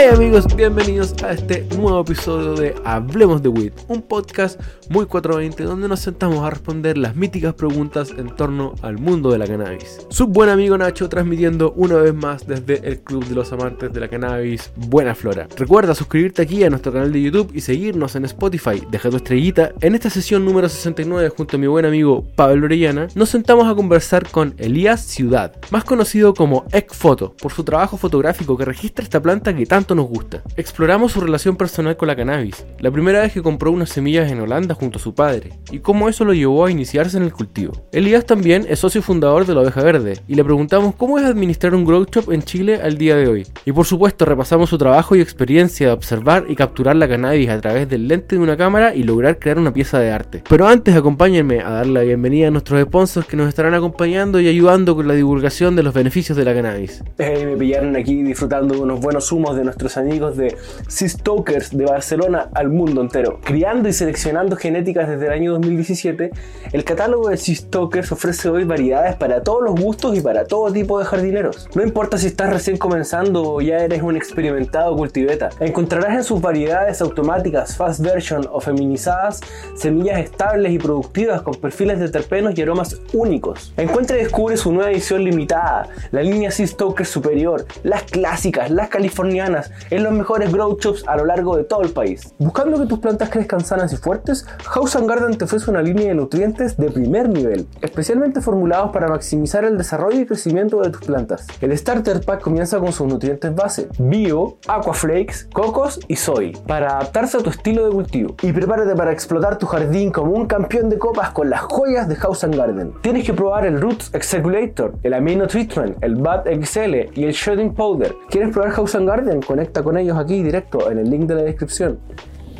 [0.00, 5.64] Hey amigos, bienvenidos a este nuevo episodio de Hablemos de Weed, un podcast muy 420
[5.64, 10.06] donde nos sentamos a responder las míticas preguntas en torno al mundo de la cannabis.
[10.08, 13.98] Su buen amigo Nacho transmitiendo una vez más desde el Club de los Amantes de
[13.98, 15.48] la Cannabis Buena Flora.
[15.56, 18.80] Recuerda suscribirte aquí a nuestro canal de YouTube y seguirnos en Spotify.
[18.92, 19.72] Deja tu estrellita.
[19.80, 23.74] En esta sesión número 69 junto a mi buen amigo Pablo Orellana nos sentamos a
[23.74, 29.20] conversar con Elías Ciudad, más conocido como Ecfoto, por su trabajo fotográfico que registra esta
[29.20, 30.42] planta que tanto nos gusta.
[30.56, 34.40] Exploramos su relación personal con la cannabis, la primera vez que compró unas semillas en
[34.40, 37.72] Holanda junto a su padre, y cómo eso lo llevó a iniciarse en el cultivo.
[37.92, 41.74] Elías también es socio fundador de la Oveja Verde, y le preguntamos cómo es administrar
[41.74, 43.46] un grow shop en Chile al día de hoy.
[43.64, 47.60] Y por supuesto repasamos su trabajo y experiencia de observar y capturar la cannabis a
[47.60, 50.42] través del lente de una cámara y lograr crear una pieza de arte.
[50.48, 54.48] Pero antes acompáñenme a dar la bienvenida a nuestros sponsors que nos estarán acompañando y
[54.48, 57.02] ayudando con la divulgación de los beneficios de la cannabis.
[57.18, 60.56] Eh, me pillaron aquí disfrutando de unos buenos humos de nuestros amigos de
[60.88, 63.38] Sea Stokers de Barcelona al mundo entero.
[63.44, 66.32] Criando y seleccionando genéticas desde el año 2017,
[66.72, 70.72] el catálogo de Sea Stokers ofrece hoy variedades para todos los gustos y para todo
[70.72, 71.68] tipo de jardineros.
[71.76, 76.40] No importa si estás recién comenzando o ya eres un experimentado cultiveta, encontrarás en sus
[76.40, 79.40] variedades automáticas, fast version o feminizadas
[79.76, 83.72] semillas estables y productivas con perfiles de terpenos y aromas únicos.
[83.76, 88.88] Encuentra y descubre su nueva edición limitada, la línea Sea Stokers Superior, las clásicas, las
[88.88, 92.34] californianas, en los mejores grow shops a lo largo de todo el país.
[92.38, 96.08] Buscando que tus plantas crezcan sanas y fuertes, House and Garden te ofrece una línea
[96.08, 101.02] de nutrientes de primer nivel, especialmente formulados para maximizar el desarrollo y crecimiento de tus
[101.02, 101.46] plantas.
[101.60, 107.38] El Starter Pack comienza con sus nutrientes base, bio, aquaflakes, cocos y soy, para adaptarse
[107.38, 108.34] a tu estilo de cultivo.
[108.42, 112.16] Y prepárate para explotar tu jardín como un campeón de copas con las joyas de
[112.16, 112.92] House and Garden.
[113.02, 117.74] Tienes que probar el Roots Execulator, el Amino Treatment, el Bud XL y el Shredding
[117.74, 118.14] Powder.
[118.30, 119.40] ¿Quieres probar House Garden?
[119.58, 121.98] Conecta con ellos aquí directo en el link de la descripción.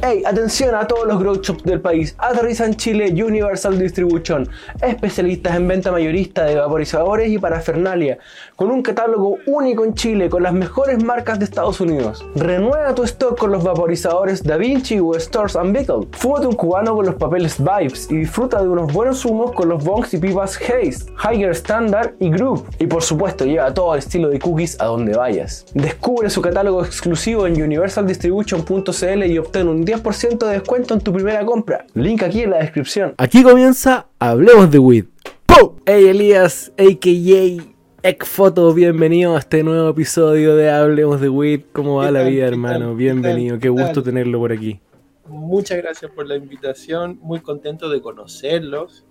[0.00, 2.14] Hey, atención a todos los grow shops del país.
[2.18, 4.48] Aterriza en Chile Universal Distribution,
[4.80, 8.16] especialistas en venta mayorista de vaporizadores y parafernalia,
[8.54, 12.24] con un catálogo único en Chile con las mejores marcas de Estados Unidos.
[12.36, 16.06] Renueva tu stock con los vaporizadores Da Vinci o Stores and Beetle.
[16.12, 19.82] Fúmate un cubano con los papeles Vibes y disfruta de unos buenos humos con los
[19.82, 22.68] bongs y pipas Haze, Higher Standard y Group.
[22.78, 25.66] Y por supuesto, lleva todo el estilo de cookies a donde vayas.
[25.74, 31.46] Descubre su catálogo exclusivo en universaldistribution.cl y obtén un 10% de descuento en tu primera
[31.46, 31.86] compra.
[31.94, 33.14] Link aquí en la descripción.
[33.16, 35.06] Aquí comienza Hablemos de Weed.
[35.46, 35.76] ¡Pum!
[35.86, 37.64] Hey Elías, a.k.a.
[38.02, 41.62] Ecfoto, bienvenido a este nuevo episodio de Hablemos de Weed.
[41.72, 42.30] ¿Cómo va ¿Qué la tal?
[42.30, 42.86] vida, ¿Qué hermano?
[42.88, 42.96] tal?
[42.96, 43.84] Bienvenido, ¿Qué qué tal?
[43.86, 44.78] gusto tenerlo por aquí.
[45.26, 49.06] Muchas gracias por la invitación, muy contento de conocerlos,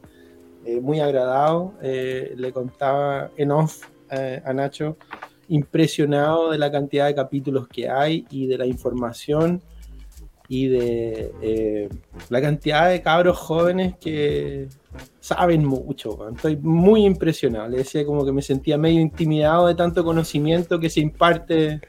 [0.63, 1.73] eh, muy agradado.
[1.81, 4.95] Eh, le contaba en off eh, a Nacho,
[5.47, 9.59] impresionado de la cantidad de capítulos que hay y de la información
[10.49, 11.89] y de eh,
[12.29, 14.69] la cantidad de cabros jóvenes que
[15.19, 16.29] saben mucho.
[16.29, 17.67] Estoy muy impresionado.
[17.67, 21.81] Le decía como que me sentía medio intimidado de tanto conocimiento que se imparte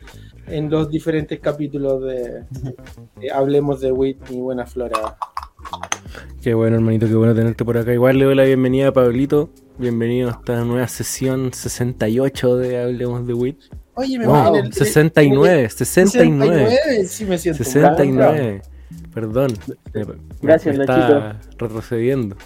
[0.47, 2.45] en los diferentes capítulos de,
[3.33, 5.17] Hablemos de Wit y Buena Flora.
[6.43, 7.93] Qué bueno, hermanito, qué bueno tenerte por acá.
[7.93, 9.51] Igual le doy la bienvenida a Pablito.
[9.79, 13.57] Bienvenido a esta nueva sesión 68 de Hablemos de Weed.
[13.99, 16.69] Oye, me Wow, voy en el- 69, en el- 69.
[16.71, 17.65] 69, sí me siento.
[17.65, 18.63] 69.
[19.13, 19.53] Perdón.
[20.41, 22.37] Gracias, me está retrocediendo.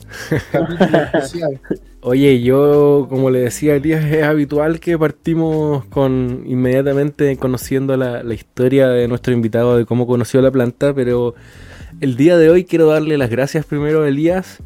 [2.00, 8.22] Oye, yo, como le decía a Elías, es habitual que partimos con inmediatamente conociendo la,
[8.22, 11.34] la historia de nuestro invitado, de cómo conoció la planta, pero
[12.00, 14.58] el día de hoy quiero darle las gracias primero a Elías,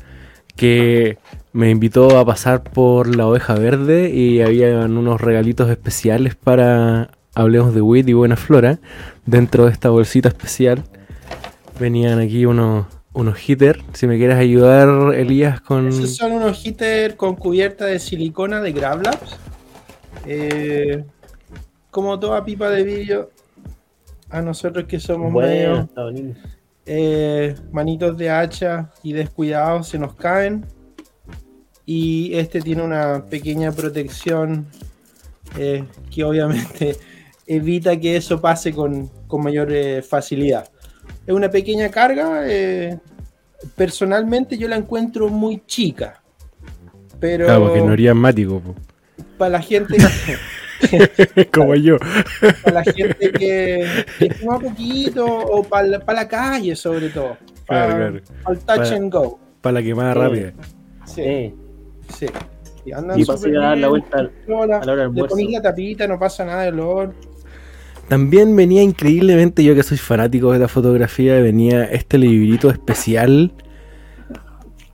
[0.56, 1.18] que
[1.56, 7.74] me invitó a pasar por la oveja verde y habían unos regalitos especiales para Hablemos
[7.74, 8.78] de Weed y Buena Flora
[9.24, 10.84] dentro de esta bolsita especial.
[11.80, 13.82] Venían aquí unos, unos hitters.
[13.94, 15.88] Si me quieres ayudar, Elías, con...
[15.88, 19.38] Esos son unos hitters con cubierta de silicona de Grab Labs.
[20.26, 21.04] Eh,
[21.91, 23.30] como toda pipa de vidrio,
[24.28, 26.38] a nosotros que somos medio Bueno, bonito.
[26.84, 30.66] eh, manitos de hacha y descuidados se nos caen.
[31.86, 34.66] Y este tiene una pequeña protección
[35.56, 36.97] eh, que obviamente
[37.47, 40.68] evita que eso pase con, con mayor eh, facilidad.
[41.27, 42.42] Es una pequeña carga.
[42.47, 42.98] eh,
[43.74, 46.21] personalmente yo la encuentro muy chica.
[47.21, 48.74] Pero Claro, porque no eres asmático, po.
[49.38, 49.97] para la gente
[51.53, 51.97] como yo.
[52.62, 57.36] para la gente que, que fuma poquito o para la, para la calle sobre todo.
[57.66, 58.21] Para, Claro, claro.
[58.44, 59.38] para el touch Para- and go.
[59.62, 60.18] Para la quemada Sí.
[60.21, 60.53] rápida.
[61.06, 61.54] Sí, Sí.
[62.08, 62.26] Sí.
[62.84, 65.03] Y andan Y súper pasé a dar la vuelta al- a la hora del Le
[65.03, 65.34] almuerzo.
[65.34, 67.14] ponís la tapita, no pasa nada de olor.
[68.08, 73.53] también venía increíblemente, yo que soy fanático de la fotografía, venía este librito especial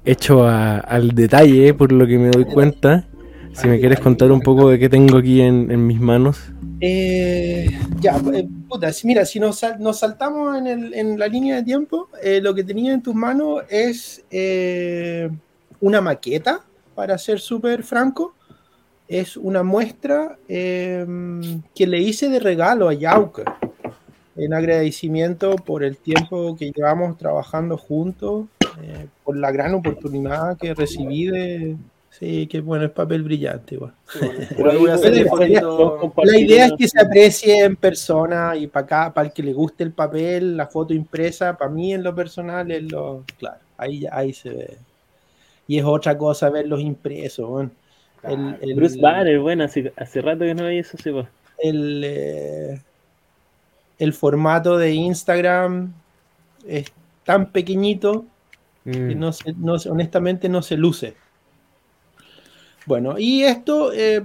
[0.04, 3.04] hecho a- al detalle, por lo que me doy cuenta.
[3.52, 6.40] Si me quieres contar un poco de qué tengo aquí en, en mis manos.
[6.80, 7.66] Eh,
[8.00, 11.62] ya, eh, puta, mira, si nos, sal- nos saltamos en, el- en la línea de
[11.62, 15.28] tiempo, eh, lo que tenía en tus manos es eh,
[15.80, 16.62] una maqueta,
[16.94, 18.34] para ser súper franco.
[19.08, 21.04] Es una muestra eh,
[21.74, 23.58] que le hice de regalo a Yauka,
[24.36, 28.46] en agradecimiento por el tiempo que llevamos trabajando juntos,
[28.82, 31.76] eh, por la gran oportunidad que recibí de...
[32.08, 33.90] Sí, que bueno, es papel brillante, voy
[34.90, 36.12] a Puede- fotito.
[36.24, 39.54] La idea es que se aprecie en persona y para acá, para el que le
[39.54, 43.24] guste el papel, la foto impresa, para mí en lo personal es lo.
[43.38, 44.76] Claro, ahí, ahí se ve.
[45.68, 47.48] Y es otra cosa verlos impresos.
[47.48, 47.72] weón.
[48.22, 51.28] El, el- Bruce Banner, bueno, hace, hace rato que no hay eso, sepa.
[51.58, 52.80] el, eh,
[53.98, 55.92] el formato de Instagram
[56.66, 56.92] es
[57.24, 58.24] tan pequeñito
[58.84, 59.18] que Mm.
[59.18, 61.14] no se, no honestamente no se luce.
[62.86, 64.22] Bueno, y esto, eh,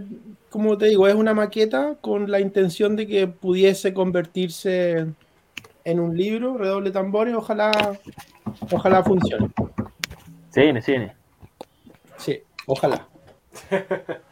[0.50, 5.06] como te digo, es una maqueta con la intención de que pudiese convertirse
[5.86, 7.72] en un libro, redoble tambores, ojalá,
[8.72, 9.50] ojalá funcione.
[10.50, 10.82] Se viene.
[12.18, 13.08] Sí, ojalá.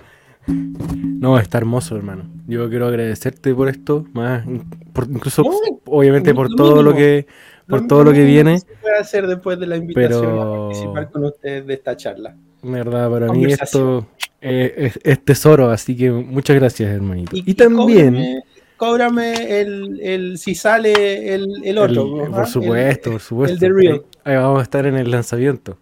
[0.48, 2.26] No, está hermoso, hermano.
[2.48, 4.46] Yo quiero agradecerte por esto, más
[4.94, 5.50] por- incluso No,
[5.86, 7.26] obviamente por todo lo que
[7.68, 8.60] por Lo todo lo que viene.
[8.60, 12.36] se puede hacer después de la invitación Pero- a participar con ustedes de esta charla.
[12.62, 14.06] Verdad, para mí esto
[14.40, 17.36] eh, es, es tesoro, así que muchas gracias, hermanito.
[17.36, 18.44] Y, y también, Cóbrame,
[18.78, 22.30] cóbrame el, el- si sale el, el otro.
[22.32, 23.54] por supuesto, por supuesto.
[23.56, 24.02] el de Real.
[24.24, 25.80] Ahí vamos a estar en el lanzamiento.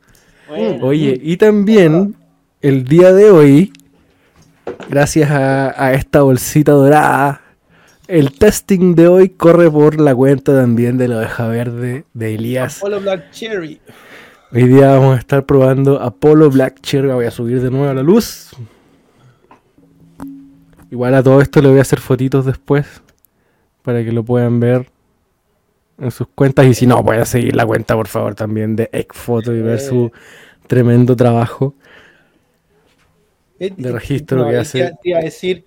[0.47, 2.15] Bueno, Oye, y también
[2.61, 3.73] el día de hoy,
[4.89, 7.41] gracias a, a esta bolsita dorada,
[8.07, 12.77] el testing de hoy corre por la cuenta también de la oveja verde de Elías.
[12.77, 13.79] Apollo Black Cherry.
[14.51, 17.07] Hoy día vamos a estar probando Apollo Black Cherry.
[17.07, 18.51] Voy a subir de nuevo a la luz.
[20.91, 23.01] Igual a todo esto le voy a hacer fotitos después
[23.81, 24.92] para que lo puedan ver
[25.99, 26.65] en sus cuentas.
[26.65, 30.11] Y si no, pueden seguir la cuenta, por favor, también de Ekfoto y ver su
[30.67, 31.75] tremendo trabajo.
[33.59, 35.63] De registro que es hace- Te iba a decir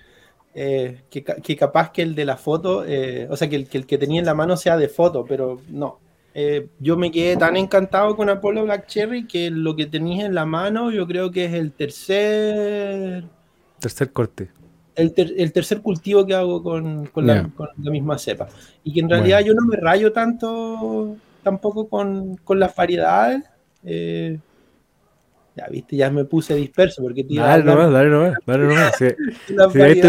[0.55, 3.79] eh, que, que capaz que el de la foto, eh, o sea, que el, que
[3.79, 5.99] el que tenía en la mano sea de foto, pero no.
[6.35, 10.35] Eh, yo me quedé tan encantado con Apollo Black Cherry que lo que tenías en
[10.35, 13.25] la mano yo creo que es el tercer
[13.81, 14.49] Tercer corte.
[14.97, 17.51] El, ter- el tercer cultivo que hago con, con la, Ya.
[17.55, 18.49] con la misma cepa.
[18.83, 23.45] Y que en realidad yo no me rayo tanto tampoco con, con las variedades.
[23.85, 24.39] eh,
[25.55, 28.97] ya viste, ya me puse disperso porque te Dale nomás, dale nomás, dale nomás.
[28.99, 29.07] Sí,
[29.47, 30.01] sí, de, ahí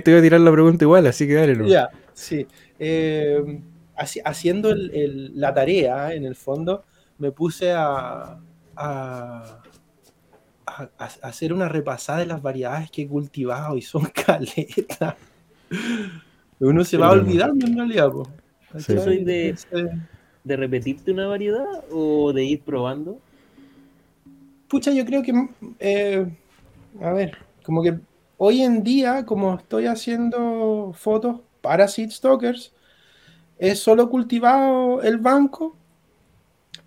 [0.00, 1.70] te voy a, tirar la pregunta igual, así que dale nomás.
[1.72, 2.46] Ya, sí.
[2.78, 3.60] Eh,
[3.96, 6.84] haci- haciendo el- el- la tarea, en el fondo,
[7.18, 8.38] me puse a,
[8.74, 9.60] a,
[10.70, 15.16] a- a hacer una repasada de las variedades que he cultivado y son caletas.
[16.60, 17.12] Uno se Sí, va no.
[17.12, 18.10] olvidando en realidad.
[18.10, 18.28] po.
[18.78, 18.98] Sí.
[18.98, 19.54] Soy de-
[20.42, 23.18] ¿De repetirte una variedad o de ir probando?
[24.68, 25.32] Pucha, yo creo que,
[25.80, 26.26] eh,
[27.02, 27.98] a ver, como que
[28.38, 32.72] hoy en día, como estoy haciendo fotos para Seed Stalkers,
[33.58, 35.76] he solo cultivado el banco,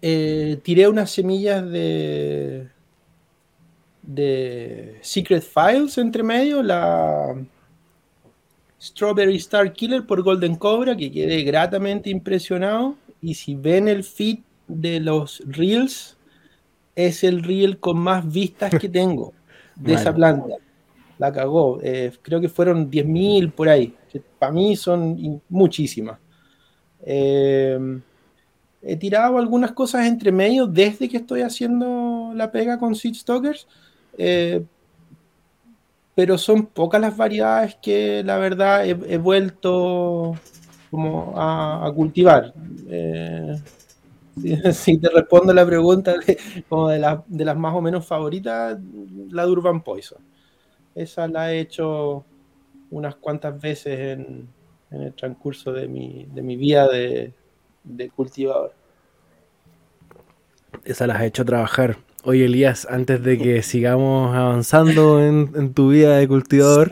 [0.01, 2.69] eh, tiré unas semillas de,
[4.15, 7.35] de Secret Files entre medio, la
[8.81, 14.39] Strawberry Star Killer por Golden Cobra, que quedé gratamente impresionado, y si ven el feed
[14.67, 16.17] de los Reels,
[16.95, 19.33] es el reel con más vistas que tengo
[19.75, 20.55] de esa planta.
[21.17, 21.79] La cagó.
[21.81, 23.95] Eh, creo que fueron 10.000 por ahí.
[24.37, 26.19] Para mí son muchísimas.
[27.05, 27.79] Eh,
[28.81, 33.67] he tirado algunas cosas entre medio desde que estoy haciendo la pega con Seed Stalkers.
[34.17, 34.63] Eh,
[36.15, 40.35] pero son pocas las variedades que la verdad he, he vuelto
[40.91, 42.53] como a, cultivar.
[42.87, 43.59] Eh,
[44.73, 46.37] si, te respondo la pregunta de,
[46.69, 48.77] como de, la- de las más o menos favoritas,
[49.31, 50.19] la Durban Poison.
[50.93, 52.23] Esa la he hecho
[52.91, 54.47] unas cuantas veces en,
[54.91, 57.33] el transcurso de mi, de mi vida de,
[57.83, 58.73] de cultivador.
[60.85, 61.97] Esa las ha hecho trabajar.
[62.23, 66.89] Oye, Elías, antes de que sigamos avanzando en, en tu vida de cultivador,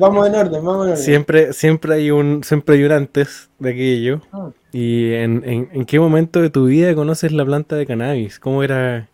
[0.00, 0.96] Vamos en orden, vamos en orden.
[0.96, 4.20] siempre, siempre hay un, siempre hay un antes de aquello.
[4.32, 4.50] Ah.
[4.72, 8.40] ¿Y en, en, en qué momento de tu vida conoces la planta de cannabis?
[8.40, 9.08] ¿Cómo era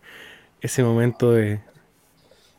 [0.61, 1.61] ese momento de...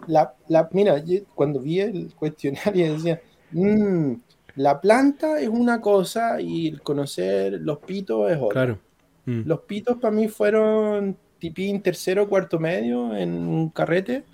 [0.06, 3.20] La, la- mira, yo cuando vi el cuestionario decía,
[3.50, 4.14] "Mm,
[4.56, 8.48] La planta es una cosa y el conocer los pitos es otra.
[8.50, 8.78] Claro.
[9.26, 9.42] Mm.
[9.46, 14.24] Los pitos para mí fueron tipín tercero, cuarto medio en un carrete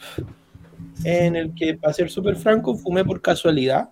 [1.05, 3.91] en el que, para ser súper franco, fumé por casualidad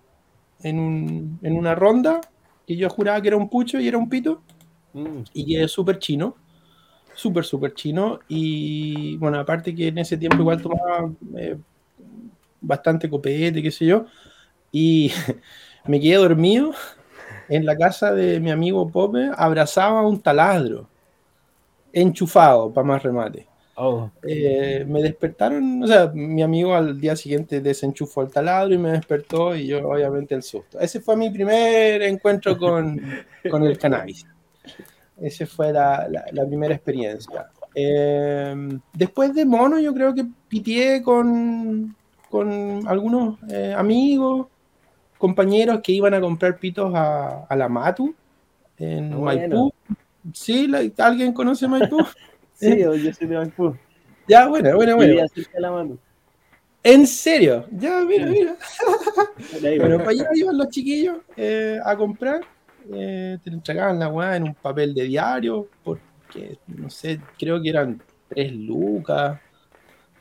[0.63, 2.21] en, un- en una ronda
[2.65, 4.41] que yo juraba que era un pucho y era un pito
[4.93, 5.21] Mm.
[5.33, 6.35] y que es súper chino,
[7.15, 8.19] súper, súper chino.
[8.27, 11.57] Y bueno, aparte que en ese tiempo igual tomaba eh,
[12.61, 14.05] bastante copete, qué sé yo,
[14.71, 15.11] y
[15.87, 16.73] me quedé dormido
[17.49, 20.88] en la casa de mi amigo Pope, abrazaba un taladro,
[21.93, 23.47] enchufado, para más remate.
[23.75, 28.77] Oh, Eh, me despertaron, o sea, mi amigo al día siguiente desenchufó el taladro y
[28.77, 30.79] me despertó y yo obviamente el susto.
[30.79, 32.99] Ese fue mi primer encuentro con,
[33.49, 34.25] con el cannabis.
[35.21, 37.47] Esa fue la, la- la primera experiencia.
[37.75, 38.53] Eh,
[38.93, 41.95] después de mono yo creo que pitié con,
[42.29, 44.47] con algunos eh, amigos,
[45.17, 48.13] compañeros que iban a comprar pitos a, a la Matu
[48.77, 49.21] en Bueno.
[49.49, 49.73] Maipú.
[50.33, 50.67] ¿Sí?
[50.67, 51.97] ¿La- ¿Alguien conoce Maipú?
[52.53, 53.75] sí, yo yo soy de Maipú.
[54.27, 55.97] ya, bueno, bueno, bueno.
[56.83, 57.65] ¿En serio?
[57.73, 58.55] Ya, mira, mira.
[59.77, 62.41] Bueno, para allá iban los chiquillos eh, a comprar.
[62.93, 67.69] eh, te entregaban la weá en un papel de diario, porque no sé, creo que
[67.69, 69.39] eran tres lucas.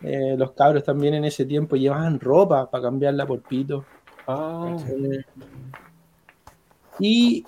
[0.02, 3.84] Eh, los cabros también en ese tiempo llevaban ropa para cambiarla por pito.
[4.26, 5.24] Ah, Eh,
[7.00, 7.44] y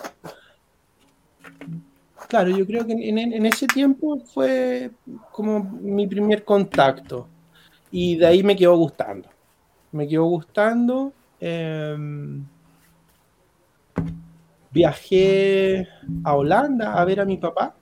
[2.30, 4.90] claro, yo creo que en, ese tiempo fue
[5.32, 7.28] como mi primer contacto.
[7.90, 9.28] Y de ahí me quedó gustando.
[9.92, 11.12] Me quedó gustando.
[11.40, 12.44] em,
[14.70, 15.88] viajé
[16.22, 17.74] a Holanda a ver a mi papá.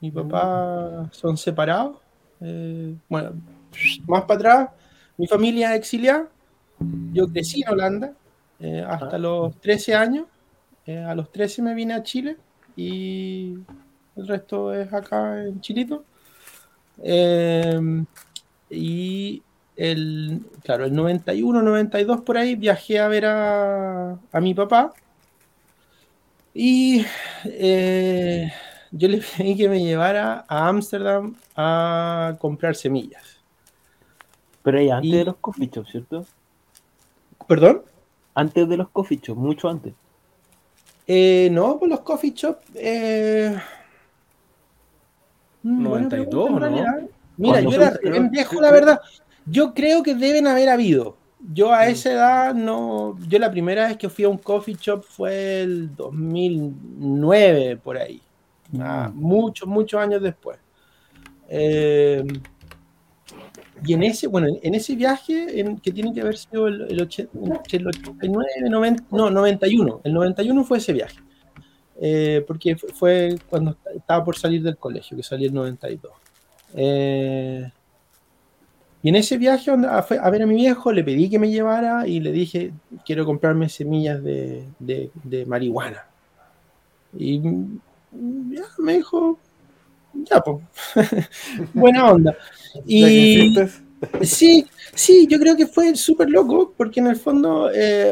[0.00, 1.96] Mi papá son separados.
[2.40, 3.32] Eh, bueno,
[4.06, 4.70] más para atrás,
[5.16, 6.28] mi familia exiliada.
[7.12, 8.12] Yo crecí en Holanda
[8.58, 10.26] eh, hasta los 13 años.
[10.86, 12.36] Eh, a los 13 me vine a Chile
[12.76, 13.54] y
[14.16, 16.04] el resto es acá en Chilito.
[17.02, 18.04] Eh,
[18.70, 19.42] y
[19.76, 24.92] el, claro, el 91, 92 por ahí viajé a ver a, a mi papá.
[26.52, 27.04] Y
[27.44, 28.52] eh,
[28.90, 33.40] yo le pedí que me llevara a Ámsterdam a comprar semillas.
[34.62, 36.26] pero ahí antes Y- de los coffee shops, ¿cierto?
[37.46, 37.82] ¿Perdón?
[38.34, 39.94] Antes de los coffee shops, mucho antes.
[41.12, 42.58] Eh, no, pues los coffee shop.
[42.72, 43.52] Eh...
[45.64, 47.08] mm, buena 92, pregunta, en ¿no?
[47.36, 49.00] Mira, yo era bien viejo, la verdad.
[49.44, 51.16] Yo creo que deben haber habido.
[51.52, 53.18] Yo a esa edad no.
[53.26, 58.22] Yo la primera vez que fui a un coffee shop fue el 2009, por ahí.
[58.78, 60.60] Ah, muchos, muchos años después.
[61.48, 62.22] Eh,
[63.84, 67.00] y en ese, bueno, en ese viaje, en, que tiene que haber sido el, el,
[67.00, 70.00] entre el 89, 90, no, 91.
[70.04, 71.18] El 91 fue ese viaje.
[72.02, 76.12] Eh, porque fue- cuando estaba por salir del colegio, que salí el 92.
[76.74, 77.70] Eh,
[79.02, 82.06] y en ese viaje a, a ver a mi viejo, le pedí que me llevara
[82.06, 82.72] y le dije,
[83.04, 86.04] quiero comprarme semillas de, de- de marihuana.
[87.16, 87.80] Y mm,
[88.54, 89.38] ya me dijo,
[90.12, 90.58] ya, pues,
[91.74, 92.36] buena onda.
[92.86, 93.54] Y
[94.22, 97.70] sí, sí, yo creo que fue súper loco, porque en el fondo,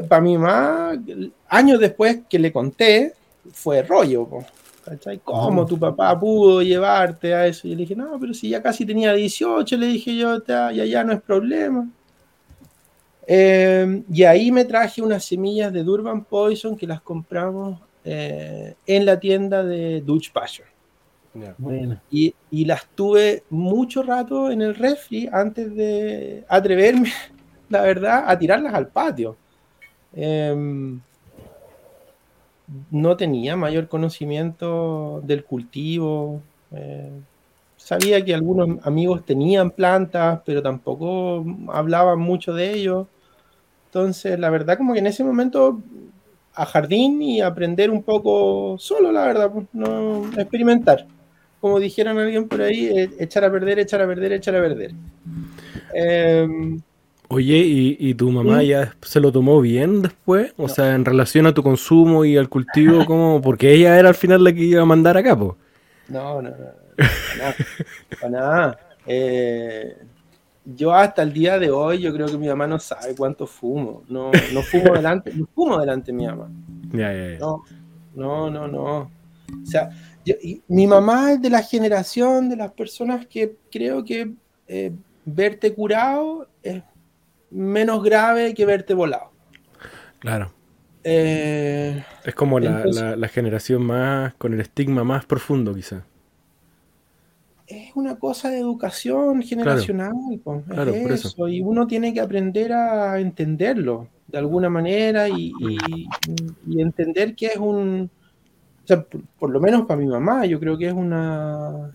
[0.09, 0.93] para mi mamá,
[1.49, 3.15] años después que le conté,
[3.53, 4.27] fue rollo.
[4.27, 4.45] po,
[4.85, 5.21] ¿cachai?
[5.23, 7.67] ¿Cómo tu papá pudo llevarte a eso?
[7.69, 10.85] Y le dije, no, pero si ya casi tenía 18, le dije yo, ya, ya,
[10.85, 11.89] ya no es problema.
[13.31, 19.05] Eh, y ahí me traje unas semillas de Durban Poison que las compramos eh, en
[19.05, 20.67] la tienda de Dutch Passion.
[21.59, 27.11] Bueno, Y, y las tuve mucho rato en el refri antes de atreverme,
[27.69, 29.37] la verdad, a tirarlas al patio.
[30.15, 31.01] Em,
[32.91, 36.41] no tenía mayor conocimiento del cultivo.
[36.73, 37.11] eh,
[37.77, 43.07] sabía que algunos amigos tenían plantas, pero tampoco hablaban mucho de ellos.
[43.87, 45.81] Entonces, la verdad, como que en ese momento
[46.55, 51.07] a jardín y aprender un poco solo, la verdad, pues, no experimentar
[51.61, 54.93] como dijeron alguien por ahí, eh, echar a perder, echar a perder, echar a perder.
[55.93, 56.81] Em,
[57.31, 58.63] Oye, ¿y, y tu mamá ¿Mm?
[58.63, 60.55] ya se lo tomó bien después?
[60.57, 63.43] O sea, en relación a tu consumo y al cultivo, ¿cómo?
[63.43, 65.57] Porque ella era al final la que iba a mandar acá, po.
[66.09, 67.55] no, no, no, para nada.
[68.21, 68.79] para nada.
[69.07, 69.97] Eh,
[70.65, 74.05] yo hasta el día de hoy, yo creo que mi mamá no sabe cuánto fumo.
[74.09, 76.49] No, no fumo delante, no fumo delante de mi mamá.
[76.91, 77.39] Ya, ya, ya.
[77.39, 77.63] No,
[78.15, 79.11] no, no, no.
[79.63, 79.91] O sea,
[80.29, 84.33] yo- y mi mamá es de la generación de las personas que creo que
[84.69, 84.93] eh,
[85.25, 86.83] verte curado es
[87.51, 89.31] menos grave que verte volado.
[90.19, 90.53] Claro.
[91.05, 96.05] Eh, Es como la, Entonces- la- la generación más, con el estigma más profundo quizá.
[97.67, 101.29] es una cosa de educación generacional, es Claro, por eso.
[101.29, 106.09] eso, y uno tiene que aprender a entenderlo de alguna manera y, y-
[106.67, 108.11] y entender que es un,
[108.89, 111.91] sea, por, por lo menos para mi mamá, yo creo que es una,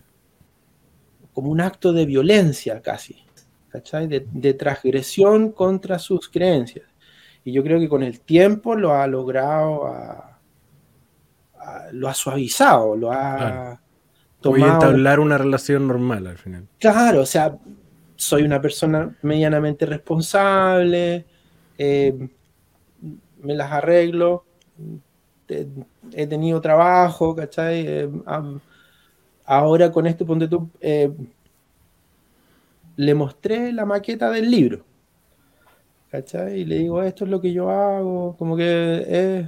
[1.32, 3.16] como un acto de violencia casi,
[3.68, 4.06] ¿cachai?
[4.06, 6.86] De, de transgresión contra sus creencias.
[7.44, 10.38] Y yo creo que con el tiempo lo ha logrado, a-
[11.58, 13.80] a- lo ha suavizado, lo ha Claro.
[14.44, 16.66] Voy a tomado entablar una relación normal al final.
[16.78, 17.56] Claro, o sea,
[18.16, 21.24] soy una persona medianamente responsable,
[21.78, 22.28] eh,
[23.40, 24.44] me las arreglo,
[25.46, 25.66] te-
[26.12, 27.84] he tenido trabajo, ¿cachai?
[27.86, 28.10] Eh,
[29.44, 31.10] ahora con este ponte tú, eh,
[32.96, 34.84] le mostré la maqueta del libro,
[36.10, 36.60] ¿cachai?
[36.60, 39.46] Y le digo, esto es lo que yo hago, como que es...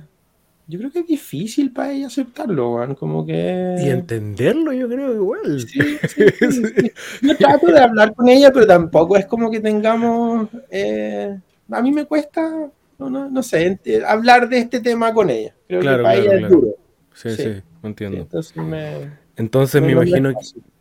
[0.68, 3.76] Yo creo que es difícil para ella aceptarlo, man, como que...
[3.78, 5.60] Y entenderlo yo creo igual.
[5.60, 6.92] Sí, sí.
[7.22, 10.48] Yo trato de hablar con ella, pero tampoco es como que tengamos.
[10.68, 11.38] eh,
[11.70, 15.54] a mí me cuesta, no, no, no sé, hablar de este tema con ella.
[15.68, 16.46] Creo Claro, que para claro, ella claro.
[16.46, 16.68] es duro.
[17.14, 17.36] Sí, Sí.
[17.36, 18.22] sí, Sí, entiendo.
[18.22, 19.18] entonces me.
[19.36, 20.32] Entonces me imagino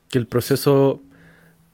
[0.10, 1.02] que el proceso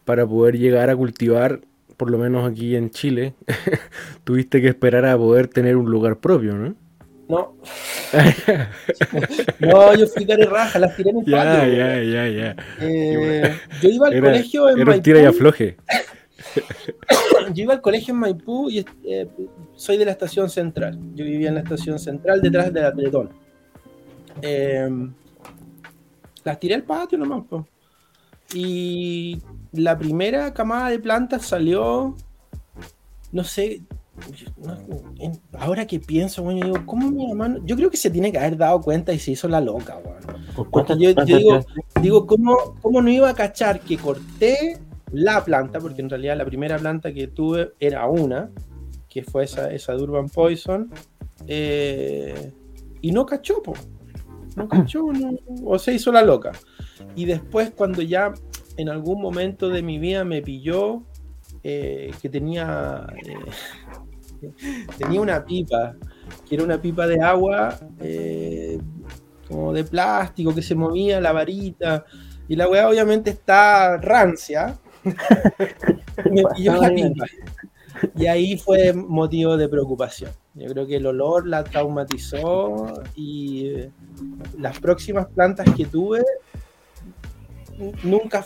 [0.06, 1.62] para poder llegar a cultivar,
[1.98, 3.36] por lo menos aquí en Chile,
[4.24, 6.76] tuviste que esperar a poder tener un lugar propio, ¿no?
[7.28, 7.56] No.
[9.60, 11.74] no, yo fui cara raja, las tiré en el Ya, patio.
[11.74, 12.56] ya, ya, ya.
[12.78, 15.78] Eh, yo iba al Era, colegio en era un tira y afloje.
[17.54, 19.28] Yo iba al colegio en Maipú y eh,
[19.76, 21.00] soy de la estación central.
[21.16, 23.30] Yo vivía en la estación central detrás de la Teletón.
[24.42, 24.90] Eh,
[26.44, 27.44] las tiré al patio nomás.
[27.48, 27.68] po.
[28.54, 29.42] Y
[29.74, 32.16] la primera camada de plantas salió,
[33.32, 33.82] no sé,
[34.58, 34.78] no-
[35.20, 37.48] en- ahora que pienso, bueno, yo digo, ¿cómo mi mamá?
[37.48, 40.00] no- Yo creo que se tiene que haber dado cuenta y se hizo la loca,
[40.70, 41.60] ¿Cuántas yo, yo digo,
[42.02, 44.78] digo ¿cómo, ¿cómo no iba a cachar que corté
[45.14, 45.80] la planta?
[45.80, 48.50] Porque en realidad la primera planta que tuve era una,
[49.10, 50.90] que fue esa, esa de Urban Poison,
[51.48, 52.52] eh,
[53.02, 53.74] y no cachó, po.
[54.56, 56.52] No cachó, no- o se hizo la loca.
[57.16, 58.34] Y después cuando ya
[58.78, 61.04] en algún momento de mi vida me pilló
[61.64, 63.36] eh, que tenía, eh,
[64.98, 65.96] tenía una pipa,
[66.48, 68.80] que era una pipa de agua eh,
[69.48, 72.06] como de plástico que se movía la varita
[72.48, 74.80] y la weá obviamente está rancia
[76.32, 76.92] me pilló la
[78.16, 80.32] y ahí fue motivo de preocupación.
[80.54, 83.92] Yo creo que el olor la traumatizó y eh,
[84.58, 86.24] las próximas plantas que tuve
[88.04, 88.46] nunca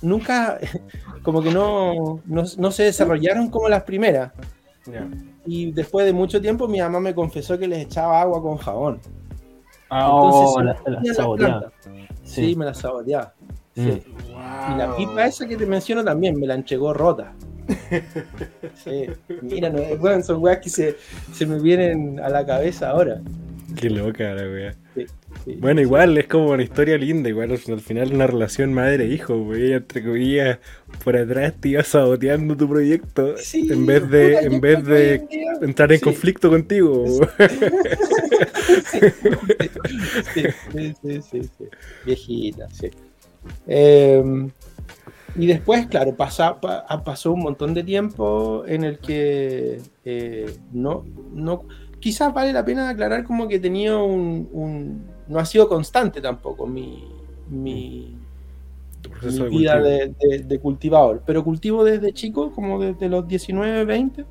[0.00, 0.58] nunca
[1.22, 4.32] como que no, no, no se desarrollaron como las primeras.
[5.46, 9.00] Y después de mucho tiempo mi mamá me confesó que les echaba agua con jabón.
[9.88, 11.72] Ah, oh, la, la las saboteaba.
[12.24, 12.56] Sí, Sí.
[12.56, 13.34] me la saboteaba.
[13.74, 13.80] Sí.
[13.80, 14.72] Mm.
[14.72, 17.32] Y la pipa esa que te menciono también me la entregó rota.
[18.74, 19.06] Sí.
[19.42, 20.96] Mira, no, bueno, son weas que se,
[21.32, 23.20] se me vienen a la cabeza ahora.
[23.76, 24.74] Qué loca la wea.
[24.94, 25.06] Sí,
[25.44, 25.56] sí.
[25.60, 29.76] Bueno, igual es como una historia linda, igual al final una relación madre-hijo, güey, ella
[29.76, 30.58] entre comillas
[31.04, 35.26] por atrás te iba saboteando tu proyecto Sí, en vez de, en vez de
[35.62, 36.04] entrar en sí.
[36.04, 37.04] conflicto contigo.
[38.90, 39.00] Sí.
[40.34, 41.64] Sí, sí, sí, sí, sí.
[42.04, 42.90] Viejita, sí.
[43.66, 44.22] Eh,
[45.36, 51.04] y después, claro, pasa, pa- pasó un montón de tiempo en el que eh, no,
[51.32, 51.62] no,
[52.00, 56.66] quizás vale la pena aclarar como que tenía un, un- no ha sido constante tampoco
[56.66, 57.08] mi,
[57.48, 58.14] mi,
[59.30, 63.84] mi de vida de, de- de cultivador, pero cultivo desde chico, como desde los 19,
[63.86, 64.24] 20,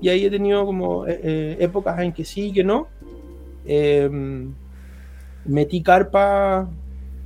[0.00, 2.88] y ahí he tenido como eh, eh, épocas en que sí y que no.
[3.64, 4.10] Eh,
[5.44, 6.68] metí carpa,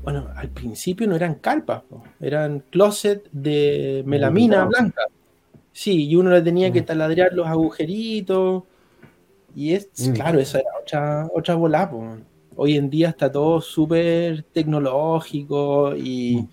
[0.06, 5.02] bueno, al principio no eran carpas, po, eran closet de melamina blanca.
[5.72, 6.84] Sí, y uno le tenía que Mm.
[6.84, 8.62] taladrar los agujeritos,
[9.52, 10.12] y es, Mm.
[10.12, 12.18] claro, esa era otra, otra bola, po.
[12.54, 16.48] Hoy en día está todo súper tecnológico y Mm.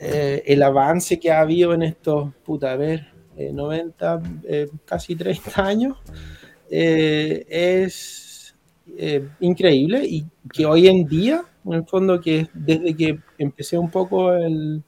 [0.00, 3.06] eh, el avance que ha habido en estos, puta, a ver,
[3.36, 5.96] eh, 90, eh, casi 30 años,
[6.68, 8.23] eh, es
[8.96, 13.90] eh, increíble y que hoy en día, en el fondo, que desde que empecé un
[13.90, 14.82] poco el,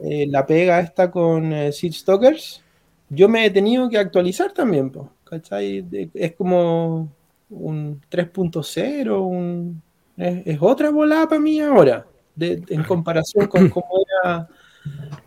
[0.00, 2.62] eh, la pega esta con eh, Seed Stalkers,
[3.10, 5.82] yo me he tenido que actualizar también, po, ¿cachai?
[5.82, 7.08] De- Es como
[7.50, 9.82] un 3.0, un,
[10.16, 13.88] es, es otra volada para mí ahora, de- en comparación con cómo
[14.22, 14.48] era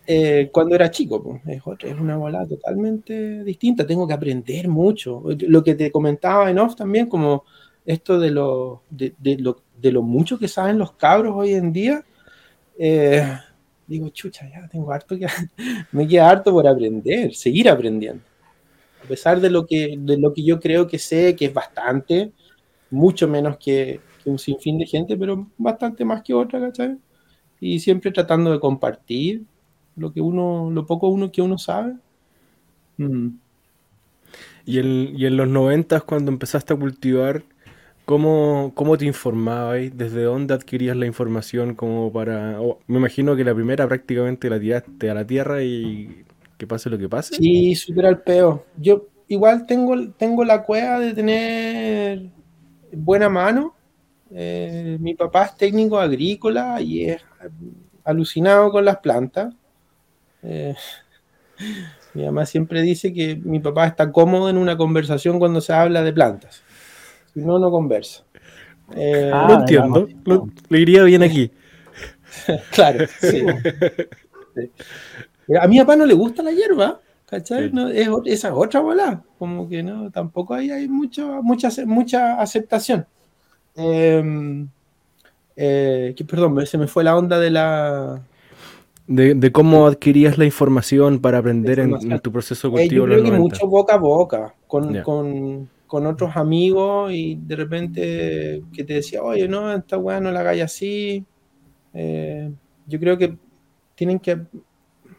[0.08, 1.22] eh, cuando era chico.
[1.24, 3.86] pues, Es, otra- es una bola totalmente distinta.
[3.86, 5.24] Tengo que aprender mucho.
[5.39, 7.44] Lo que te comentaba en off también, como
[7.86, 11.74] esto de lo, de, de lo, de lo mucho que saben los cabros hoy en
[11.74, 12.06] día.
[12.78, 13.39] eh,
[13.88, 15.28] digo, chucha, ya tengo harto que.
[15.91, 18.24] me queda harto por aprender, seguir aprendiendo.
[19.04, 22.32] A pesar de lo que, de lo que yo creo que sé, que es bastante,
[22.89, 26.98] mucho menos que, que un sinfín de gente, pero bastante más que otra, ¿cachai?
[27.60, 29.44] Y siempre tratando de compartir
[29.96, 31.96] lo que uno, lo poco uno que uno sabe.
[32.98, 33.30] Mm.
[34.65, 37.44] Y en, y en los noventas, cuando empezaste a cultivar,
[38.12, 39.80] ¿cómo, cómo te informabas?
[39.93, 42.60] ¿Desde dónde adquirías la información como para...
[42.86, 46.26] me imagino que la primera prácticamente la tiraste a la tierra y
[46.58, 47.36] que pase lo que pase.
[47.36, 48.65] Sí, súper al peo.
[48.76, 52.30] Yo igual tengo, tengo la cueva de tener
[52.91, 53.76] buena mano.
[54.30, 57.21] Eh, mi papá es técnico agrícola y es
[58.04, 59.56] alucinado con las plantas.
[60.43, 60.76] Eh,
[62.13, 66.04] mi mamá siempre dice que mi papá está cómodo en una conversación cuando se habla
[66.04, 66.62] de plantas.
[67.34, 68.24] Si no, no conversa.
[68.96, 71.52] Eh, Ah, Lo entiendo, lo- le iría bien aquí.
[72.72, 73.44] Claro, sí.
[74.56, 74.72] Sí.
[75.60, 77.65] A mi papá no le gusta la hierba, ¿cachai?
[77.65, 77.70] Sí.
[77.74, 82.39] No, es, esa es otra bola, como que no, tampoco ahí hay mucho, mucha, mucha
[82.41, 83.06] aceptación.
[83.76, 84.65] Eh,
[85.58, 88.22] eh, que, perdón, se me fue la onda de la...
[89.08, 92.12] De, de cómo adquirías la información para aprender en, información.
[92.13, 93.39] en tu proceso de Eh, cultivo yo creo que 90.
[93.41, 99.45] mucho boca a boca, con, con otros amigos y de repente que te decía, oye,
[99.49, 101.25] no, esta weá no la hagáis así.
[101.93, 102.49] Eh,
[102.88, 103.38] yo creo que
[103.93, 104.39] tienen que,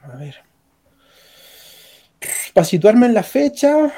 [0.03, 0.37] a ver,
[2.55, 3.93] para situarme en la fecha,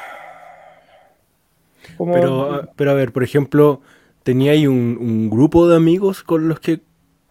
[1.97, 3.81] como, Pero, pero a ver, por ejemplo,
[4.25, 6.81] ¿tenía ahí un, un grupo de amigos con los que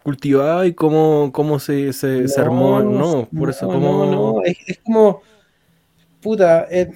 [0.02, 2.80] cultivaba y cómo, cómo se, se, se armó?
[2.80, 4.06] No, por eso, no, ¿cómo...?
[4.06, 5.20] no, no, es, es como,
[6.22, 6.94] puta, eh,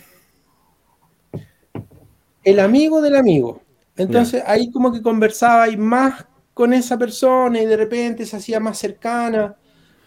[2.51, 3.63] el amigo del amigo.
[3.97, 8.61] Entonces ahí como que conversaba y más con esa persona y de repente se hacía
[8.61, 9.57] más cercana.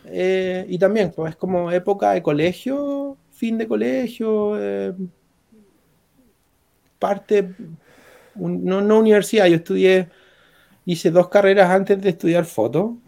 [0.06, 4.93] eh, y también, pues es como época de colegio, fin de colegio, eh,
[6.99, 7.56] parte,
[8.36, 10.10] un- no, no universidad, yo estudié,
[10.86, 12.99] hice dos carreras antes de estudiar foto,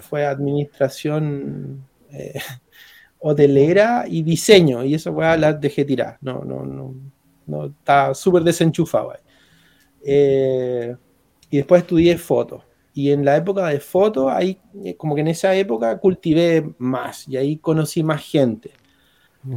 [0.00, 2.34] fue administración eh,
[3.20, 6.94] hotelera y diseño, y eso weá las dejé tirar, no, no, no,
[7.48, 9.20] no, está súper desenchufado ahí.
[10.04, 10.96] Eh,
[11.50, 12.64] y después estudié foto.
[12.94, 17.28] Y en la época de foto, ahí, eh, como que en esa época cultivé más
[17.28, 18.72] y ahí conocí más gente.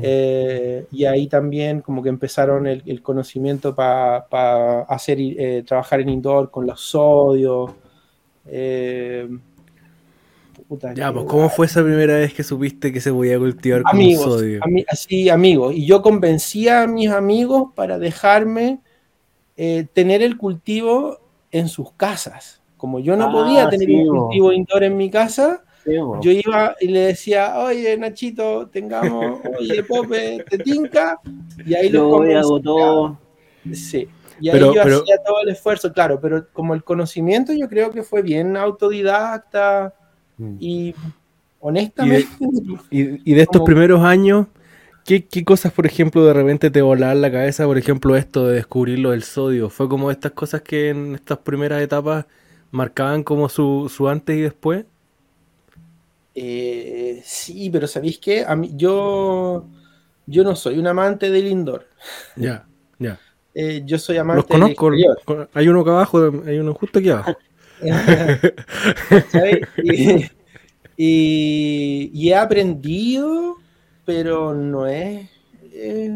[0.02, 6.10] Eh, y ahí también como que empezaron el, el conocimiento para hacer eh, trabajar en
[6.10, 7.72] indoor con los sodios.
[8.46, 9.28] eh,
[10.72, 13.92] puta, Ya, pues, ¿cómo fue esa primera vez que supiste que se podía cultivar con
[13.92, 14.62] amigos, sodio?
[14.62, 15.74] ami- así amigos.
[15.76, 18.80] Y yo convencía a mis amigos para dejarme
[19.58, 21.20] eh, tener el cultivo
[21.52, 22.62] en sus casas.
[22.78, 24.22] Como yo no Ah, podía tener sí, un bo.
[24.28, 29.84] cultivo indoor en mi casa, Sí, yo iba y le decía, oye Nachito, tengamos, oye
[29.84, 31.20] Pope, te tinca,
[31.66, 33.20] y ahí voy, hago todo.
[33.74, 34.08] Sí.
[34.40, 37.68] Y ahí Pero- yo pero- hacía todo el esfuerzo, claro, pero como el conocimiento yo
[37.68, 39.94] creo que fue bien autodidacta.
[40.60, 40.96] Y
[41.60, 42.28] honestamente
[42.90, 44.48] Y, y de estos como- primeros años,
[45.06, 47.66] ¿qué, qué cosas, por ejemplo, de repente te volaban la cabeza?
[47.66, 49.70] Por ejemplo, esto de descubrir lo del sodio.
[49.70, 52.26] ¿Fue como estas cosas que en estas primeras etapas
[52.72, 54.86] marcaban como su, su antes y después?
[56.34, 58.46] Eh, sí, pero ¿sabéis qué?
[58.46, 59.66] A mí, yo,
[60.26, 61.88] yo no soy un amante del indoor.
[62.36, 62.66] Ya,
[63.00, 63.20] ya.
[63.54, 64.94] Eh, yo soy Los amante del conozco.
[64.94, 65.50] exterior.
[65.54, 67.36] Hay uno acá abajo, hay uno justo aquí abajo.
[69.28, 69.62] ¿Sabes?
[69.82, 70.26] Y,
[70.98, 73.64] y- y he aprendido,
[74.06, 75.30] pero no es...
[75.74, 76.10] eh,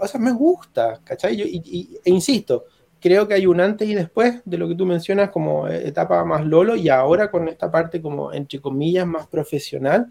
[0.00, 1.36] o sea, me gusta, ¿cachai?
[1.36, 2.64] Yo- y- e insisto,
[3.00, 6.44] creo que hay un antes y después de lo que tú mencionas como etapa más
[6.46, 10.10] lolo y ahora con esta parte como, entre comillas, más profesional.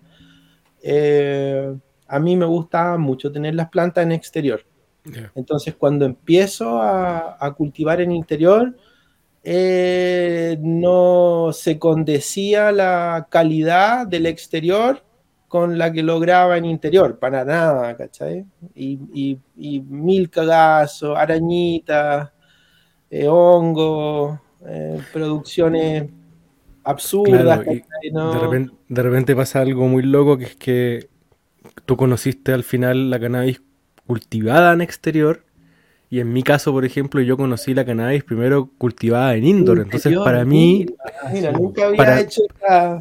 [0.84, 1.76] eh,
[2.08, 4.64] a mí me gusta mucho tener las plantas en exterior.
[5.06, 5.32] Ya.
[5.36, 8.76] Entonces, cuando empiezo a, a cultivar en interior,
[9.44, 15.04] eh, no se condecía la calidad del exterior
[15.48, 18.46] con la que lograba en interior, para nada, ¿cachai?
[18.76, 22.30] Y, y- y mil cagazos, arañitas,
[23.10, 26.10] eh, hongos, eh, producciones
[26.84, 27.60] absurdas,
[28.14, 31.10] De repente, de repente pasa algo muy loco que es que
[31.86, 33.62] tú conociste al final la cannabis
[34.08, 35.44] cultivada en exterior
[36.12, 39.80] y en mi caso, por ejemplo, yo conocí la cannabis primero cultivada en indoor.
[39.80, 40.86] Entonces, para mí,
[41.34, 42.42] Mira, nunca había Para- hecho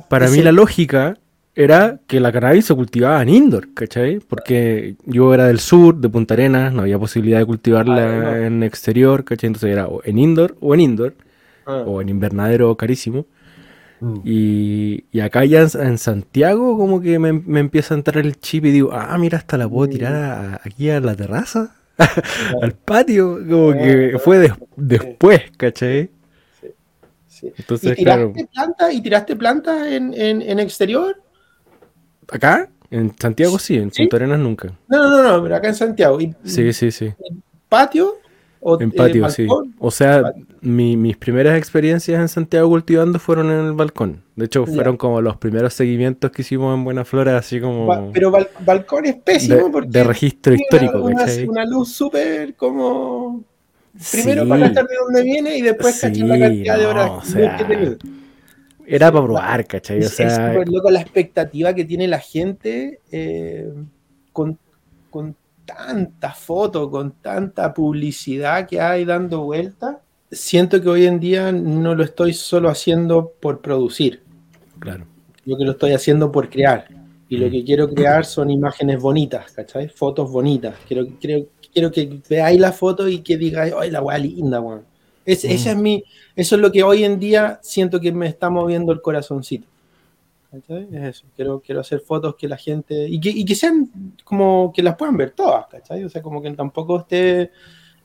[0.09, 1.18] para mí la lógica
[1.57, 4.20] era que la cannabis se cultivaba en indoor, ¿cachai?
[4.20, 8.37] Porque yo era del sur, de Punta Arenas, no había posibilidad de cultivarla Ah, no.
[8.37, 9.49] en exterior, ¿cachai?
[9.49, 11.14] Entonces era o en indoor o en indoor,
[11.66, 11.83] Ah.
[11.87, 13.27] o en invernadero carísimo.
[14.01, 14.20] Mm.
[14.25, 18.38] Y, y acá ya en, en Santiago como que me, me empieza a entrar el
[18.38, 19.90] chip y digo, ah, mira, hasta la puedo Mm.
[19.92, 21.75] tirar a- aquí a la terraza,
[22.62, 26.10] al patio, como que fue des- después, ¿cachai?
[27.28, 27.52] Sí.
[27.56, 31.16] Entonces, ¿Y tiraste claro, plantas y tiraste plantas en, en, en exterior?
[32.30, 34.02] acá, en Santiago sí, en ¿Sí?
[34.02, 34.72] Punta Arenas nunca.
[34.88, 36.20] No, no, no, pero acá en Santiago.
[36.20, 37.12] ¿Y Sí, sí, sí.
[37.68, 38.16] patio?
[38.62, 39.46] ¿O, En eh, sí.
[39.79, 44.23] O sea, mi- mis primeras experiencias en Santiago cultivando fueron en el balcón.
[44.37, 44.75] De hecho, Ya.
[44.75, 48.49] fueron como los primeros seguimientos que hicimos en Buena Flora, así como Ba- pero bal-
[48.64, 53.42] balcón es pésimo de, porque de registro histórico, una, una luz súper como...
[54.12, 54.49] Primero Sí.
[54.49, 57.57] para cachar de dónde viene y después Sí, cachar la cantidad de horas o sea,
[57.57, 57.96] que tenía.
[58.87, 59.96] Era para probar, ¿cachai?
[59.96, 63.68] O Es es sea, súper loco la expectativa que tiene la gente eh,
[64.33, 64.59] con,
[65.11, 65.35] con
[65.76, 69.96] tanta foto, con tanta publicidad que hay dando vueltas.
[70.30, 74.22] Siento que hoy en día no lo estoy solo haciendo por producir,
[74.78, 75.04] claro.
[75.44, 76.87] yo que lo estoy haciendo por crear.
[77.28, 77.50] Y lo Mm.
[77.50, 79.88] que quiero crear son imágenes bonitas, ¿cachai?
[79.88, 80.74] Fotos bonitas.
[80.88, 84.83] Quiero, quiero, quiero que veáis la foto y que digáis, ¡ay, la weá linda, weón!
[85.24, 85.48] Es, Mm.
[85.50, 86.02] esa es mi,
[86.35, 89.66] eso es lo que hoy en día siento que me está moviendo el corazoncito.
[90.50, 90.88] ¿Cachai?
[90.92, 91.26] Es eso.
[91.36, 93.06] Quiero, quiero hacer fotos que la gente.
[93.08, 93.88] Y que, y que sean
[94.24, 96.02] como que las puedan ver todas, ¿cachai?
[96.04, 97.50] O sea, como que tampoco esté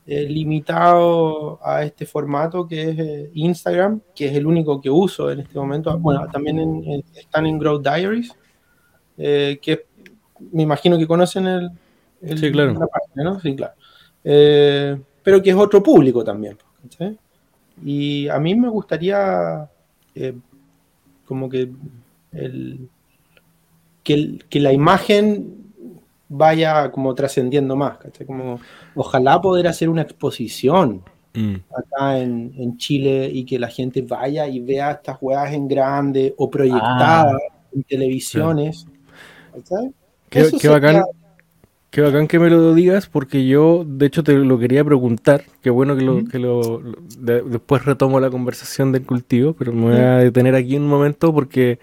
[0.06, 5.30] eh, limitado a este formato que es eh, Instagram, que es el único que uso
[5.32, 5.98] en este momento.
[5.98, 8.32] Bueno, también en- en- están en Growth Diaries,
[9.18, 9.86] eh, que
[10.52, 11.70] me imagino que conocen el.
[12.22, 12.74] el- Sí, claro.
[12.74, 13.40] la página, ¿no?
[13.40, 13.74] Sí, claro.
[14.22, 16.56] Eh, pero que es otro público también.
[16.82, 17.18] ¿cachai?
[17.84, 19.68] Y a mí me gustaría
[21.26, 21.68] como que
[22.36, 22.88] el,
[24.02, 25.54] que, el- que la imagen
[26.28, 28.26] vaya como trascendiendo más, ¿cachai?
[28.26, 28.60] Como,
[28.94, 31.02] ojalá poder hacer una exposición
[31.38, 31.56] Mm.
[31.76, 36.32] acá en, en Chile y que la gente vaya y vea estas weas en grande
[36.38, 37.36] o proyectadas
[37.74, 38.86] en televisiones.
[39.52, 39.92] ¿cachai?
[40.30, 41.02] Qué, bacán,
[41.90, 45.44] qué bacán que me lo digas, porque yo, de hecho, te lo quería preguntar.
[45.60, 49.72] Qué bueno que lo, que lo, lo- de- después retomo la conversación del cultivo, pero
[49.74, 51.78] me voy a detener aquí un momento porque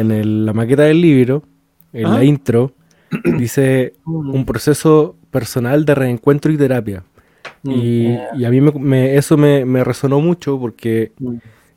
[0.00, 1.42] en el- la maqueta del libro,
[1.92, 2.24] en la Ajá.
[2.24, 2.72] intro,
[3.38, 7.04] dice un proceso personal de reencuentro y terapia.
[7.62, 7.70] Mm.
[7.70, 11.36] Y, y a mí me- me- eso me, me resonó mucho porque Mm.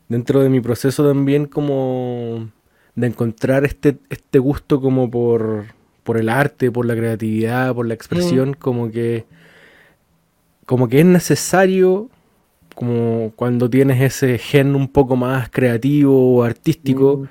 [0.09, 2.49] dentro de mi proceso también como
[2.95, 5.65] de encontrar este, este gusto como por,
[6.03, 9.25] por el arte, por la creatividad, por la expresión, como que
[10.65, 12.09] como que es necesario
[12.75, 17.27] como cuando tienes ese gen un poco más creativo o artístico, Mm.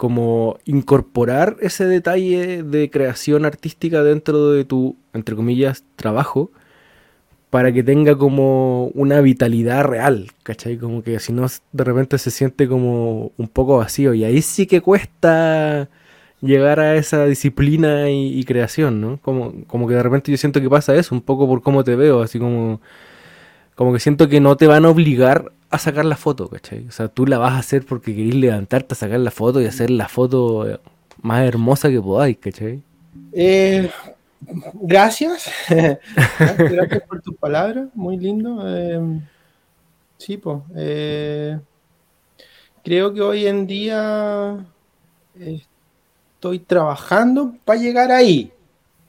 [0.00, 6.50] Como incorporar ese detalle de creación artística dentro de tu, entre comillas, trabajo,
[7.50, 10.78] para que tenga como una vitalidad real, ¿cachai?
[10.78, 14.66] Como que si no, de repente se siente como un poco vacío, y ahí sí
[14.66, 15.90] que cuesta
[16.40, 19.18] llegar a esa disciplina y, y creación, ¿no?
[19.20, 21.94] Como, como que de repente yo siento que pasa eso, un poco por cómo te
[21.94, 22.80] veo, así como,
[23.74, 26.86] como que siento que no te van a obligar a sacar la foto, ¿cachai?
[26.88, 29.66] O sea, tú la vas a hacer porque querés levantarte a sacar la foto y
[29.66, 30.80] hacer la foto eh,
[31.22, 32.82] más hermosa que podáis, ¿cachai?
[33.32, 33.90] Eh,
[34.74, 35.50] gracias.
[35.68, 37.02] gracias.
[37.08, 38.62] por tus palabras, muy lindo.
[38.66, 39.20] Eh,
[40.18, 40.58] sí, pues.
[42.82, 44.66] creo que hoy en día
[45.38, 45.62] eh,
[46.34, 48.52] estoy trabajando para llegar ahí.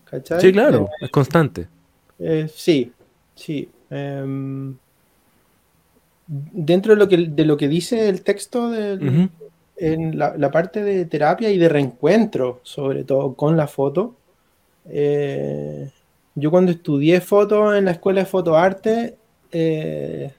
[0.05, 0.41] ¿cachai?
[0.41, 1.67] Sí, claro, es constante.
[2.19, 2.91] Eh, sí,
[3.33, 3.69] sí.
[6.31, 9.29] Em, dentro de lo que, de lo que dice el texto del,
[9.77, 14.15] en la, la parte de terapia y de reencuentro, sobre todo con la foto.
[14.89, 15.89] eh,
[16.33, 19.15] yo cuando estudié foto en la escuela de fotoarte,
[19.51, 20.31] eh,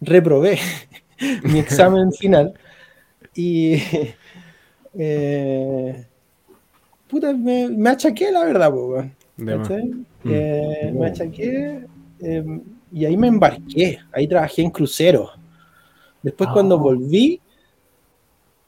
[0.00, 0.58] reprobé
[1.44, 2.54] mi examen final
[3.34, 3.76] y
[4.98, 6.04] eh,
[7.08, 9.04] puta, me, me achaqué la verdad, po.
[9.36, 10.04] Mm.
[10.24, 11.86] Eh, me achaqué
[12.20, 12.60] eh,
[12.92, 15.30] y ahí me embarqué, ahí trabajé en cruceros.
[16.22, 17.40] Después cuando volví,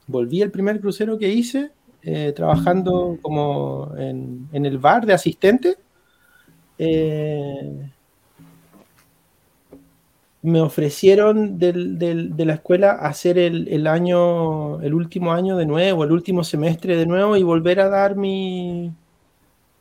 [0.07, 1.71] volví el primer crucero que hice,
[2.03, 5.77] eh, trabajando como en, en el bar de asistente.
[6.79, 7.91] eh,
[10.43, 15.67] me ofrecieron del- del- de la escuela hacer el, el año, el último año de
[15.67, 18.93] nuevo, el último semestre de nuevo y volver a dar mi,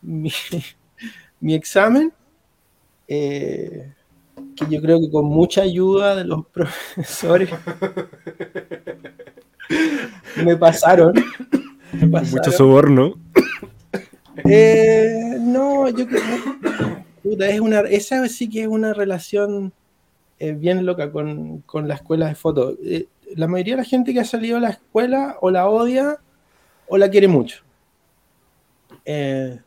[0.02, 0.32] mi,
[1.42, 2.14] mi examen.
[3.08, 3.94] eh,
[4.56, 7.50] que yo creo que con mucha ayuda de los profesores
[10.44, 11.14] me pasaron.
[11.94, 12.32] me pasaron.
[12.32, 13.14] Mucho soborno.
[14.46, 16.22] Eh, no, yo creo
[17.22, 19.74] puta, es una, esa sí que es una relación
[20.40, 22.76] eh, bien loca con, con la escuela de foto.
[22.84, 26.18] Eh, la mayoría de la gente que ha salido de la escuela o la odia
[26.88, 27.64] o la quiere mucho.
[29.06, 29.60] Eh,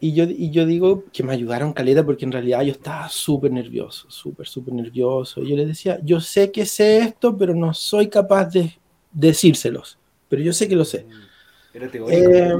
[0.00, 3.52] y, yo, y yo digo que me ayudaron caleta porque en realidad yo estaba súper
[3.52, 5.42] nervioso, súper, súper nervioso.
[5.42, 8.72] Yo les decía, yo sé que sé esto, pero no soy capaz de
[9.12, 9.98] decírselos.
[10.28, 11.06] Pero yo sé que lo sé.
[11.74, 12.54] Era Eh,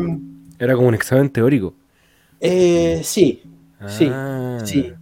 [0.59, 1.75] Era como un examen teórico.
[2.41, 3.43] eh, sí,
[3.87, 4.63] sí, Ah.
[4.65, 4.93] sí.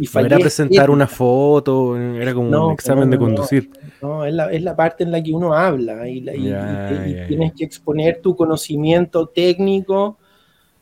[0.00, 3.70] Y No fallé era presentar una foto, era como No, un examen no, de conducir.
[4.00, 7.10] No, es la, es la parte en la que uno habla y, la- y- y-
[7.10, 10.18] y tienes que exponer tu conocimiento técnico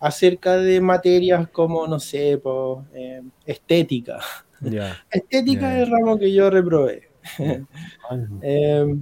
[0.00, 4.18] acerca de materias como, no sé, po, eh, estética.
[5.10, 7.08] Estética es el ramo que yo reprobé.
[8.42, 8.96] Eh,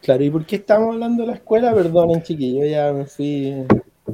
[0.00, 1.74] claro, ¿y por qué estamos hablando de la escuela?
[1.74, 3.64] Perdonen, chiquillos, ya me fui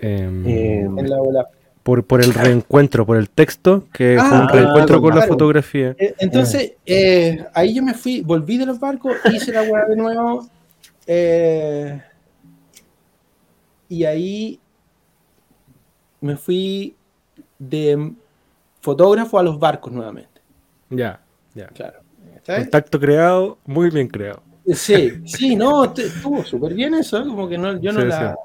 [0.00, 1.46] Em, Eh, en la bola.
[1.82, 5.32] por, por el reencuentro, por el texto, que Ah, fue un reencuentro con la claro.
[5.32, 5.94] fotografía.
[5.98, 9.96] Eh, Entonces, eh, ahí yo me fui, volví de los barcos, hice la weá de
[9.96, 10.46] nuevo.
[11.06, 12.02] eh,
[13.88, 14.60] y ahí
[16.20, 16.94] me fui
[17.58, 18.12] de
[18.80, 20.40] fotógrafo a los barcos nuevamente.
[20.90, 21.20] Ya,
[21.54, 21.66] ya.
[21.68, 22.00] Claro.
[22.44, 22.64] ¿sabes?
[22.64, 24.42] Contacto creado, muy bien creado.
[24.74, 28.36] Sí, sí, no, est- estuvo súper bien eso, como que no, yo no, Sí, la,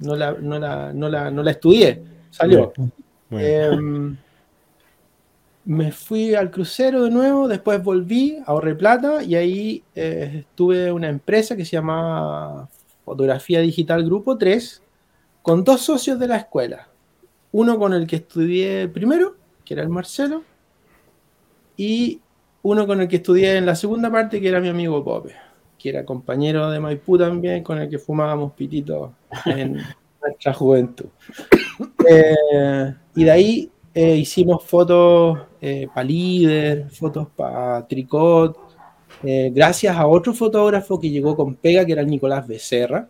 [0.00, 2.72] no, la, no, la, no, la, no la estudié, salió.
[3.30, 4.16] Bueno, Em,
[5.64, 11.08] me fui al crucero de nuevo, después volví, ahorré plata y ahí eh, tuve una
[11.08, 12.68] empresa que se llamaba
[13.04, 14.82] Fotografía Digital Grupo 3
[15.42, 16.88] con dos socios de la escuela.
[17.52, 20.42] Uno con el que estudié primero, que era el Marcelo,
[21.76, 22.20] y
[22.62, 25.34] uno con el que estudié en la segunda parte, que era mi amigo Pope,
[25.78, 29.10] que era compañero de Maipú también, con el que fumábamos pititos
[29.46, 29.78] en
[30.22, 31.06] nuestra juventud.
[32.08, 35.38] Eh, y de ahí eh, hicimos fotos
[35.94, 38.70] para líder, fotos para tricot,
[39.22, 43.08] eh, gracias a otro fotógrafo que llegó con pega, que era el Nicolás Becerra.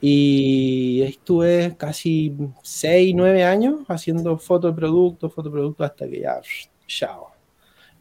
[0.00, 2.32] Y estuve casi
[2.62, 6.40] 6, 9 años haciendo fotos de productos, fotos de productos, hasta que ya,
[6.86, 7.28] chao.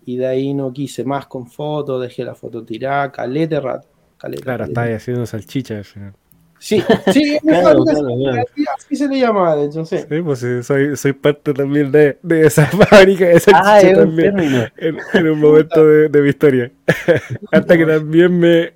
[0.06, 3.88] Y de ahí no quise más con fotos, dejé la foto tirada, calete rato.
[4.18, 4.72] Calete, claro, calete.
[4.72, 6.14] estaba ahí haciendo salchicha al final.
[6.60, 8.44] Sí, sí, Claro, así, claro, claro.
[8.78, 9.98] así se le llama, de hecho, sí.
[9.98, 13.98] Sí, pues sí, soy, soy parte también de, de esa fábrica de salchicha Ah, es
[13.98, 14.40] también.
[14.78, 16.72] En, en un momento de, de mi historia.
[17.52, 18.74] Hasta que también me.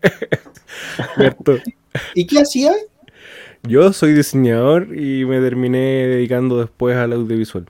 [1.17, 1.35] me.
[2.15, 2.71] ¿Y qué hacía?
[3.63, 7.65] Yo soy diseñador y me terminé dedicando después al audiovisual.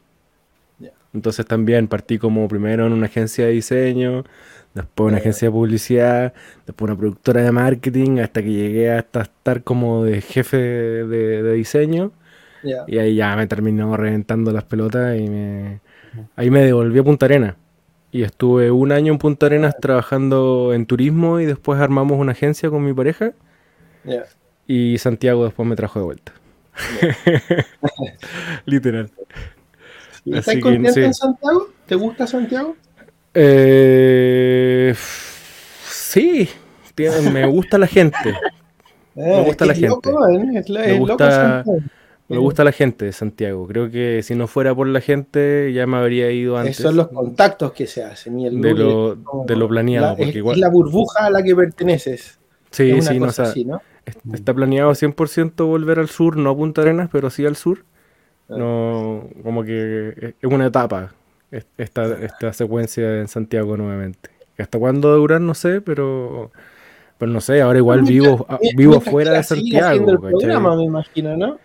[1.14, 4.24] Entonces también partí como primero en una agencia de diseño,
[4.74, 5.20] después una Ya.
[5.20, 6.34] agencia de publicidad,
[6.66, 11.44] después una productora de marketing, hasta que llegué hasta estar como de jefe de, de-
[11.44, 12.14] de diseño.
[12.86, 15.82] Y ahí ya me terminó reventando las pelotas y me...
[16.38, 17.56] ahí me devolví a Punta Arenas.
[18.12, 22.70] Y estuve un año en Punta Arenas trabajando en turismo y después armamos una agencia
[22.72, 23.34] con mi pareja.
[24.72, 26.34] Y Santiago después me trajo de vuelta.
[28.66, 29.10] Literal.
[30.24, 31.00] ¿Y Así ¿Estás que, contento sí.
[31.04, 31.68] en Santiago?
[31.86, 32.76] ¿Te gusta Santiago?
[33.34, 34.94] Eh,
[35.88, 36.48] sí,
[36.96, 38.18] tiene- me gusta la gente.
[39.14, 40.10] Eh, gusta es la gente.
[40.10, 40.94] ¿eh?
[40.94, 41.64] Me gusta-.
[42.30, 43.68] Me gusta la gente de Santiago.
[43.68, 46.80] Creo que si no fuera por la gente ya me habría ido antes.
[46.80, 48.40] Esos son los contactos que se hacen.
[48.40, 50.08] Y el de lo, de lo planeado.
[50.08, 52.40] la- porque es, igual, es la burbuja a la que perteneces.
[52.72, 53.82] sí, es una sí, no, o cosa sea, así, ¿no?
[54.06, 57.84] Est- está planeado 100% volver al sur, no a Punta Arenas, pero sí al sur.
[58.50, 58.56] Ah.
[58.58, 61.14] No, como que es una etapa
[61.52, 64.30] es- esta, esta secuencia en Santiago nuevamente.
[64.58, 65.42] ¿Hasta cuándo va a durar?
[65.42, 66.52] No sé, pero,
[67.18, 70.12] pero no sé, ahora igual vivo, a- Mientras vivo fuera de Santiago.
[70.12, 71.58] el programa, me imagino, ¿no?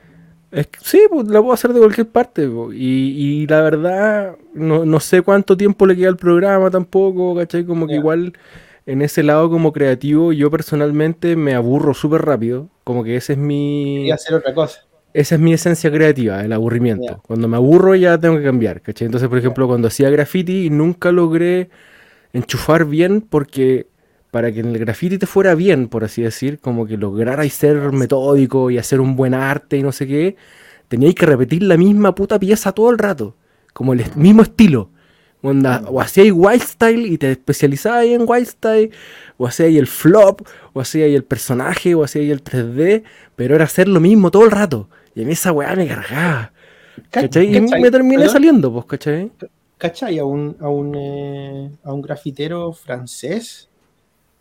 [0.52, 2.48] Es que, sí, pues la puedo hacer de cualquier parte.
[2.72, 7.64] Y, y la verdad, no, no sé cuánto tiempo le queda al programa tampoco, ¿cachai?
[7.64, 8.32] Como que igual
[8.86, 12.68] en ese lado como creativo yo personalmente me aburro súper rápido.
[12.84, 13.96] Como que ese es mi...
[13.98, 14.80] Quería hacer otra cosa.
[15.12, 17.20] Esa es mi esencia creativa, el aburrimiento.
[17.26, 19.06] Cuando me aburro ya tengo que cambiar, ¿cachai?
[19.06, 21.70] Entonces, por ejemplo, cuando hacía graffiti nunca logré
[22.32, 23.88] enchufar bien porque
[24.30, 28.70] para que el graffiti te fuera bien, por así decir, como que lograrais ser metódico
[28.70, 30.36] y hacer un buen arte y no sé qué,
[30.88, 33.36] teníais que repetir la misma puta pieza todo el rato,
[33.72, 34.90] como el mismo estilo.
[35.46, 38.90] Onda, o hacíais wild style y te especializabas en wild style,
[39.38, 40.42] o hacíais el flop,
[40.72, 43.04] o hacíais el personaje, o hacíais el 3D,
[43.36, 44.88] pero era hacer lo mismo todo el rato.
[45.14, 46.52] Y a mí esa weá me cargaba.
[47.10, 47.56] ¿Cachai?
[47.56, 49.30] Y me terminé Perdón, saliendo, pues, ¿cachai?
[49.78, 50.18] ¿Cachai?
[50.18, 53.68] A un, a un, eh, a un grafitero francés.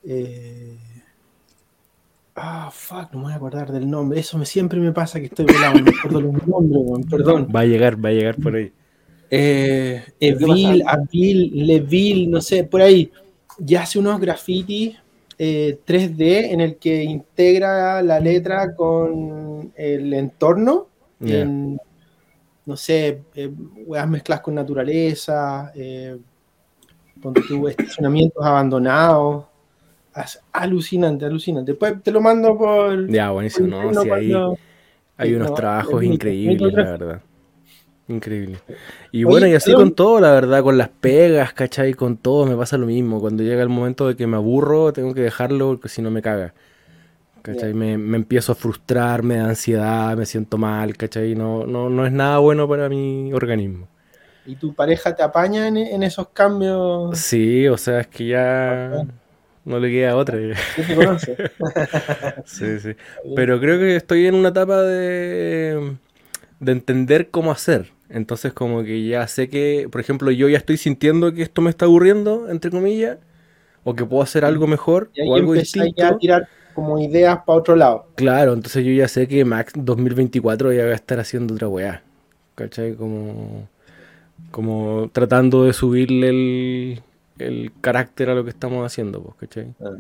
[0.03, 0.77] eh,
[2.37, 4.19] Ah, fuck, no me voy a acordar del nombre.
[4.19, 7.47] Eso me, siempre me pasa que estoy velado, no me acuerdo los nombres, weón, perdón.
[7.55, 8.73] Va a llegar, va a llegar por ahí.
[9.29, 13.11] Eh, Evil, Avil, Leville, no sé, por ahí.
[13.57, 14.97] Ya hace unos grafitis
[15.37, 20.87] eh, 3D en el que integra la letra con el entorno.
[21.21, 21.79] En,
[22.65, 23.49] no sé, eh,
[23.85, 26.17] weas mezclas con naturaleza, eh,
[27.21, 29.45] ponte tú, estacionamientos abandonados.
[30.15, 31.71] Es alucinante, alucinante.
[31.71, 33.09] Después te lo mando por.
[33.09, 33.67] Ya, buenísimo.
[33.67, 37.21] No, sí, hay sí, unos no, trabajos increíbles, la verdad.
[38.07, 38.59] Increíble.
[39.11, 41.93] Y Oye, bueno, y así con todo, la verdad, con las pegas, ¿cachai?
[41.95, 43.19] Con todo me pasa lo mismo.
[43.19, 46.21] Cuando llega el momento de que me aburro, tengo que dejarlo porque si no me
[46.21, 46.53] caga.
[47.41, 47.73] ¿Cachai?
[47.73, 51.35] Me, me empiezo a frustrar, me da ansiedad, me siento mal, ¿cachai?
[51.35, 53.87] No, no, no es nada bueno para mi organismo.
[54.45, 57.19] ¿Y tu pareja te apaña en, en esos cambios?
[57.19, 59.07] Sí, o sea, es que ya
[59.63, 60.37] no le queda otra.
[60.73, 61.39] ¿Qué te conoce?
[62.45, 62.95] Sí, sí.
[63.33, 65.97] Pero creo que estoy en una etapa de,
[66.59, 67.93] de entender cómo hacer.
[68.09, 71.69] Entonces como que ya sé que, por ejemplo, yo ya estoy sintiendo que esto me
[71.69, 73.17] está aburriendo, entre comillas,
[73.83, 75.93] o que puedo hacer algo mejor Y ahí o algo distinto.
[75.97, 78.07] ya a tirar como ideas para otro lado.
[78.15, 82.03] Claro, entonces yo ya sé que Max 2024 ya va a estar haciendo otra weá.
[82.55, 82.95] ¿Cachai?
[82.95, 83.67] Como,
[84.51, 87.01] como tratando de subirle el,
[87.39, 89.73] el carácter a lo que estamos haciendo, pues, ¿cachai?
[89.81, 89.91] Ah.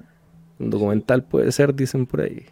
[0.59, 2.45] Un documental puede ser, dicen por ahí.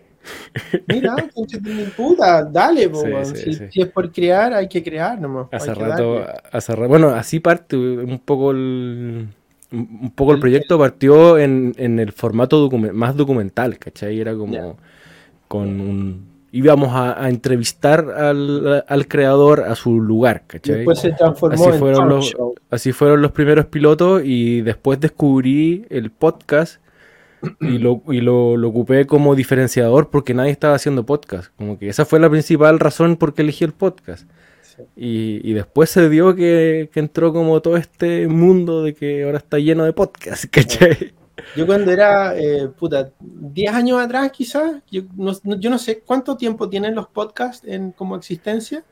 [0.88, 1.15] Mira,
[1.97, 3.63] puta, dale, po, Sí, sí, si, sí.
[3.71, 5.47] si es por crear, hay que crear nomás.
[5.51, 9.28] Hace rato, hace rato, bueno, así parte un poco el,
[9.71, 14.19] un poco el proyecto partió en, en el formato más documental, ¿cachai?
[14.19, 14.78] Era como
[15.47, 20.76] con un, íbamos a, a entrevistar al, al creador a su lugar, ¿cachai?
[20.78, 22.53] Después se transformó Así en fueron los- show.
[22.69, 26.82] Así fueron los primeros pilotos y después descubrí el podcast
[27.60, 31.52] y lo, y lo, lo ocupé como diferenciador porque nadie estaba haciendo podcast.
[31.58, 34.28] Como que esa fue la principal razón por qué elegí el podcast.
[34.62, 34.84] Sí.
[34.96, 39.38] Y, y después se dio que, que entró como todo este mundo de que ahora
[39.38, 41.14] está lleno de podcasts, ¿cachai?
[41.56, 46.00] Yo cuando era, eh, puta, 10 años atrás quizás, yo no, no- yo no sé
[46.00, 48.84] cuánto tiempo tienen los podcasts en como existencia.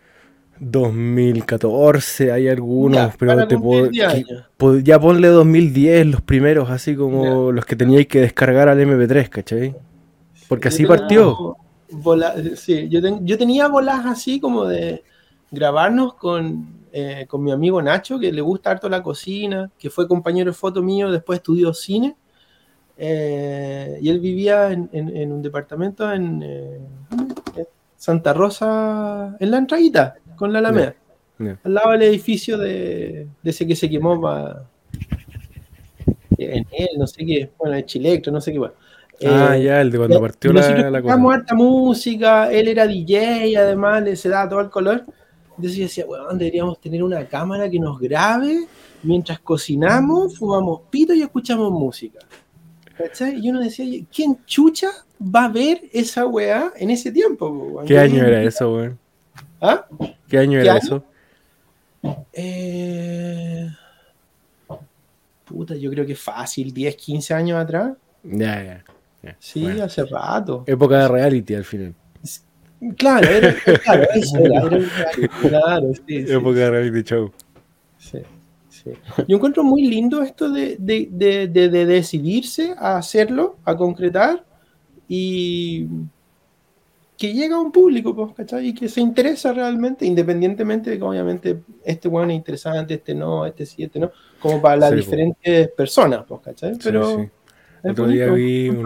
[0.62, 4.45] 2014 hay algunos, Ya, pero te puedo, cumplir 10 que- años.
[4.57, 9.30] po- ya ponle 2010 los primeros, así como los que teníais que descargar al MP3,
[9.30, 9.76] ¿cachai?
[10.47, 11.57] Porque así partió.
[11.93, 15.03] bola- sí, yo, ten- yo tenía bolas así como de
[15.51, 20.07] grabarnos con, eh, con mi amigo Nacho, que le gusta harto la cocina, que fue
[20.07, 22.16] compañero de foto mío, después estudió cine.
[23.03, 26.80] eh, y él vivía en, en- en un departamento en eh,
[27.97, 30.96] Santa Rosa, en la entradita, con la Alameda,
[31.38, 31.60] Ya.
[31.64, 34.66] al lado del edificio de, de ese que se quemó pa-
[36.38, 38.74] en él, no sé qué, bueno, el Chilectro, no sé qué, bueno.
[39.24, 41.14] Ah, Eh, ya, el de cuando y partió la, la cosa.
[41.34, 45.04] harta música, él era DJ, además le se daba todo el color.
[45.50, 48.66] Entonces yo decía, weón, deberíamos tener una cámara que nos grabe
[49.04, 52.18] mientras cocinamos, fumamos pito y escuchamos música.
[52.98, 53.38] ¿Cachai?
[53.39, 54.89] Y uno decía, "Oye, ¿quién chucha
[55.24, 57.48] va a ver esa weá en ese tiempo?
[57.50, 57.86] weón?
[57.86, 58.98] ¿Qué año era eso, weón?
[59.62, 59.86] ¿Ah?
[60.28, 60.80] ¿Qué año ¿Qué era año?
[60.80, 61.03] eso?
[62.34, 63.68] Eh,
[65.45, 67.91] Puta, yo creo que fácil, 10, 15 años atrás.
[68.24, 68.84] Ya, ya.
[69.24, 69.38] ya.
[69.39, 70.64] Sí, Bueno, hace rato.
[70.66, 71.93] Época de reality al final.
[72.97, 73.53] Claro, era,
[73.84, 75.12] claro, eso era, era
[75.49, 77.32] claro, sí, sí, Época de reality show.
[77.97, 78.20] sí,
[78.70, 78.91] sí.
[79.28, 84.43] Yo encuentro muy lindo esto de, de- de- de- de decidirse a hacerlo, a concretar
[85.07, 85.88] y
[87.22, 88.69] que llega a un público, pues, ¿cachai?
[88.69, 93.45] Y que se interesa realmente, independientemente de que obviamente este bueno es interesante, este no,
[93.45, 96.74] este sí, este no, como para las Sí, diferentes personas, pues, ¿cachai?
[96.74, 97.30] Sí, Pero sí.
[97.84, 98.84] es Otro día vi un- un-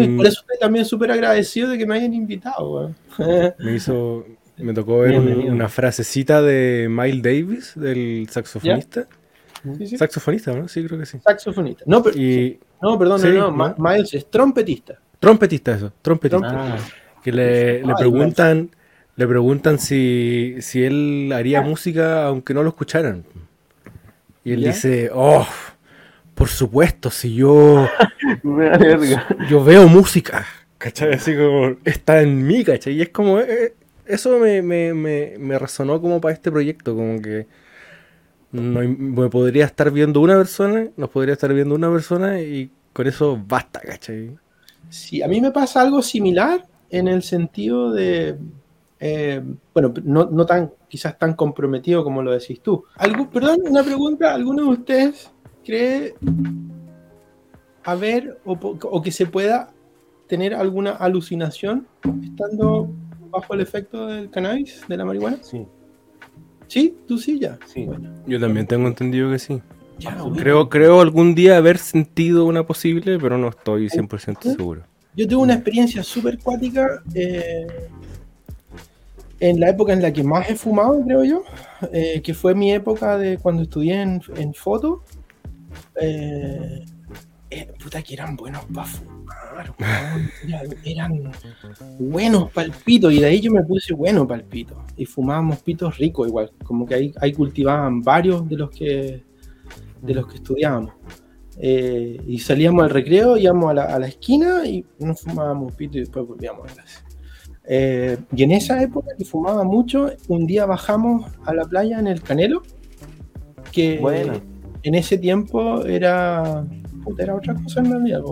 [0.00, 2.96] un- por eso estoy también súper agradecido de que me hayan invitado, weón.
[3.58, 4.24] Me hizo.
[4.56, 5.52] Me tocó ver Bienvenido.
[5.52, 9.06] una frasecita de Miles Davis, del saxofonista.
[9.78, 9.98] Sí, sí.
[9.98, 10.68] Saxofonista, ¿no?
[10.68, 11.18] Sí, creo que sí.
[11.24, 11.84] Saxofonista.
[11.86, 15.00] No, pero, Y no perdón, Sí, no, no, Miles es trompetista.
[15.18, 16.48] trompetista eso, trompetista.
[16.74, 16.78] Ah,
[17.24, 18.70] Que le, le preguntan,
[19.16, 23.24] le preguntan si, si él haría música aunque no lo escucharan.
[24.44, 24.68] Y él ¿Ya?
[24.68, 25.46] dice, oh,
[26.34, 27.88] por supuesto, si yo,
[29.48, 30.44] yo veo música,
[30.76, 31.14] ¿cachai?
[31.14, 32.92] Así como, está en mí, ¿cachai?
[32.92, 37.22] Y es como, eh, eso me, me, me, me resonó como para este proyecto, como
[37.22, 37.46] que
[38.52, 43.06] no, me podría estar viendo una persona, nos podría estar viendo una persona y con
[43.06, 44.36] eso basta, ¿cachai?
[44.90, 48.36] Sí, a mí me pasa algo similar en el sentido de,
[49.00, 49.42] eh,
[49.72, 52.84] bueno, no, no tan, quizás tan comprometido como lo decís tú.
[53.32, 55.30] Perdón, una pregunta, ¿alguno de ustedes
[55.64, 56.14] cree
[57.82, 59.72] haber o, que se pueda
[60.28, 61.88] tener alguna alucinación
[62.22, 62.88] estando
[63.30, 65.38] bajo el efecto del cannabis, de la marihuana?
[65.42, 65.66] Sí,
[66.68, 67.58] Sí, tú sí ya.
[67.66, 67.86] sí.
[67.86, 69.60] Bueno, Yo también tengo entendido que sí.
[69.98, 70.16] ya.
[70.36, 74.84] Creo, creo algún día haber sentido una posible, pero no estoy 100% seguro.
[75.16, 77.66] Yo tuve una experiencia súper cuática eh,
[79.40, 81.44] en la época en la que más he fumado, creo yo,
[81.92, 85.04] eh, que fue mi época de cuando estudié en, en foto.
[86.00, 86.84] Eh,
[87.82, 88.86] puta que eran buenos para
[89.72, 90.20] fumar,
[90.84, 91.32] eran
[91.98, 94.82] buenos para el pito, y de ahí yo me puse bueno para el pito.
[94.96, 99.22] Y fumábamos pitos ricos igual, como que ahí, ahí cultivaban varios de los que,
[100.02, 100.94] de los que estudiábamos.
[101.58, 105.98] Eh, y salíamos al recreo, íbamos a la, a la esquina y nos fumábamos pito
[105.98, 106.98] y después volvíamos a clase.
[107.66, 112.06] Eh, y en esa época que fumaba mucho, un día bajamos a la playa en
[112.06, 112.62] el Canelo,
[113.72, 114.34] que Bueno.
[114.82, 116.64] en ese tiempo era,
[117.02, 118.22] puta, era otra cosa en realidad.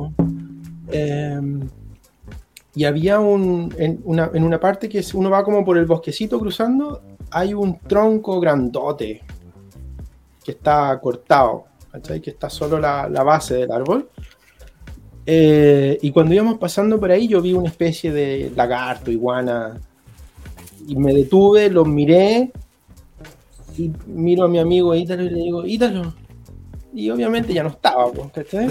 [0.91, 1.41] Eh,
[2.75, 6.39] y había un, en una, en una parte que uno va como por el bosquecito
[6.39, 9.23] cruzando, hay un tronco grandote
[10.45, 12.21] que está cortado, ¿cachai?
[12.21, 14.09] Que está solo la, la base del árbol.
[15.25, 19.81] Eh, y cuando íbamos pasando por ahí, yo vi una especie de lagarto, iguana,
[20.89, 22.51] y me detuve, lo miré,
[23.79, 26.13] y miro a mi amigo Ítalo y le digo, Ítalo.
[26.93, 28.69] Y obviamente ya no estaba, ¿cachai?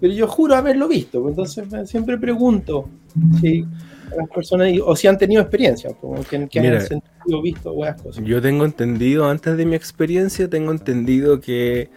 [0.00, 2.88] Pero yo juro haberlo visto, entonces me- siempre pregunto
[3.40, 3.64] si
[4.16, 6.76] las personas, o si han tenido experiencia, pues, que, que Mira.
[6.78, 8.24] han sentido, visto, buenas cosas.
[8.24, 11.90] Yo tengo entendido, antes de mi experiencia, tengo entendido que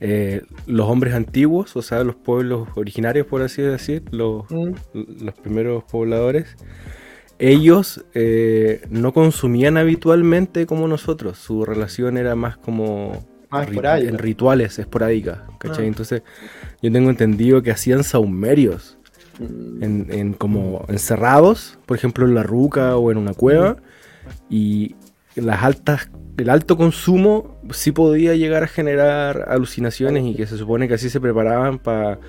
[0.00, 4.72] eh, los hombres antiguos, o sea, los pueblos originarios, por así decir, los, Mm,
[5.24, 6.56] los primeros pobladores,
[7.38, 11.38] ellos eh, no consumían habitualmente como nosotros.
[11.38, 15.40] Su relación era más como rit- en rituales esporádicas.
[15.58, 15.84] ¿cachai?
[15.84, 15.88] Ah.
[15.88, 16.22] Entonces,
[16.82, 18.98] yo tengo entendido que hacían saumerios
[19.40, 23.76] mm, en, en como encerrados, por ejemplo en la ruca o en una cueva,
[24.48, 24.94] y
[25.34, 30.88] las altas, el alto consumo sí podía llegar a generar alucinaciones y que se supone
[30.88, 32.20] que así se preparaban para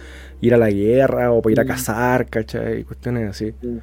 [0.42, 1.68] ir a la guerra o para ir a Mm.
[1.68, 2.82] cazar, ¿cachai?
[2.82, 3.54] Y cuestiones así.
[3.62, 3.78] Mm.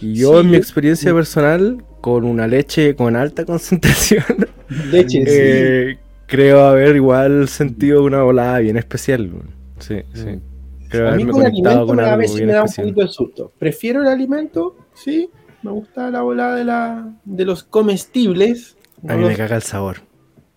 [0.00, 4.24] Y yo Sí, en mi experiencia personal, con una leche con alta concentración,
[4.68, 5.26] Leche, sí.
[5.26, 9.30] eh, creo haber igual sentido una volada bien especial.
[9.78, 10.40] Sí, sí.
[10.88, 13.00] Creo A mí con alimento con me, a algo veces bien me da un poquito
[13.02, 13.52] de susto.
[13.58, 15.30] Prefiero el alimento, sí.
[15.62, 18.77] Me gusta la bola de, la, de los comestibles.
[19.06, 19.98] A mí me caga el sabor.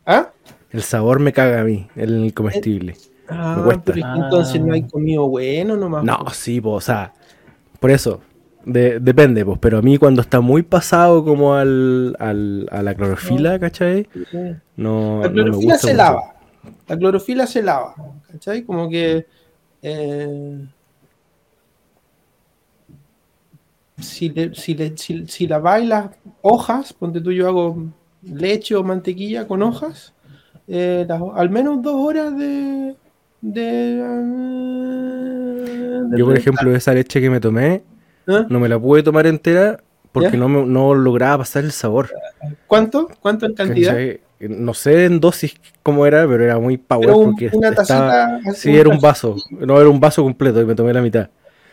[0.05, 0.29] ¿Ah?
[0.71, 2.95] El sabor me caga a mí, el comestible.
[3.27, 3.83] Ah, Me cuesta.
[3.93, 6.03] pero entonces no hay comido bueno nomás.
[6.03, 7.13] No, sí, pues, o sea,
[7.79, 8.21] por eso,
[8.65, 12.95] de- depende, pues, pero a mí cuando está muy pasado como al, al- a la
[12.95, 14.07] clorofila, ¿cachai?
[14.75, 15.97] No, La no me clorofila gusta se mucho.
[16.03, 16.21] lava.
[16.87, 17.95] La clorofila se lava.
[18.31, 18.63] ¿Cachai?
[18.63, 19.25] Como que.
[19.81, 20.67] eh,
[23.99, 26.09] si, le, si, le, si, si laváis las
[26.41, 27.77] hojas, ponte tú, yo hago
[28.23, 30.13] leche o mantequilla con hojas,
[30.67, 32.95] eh, las- al menos dos horas de.
[33.41, 37.83] de, eh, de Yo, por ejemplo, esa leche que me tomé,
[38.27, 38.45] ¿Ah?
[38.49, 40.37] no me la pude tomar entera porque ¿Ya?
[40.37, 42.09] no, me- no lograba pasar el sabor.
[42.67, 43.07] ¿Cuánto?
[43.21, 43.91] ¿Cuánto en cantidad?
[43.93, 44.21] ¿cachai?
[44.39, 45.53] No sé en dosis
[45.83, 48.39] cómo era, pero era muy power Pero un- porque una estaba...
[48.41, 48.53] tacita.
[48.55, 49.35] Sí, era un vaso.
[49.51, 51.29] No, era un vaso completo y me tomé la mitad.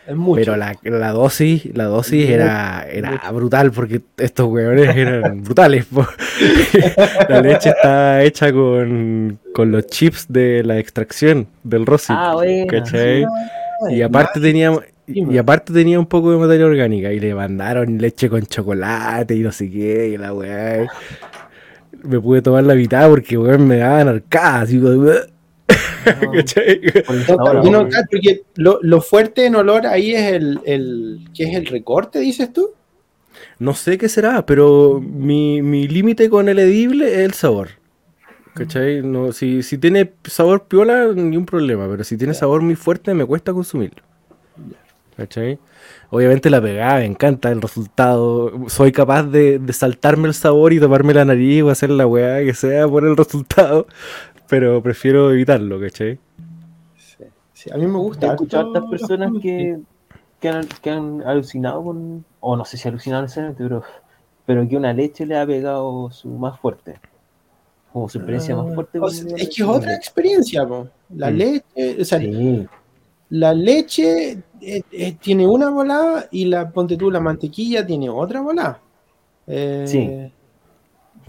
[0.09, 0.41] Es mucho.
[0.41, 5.85] Pero la, la dosis, la dosis era, era brutal porque estos huevones eran brutales.
[7.29, 12.11] la leche está hecha con, con los chips de la extracción del Rossi.
[12.15, 12.65] Ah, bueno.
[12.67, 13.23] ¿cachai?
[13.91, 14.73] Y aparte tenía
[15.05, 19.35] y, y aparte tenía un poco de materia orgánica y le mandaron leche con chocolate
[19.35, 20.87] y no sé qué y la weá.
[22.01, 24.63] Me pude tomar la mitad porque weón me daban arcadas.
[24.63, 25.19] así como, ¿cachai?
[25.69, 25.88] Por el
[28.55, 32.71] Lo, lo fuerte en olor ahí es el, el que es el recorte, dices tú.
[33.57, 37.69] No sé qué será, pero mi, mi límite con el edible es el sabor.
[38.53, 39.01] ¿Cachai?
[39.01, 43.13] No, si, si tiene sabor piola, ni un problema, pero si tiene sabor muy fuerte,
[43.13, 44.03] me cuesta consumirlo.
[45.15, 45.59] ¿Cachai?
[46.11, 48.51] Obviamente la pegada, me encanta el resultado.
[48.67, 52.43] Soy capaz de, de saltarme el sabor y tomarme la nariz o hacer la weá
[52.43, 53.87] que sea por el resultado,
[54.49, 56.19] pero prefiero evitarlo, ¿cachai?
[57.53, 58.27] Sí, a mí me gusta.
[58.27, 59.79] He escuchado estas personas que,
[60.39, 63.83] que, han, que han alucinado con, o no sé si alucinado necesariamente, pero,
[64.45, 66.99] pero que una leche le ha pegado su más fuerte.
[67.91, 68.97] Como su experiencia más fuerte.
[68.99, 70.87] O con sea, es que es otra experiencia, po.
[71.15, 71.35] La Mm.
[71.35, 72.67] leche, o sea, Sí,
[73.29, 74.31] la leche
[74.61, 78.79] eh, eh, tiene una volada y la, ponte tú, la mantequilla tiene otra volada.
[79.47, 80.31] Eh, Sí.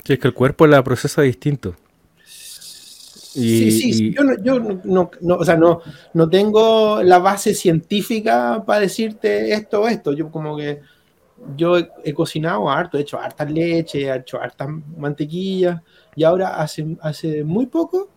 [0.04, 1.74] Sí, es que el cuerpo la procesa distinto.
[3.32, 5.80] Sí, sí, sí, yo, no, yo no, no, o sea, no,
[6.14, 10.12] no tengo la base científica para decirte esto o esto.
[10.12, 10.80] Yo como que
[11.56, 15.80] yo he, cocinado harto, he hecho hartas leche, he hecho hartas mantequillas
[16.14, 18.08] y ahora hace, hace muy poco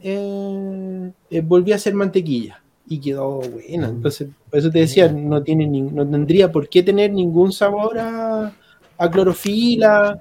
[0.00, 3.88] eh, eh, volví a hacer mantequilla y quedó buena.
[3.88, 3.96] Mm.
[3.96, 8.52] Entonces, por eso te decía, no, tiene no tendría por qué tener ningún sabor a,
[8.98, 10.20] a clorofila.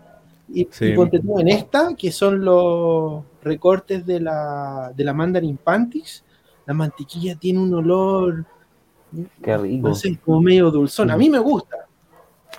[0.56, 0.66] Y,
[0.96, 6.24] ponte tú en esta, que son los recortes de la, de la Mandarin Panties,
[6.66, 8.46] la mantequilla tiene un olor.
[9.41, 9.89] Qué rico.
[9.89, 11.12] No sé, como medio dulzón.
[11.12, 11.88] A mí me gusta.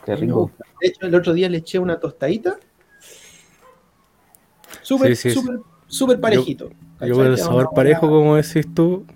[0.05, 0.51] Qué rico.
[0.81, 2.59] De hecho, el otro día le eché una tostadita.
[4.83, 5.17] Súper,
[5.87, 6.71] súper, parejito.
[7.01, 9.07] Yo, con el sabor parejo, como decís tú,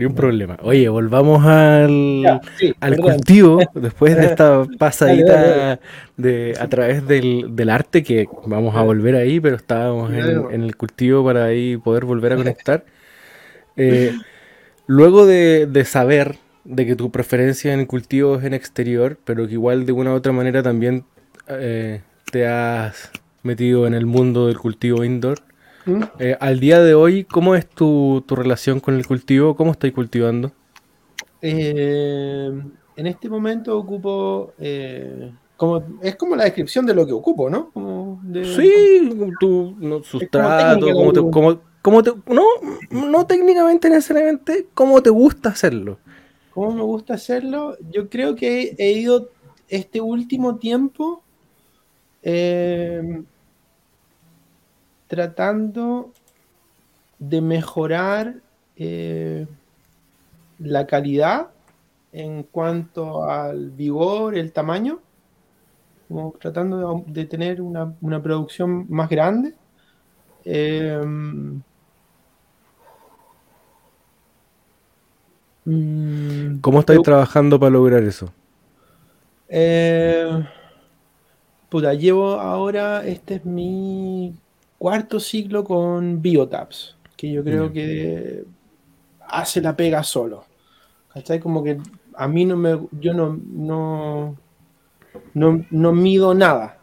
[0.00, 0.56] ni un problema.
[0.62, 2.40] Oye, volvamos al,
[2.80, 5.78] al cultivo después de esta pasadita
[6.16, 11.22] de, a través del, arte, que vamos a volver ahí, pero estábamos en, el cultivo
[11.22, 12.84] para ahí poder volver a conectar.
[13.76, 14.12] Eh,
[14.86, 19.46] luego de, de saber de que tu preferencia en el cultivo es en exterior, pero
[19.46, 21.04] que igual de una u otra manera también
[21.48, 23.10] eh, te has
[23.42, 25.38] metido en el mundo del cultivo indoor.
[25.86, 26.02] ¿Mm?
[26.18, 29.56] Eh, al día de hoy, ¿cómo es tu, relación con el cultivo?
[29.56, 30.52] ¿Cómo estás cultivando?
[31.42, 32.50] Eh,
[32.96, 34.52] en este momento ocupo,
[35.56, 37.70] como, es como la descripción de lo que ocupo, ¿no?
[38.44, 39.10] sí,
[39.40, 40.86] tu sustrato,
[41.82, 42.44] como te, no,
[42.90, 45.98] no técnicamente necesariamente, cómo te gusta hacerlo.
[46.52, 47.76] ¿Cómo me gusta hacerlo?
[47.90, 49.30] Yo creo que he ido
[49.68, 51.22] este último tiempo
[52.22, 53.22] eh,
[55.10, 56.12] tratando
[57.18, 58.36] de mejorar
[58.76, 59.46] eh,
[60.58, 61.48] la calidad
[62.12, 65.00] en cuanto al vigor, el tamaño,
[66.08, 69.54] como tratando de, tener una, producción más grande.
[70.46, 71.02] Eh,
[75.64, 78.32] Mm, ¿Cómo estáis trabajando para lograr eso?
[79.48, 80.44] Eh,
[81.68, 84.34] puta, llevo ahora, este es mi
[84.80, 88.44] cuarto ciclo con Biotaps, que yo creo que
[89.28, 90.46] hace la pega solo.
[91.12, 91.38] ¿Cachai?
[91.38, 91.76] Como que
[92.14, 94.38] a mí no me, yo no, no,
[95.34, 96.78] no, mido nada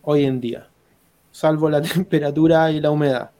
[0.00, 0.66] hoy en día,
[1.30, 3.32] salvo la temperatura y la humedad.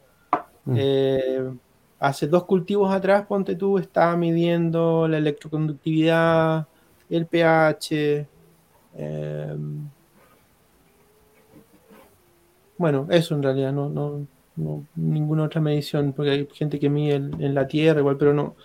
[0.67, 0.75] Mm.
[0.77, 1.51] Eh,
[1.99, 6.67] hace dos cultivos atrás, ponte tú, estaba midiendo la electroconductividad,
[7.09, 8.27] el pH.
[8.95, 9.89] Em,
[12.83, 13.89] bueno, eso en realidad, no,
[14.57, 18.57] no, ninguna otra medición, porque hay gente que mide en, la Tierra igual, pero no.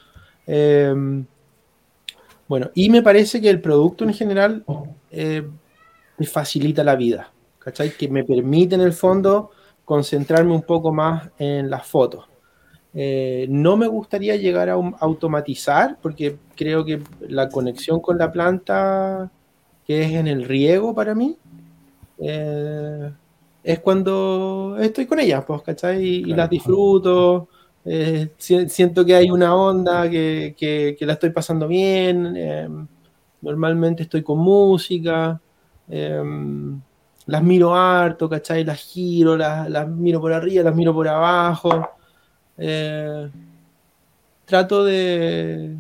[0.48, 1.24] Em,
[2.48, 4.66] bueno, y me parece que el producto en general
[5.12, 5.48] eh,
[6.18, 7.92] me facilita la vida, ¿cachai?
[7.92, 9.52] Que me permite en el fondo
[9.86, 12.26] concentrarme un poco más en las fotos.
[12.96, 19.30] Eh, no me gustaría llegar a automatizar porque creo que la conexión con la planta,
[19.86, 21.38] que es en el riego para mí,
[22.18, 23.12] eh,
[23.68, 26.02] es cuando estoy con ellas, pues, ¿cachai?
[26.02, 27.50] Y, las disfruto.
[27.84, 32.88] Eh, siento que hay una onda, que, que, la estoy pasando bien.
[33.42, 35.42] normalmente estoy con música.
[35.88, 38.64] las miro harto, ¿cachai?
[38.64, 41.90] Las giro, las, las miro por arriba, las miro por abajo.
[42.58, 43.30] Eh,
[44.46, 45.76] trato de,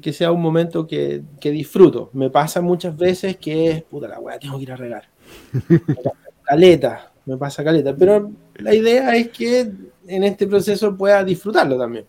[0.00, 2.10] que sea un momento que, disfruto.
[2.12, 5.08] Me pasa muchas veces que es, puta la weá, tengo que ir a regar.
[6.50, 7.94] caleta, me pasa caleta.
[7.96, 9.70] Pero la idea es que
[10.06, 12.04] en este proceso pueda disfrutarlo también.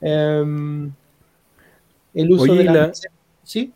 [0.00, 0.92] Em,
[2.14, 2.92] el uso de la...
[3.42, 3.72] ¿Sí?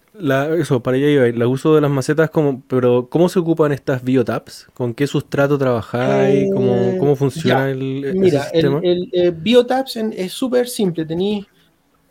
[0.57, 4.69] eso, para allá el uso de las macetas, como, pero ¿cómo se ocupan estas biotaps?
[4.73, 6.49] ¿Con qué sustrato trabajáis?
[6.55, 8.79] ¿Cómo, ¿Cómo, funciona el, mira, sistema?
[8.85, 11.05] el, el eh, biotaps es súper simple.
[11.05, 11.47] Tenéis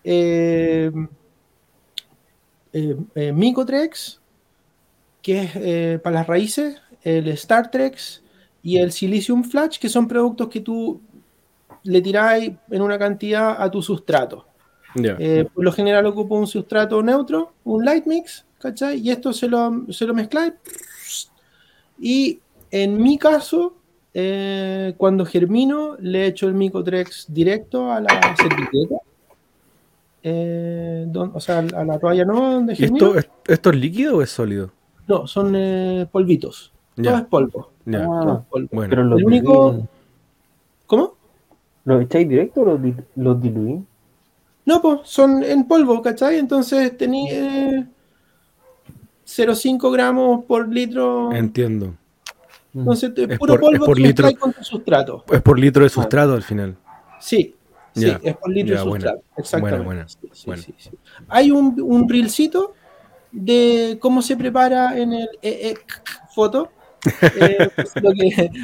[0.03, 0.91] eh,
[2.74, 4.19] eh, Micotrex,
[5.21, 8.24] que es para las raíces, el StarTrex
[8.64, 11.01] y el Silicium Flash, que son productos que tú
[11.84, 14.47] le tiráis en una cantidad a tu sustrato.
[14.95, 18.99] Eh, por lo general ocupo un sustrato neutro, un light mix, ¿cachai?
[18.99, 20.54] Y esto se lo, se lo mezcláis.
[21.99, 22.39] Y
[22.70, 23.76] en mi caso,
[24.14, 28.95] eh, cuando germino, le echo el Micotrex directo a la servilleta.
[30.26, 33.16] Eh, o sea, a la toalla no donde germino.
[33.16, 34.72] ¿Esto, ¿Esto es líquido o es sólido?
[35.08, 36.72] No, son polvitos.
[36.96, 37.72] Todo es polvo.
[37.94, 38.70] Ah, bueno.
[38.89, 39.88] Pero lo único.
[40.86, 41.16] ¿Cómo?
[41.86, 42.80] ¿Lo echáis directo o
[43.16, 43.82] los diluís?
[44.66, 46.38] No, pues son en polvo, ¿cachai?
[46.38, 47.88] Entonces tenía
[49.26, 51.32] 0,5 gramos por litro.
[51.34, 51.96] Entiendo.
[52.74, 55.24] Entonces, es puro polvo por litro, con tu sustrato.
[55.32, 56.76] Es por litro de sustrato al final.
[57.20, 57.56] Sí,
[57.94, 59.24] sí, Ya, es por litro ya, de buena, sustrato.
[59.38, 59.86] Exactamente.
[59.86, 60.62] buena, Sí, sí, buena.
[60.64, 60.89] sí, sí.
[61.28, 62.74] Hay un, un reelcito
[63.32, 65.76] de cómo se prepara en el eh, eh,
[66.34, 66.70] foto.
[67.36, 67.70] Eh,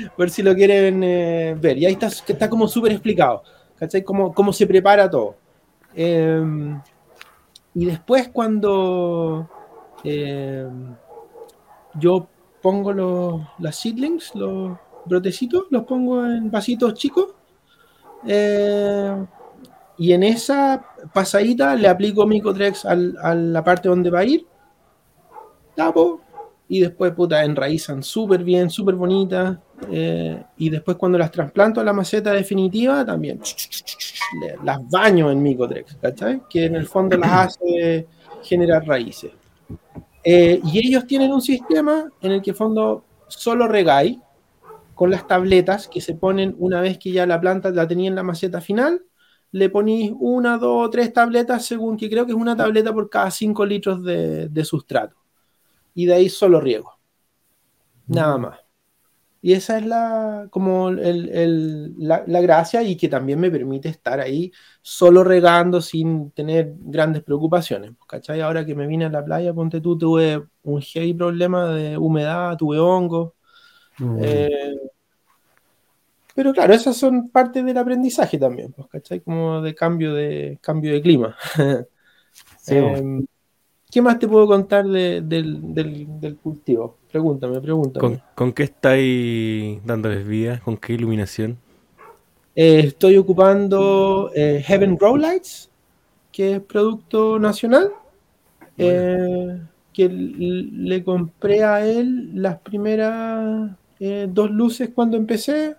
[0.17, 1.77] por, si lo quieren eh, ver.
[1.77, 3.43] Y ahí está, está como súper explicado.
[3.77, 4.03] ¿Cachai?
[4.03, 5.35] Cómo, cómo se prepara todo.
[5.95, 6.41] Eh,
[7.73, 9.49] y después cuando
[10.03, 10.67] eh,
[11.95, 12.27] yo
[12.61, 17.33] pongo los, las seedlings, los brotecitos, los pongo en vasitos chicos.
[18.27, 19.25] eh,
[19.97, 24.45] y en esa pasadita le aplico Micotrex al- a la parte donde va a ir.
[25.75, 26.21] Tapo.
[26.69, 29.57] Y después, puta, enraizan súper bien, súper bonitas.
[29.91, 33.41] eh, y después cuando las trasplanto a la maceta definitiva, también
[34.63, 36.41] las baño en Micotrex, ¿cachai?
[36.49, 38.07] Que en el fondo las hace
[38.43, 39.31] generar raíces.
[40.23, 44.17] Eh, y ellos tienen un sistema en el que, en fondo, solo regáis
[44.93, 48.15] con las tabletas que se ponen una vez que ya la planta la tenía en
[48.15, 49.01] la maceta final.
[49.51, 53.31] Le ponéis una, dos tres tabletas, según que creo que es una tableta por cada
[53.31, 55.18] 5 litros de, de sustrato.
[55.99, 56.99] Y de ahí solo riego.
[58.07, 58.59] Nada más.
[59.41, 63.89] Y esa es la, como el- el- la, la gracia y que también me permite
[63.89, 67.93] estar ahí solo regando sin tener grandes preocupaciones.
[68.07, 68.41] ¿Cachai?
[68.41, 72.57] Ahora que me vine a la playa, ponte tú, tuve un heavy problema de humedad,
[72.57, 73.33] tuve hongos.
[73.99, 74.19] Mm.
[74.23, 74.49] Eh,
[76.35, 79.19] pero claro, esas son parte del aprendizaje también, pues, ¿cachai?
[79.21, 81.35] Como de cambio de, cambio de clima.
[82.55, 83.01] Sí, Eh,
[83.91, 86.97] ¿Qué más te puedo contar de- del, del- del cultivo?
[87.11, 87.99] Pregúntame, pregúntame.
[88.01, 90.59] ¿Con, con qué estáis dándoles vida?
[90.63, 91.57] ¿Con qué iluminación?
[92.55, 95.69] Eh, estoy ocupando eh, Heaven Grow Lights,
[96.31, 97.91] que es producto nacional.
[98.77, 99.59] eh,
[99.91, 103.71] que le compré a él las primeras
[104.29, 105.75] dos luces cuando empecé.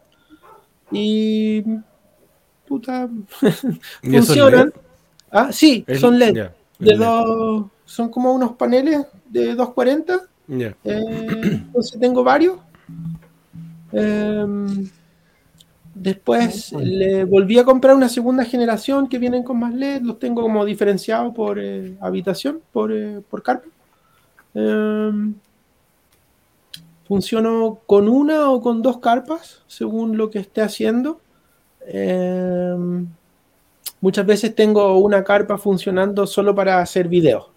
[0.91, 1.63] Y.
[2.67, 3.09] Puta.
[4.03, 4.73] ¿Y eso es funcionan.
[5.31, 6.49] Ah, sí, son LED.
[6.81, 10.20] De dos, son como unos paneles de 240.
[10.49, 10.76] Ya.
[10.85, 11.05] Eh,
[11.53, 12.59] entonces tengo varios.
[13.93, 14.89] Em,
[15.95, 20.03] después le volví a comprar una segunda generación que vienen con más LED.
[20.03, 23.68] Los tengo como diferenciados por eh, habitación, por, eh, por carpa.
[24.55, 25.35] Em,
[27.07, 31.20] funciono con una o con dos carpas, según lo que esté haciendo.
[34.01, 37.49] Muchas veces tengo una carpa funcionando solo para hacer videos.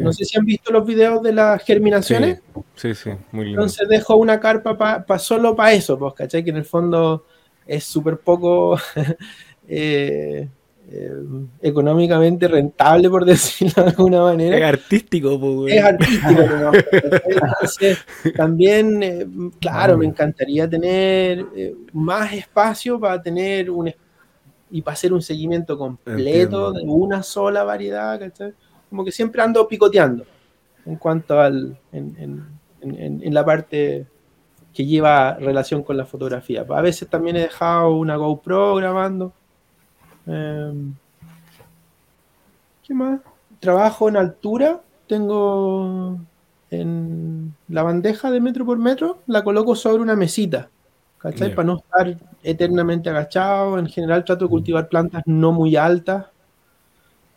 [0.00, 2.40] No sé si han visto los videos de las germinaciones.
[2.76, 3.60] Sí, sí, muy lindo.
[3.60, 6.42] Entonces dejo una carpa pa- pa- solo para eso, pues, ¿cachai?
[6.42, 7.26] Que en el fondo
[7.66, 8.76] es súper poco
[9.68, 10.48] eh,
[10.90, 11.12] eh,
[11.60, 14.68] económicamente rentable, por decirlo de alguna es manera.
[14.68, 15.68] artístico.
[15.68, 17.20] Es artístico, ¿cachai?
[17.26, 17.98] Entonces,
[18.36, 19.26] también, eh,
[19.60, 21.44] claro, me encantaría tener
[21.92, 23.96] más espacio para tener un es-
[24.72, 26.72] y para hacer un seguimiento completo Entiendo.
[26.72, 28.52] de una sola variedad, ¿cachai?
[28.90, 30.24] Como que siempre ando picoteando
[30.86, 34.06] en cuanto al en, en- en- la parte
[34.74, 36.64] que lleva relación con la fotografía.
[36.68, 39.32] A veces también he dejado una GoPro grabando.
[40.26, 40.94] Em,
[42.86, 43.20] ¿Qué más?
[43.60, 44.80] Trabajo en altura.
[45.06, 46.18] Tengo
[46.70, 50.68] en la bandeja de metro por metro, la coloco sobre una mesita.
[51.18, 51.54] ¿Cachai?
[51.54, 53.78] Para no estar eternamente agachado.
[53.78, 56.26] En general trato de cultivar plantas no muy altas.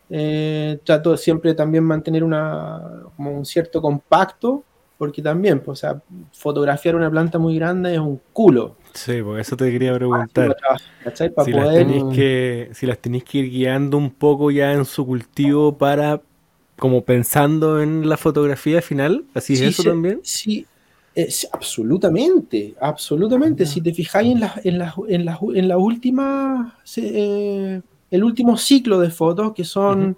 [0.09, 2.81] Eh, trato de siempre también mantener una,
[3.15, 4.63] como un cierto compacto,
[4.97, 6.01] porque también, pues, o sea,
[6.31, 8.75] fotografiar una planta muy grande es un culo.
[8.93, 10.55] Sí, por eso te quería preguntar.
[11.43, 15.05] Si las, tenéis que, si las tenéis que ir guiando un poco ya en su
[15.05, 16.21] cultivo para,
[16.77, 20.19] como pensando en la fotografía final, así Sí, es eso sí, también.
[20.23, 20.65] Sí,
[21.29, 23.65] sí, absolutamente, absolutamente.
[23.65, 28.57] Si te fijáis en las en las en las en la última eh, el último
[28.57, 30.17] ciclo de fotos que son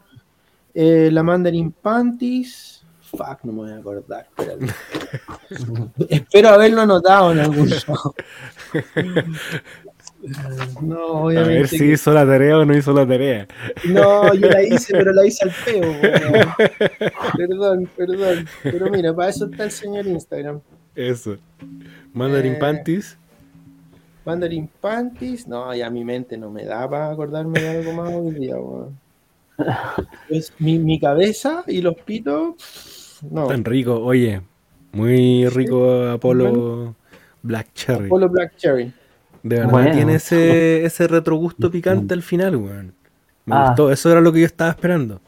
[0.74, 2.84] eh, la Mandarin Panties.
[3.02, 4.28] Fuck, no me voy a acordar.
[6.10, 8.16] Espero haberlo anotado en algún lado.
[10.82, 11.54] No, A obviamente.
[11.54, 13.48] ver si hizo la tarea o no hizo la tarea.
[13.86, 15.82] No, yo la hice, pero la hice al peo.
[15.82, 16.48] weón.
[17.38, 18.48] Perdón, perdón.
[18.64, 20.60] Pero mira, para eso está el señor Instagram.
[20.98, 21.38] Eso.
[22.14, 23.18] Mandarin Eh, Panties.
[24.26, 25.48] Mandarin Panties.
[25.48, 28.98] No, ya mi mente no me da para acordarme de algo más hoy día, weón.
[30.28, 33.20] Pues mi, mi cabeza y los pitos.
[33.30, 33.48] No.
[33.48, 34.00] Tan rico.
[34.04, 34.42] Oye,
[34.92, 36.96] muy rico Apolo
[37.42, 38.10] Black Cherry.
[38.10, 38.92] Polo Black Cherry.
[39.44, 39.92] De verdad Bueno.
[39.92, 42.94] tiene ese, ese retrogusto picante al final, weón.
[43.46, 43.68] Me Ah.
[43.68, 43.92] gustó.
[43.92, 45.22] Eso era lo que yo estaba esperando.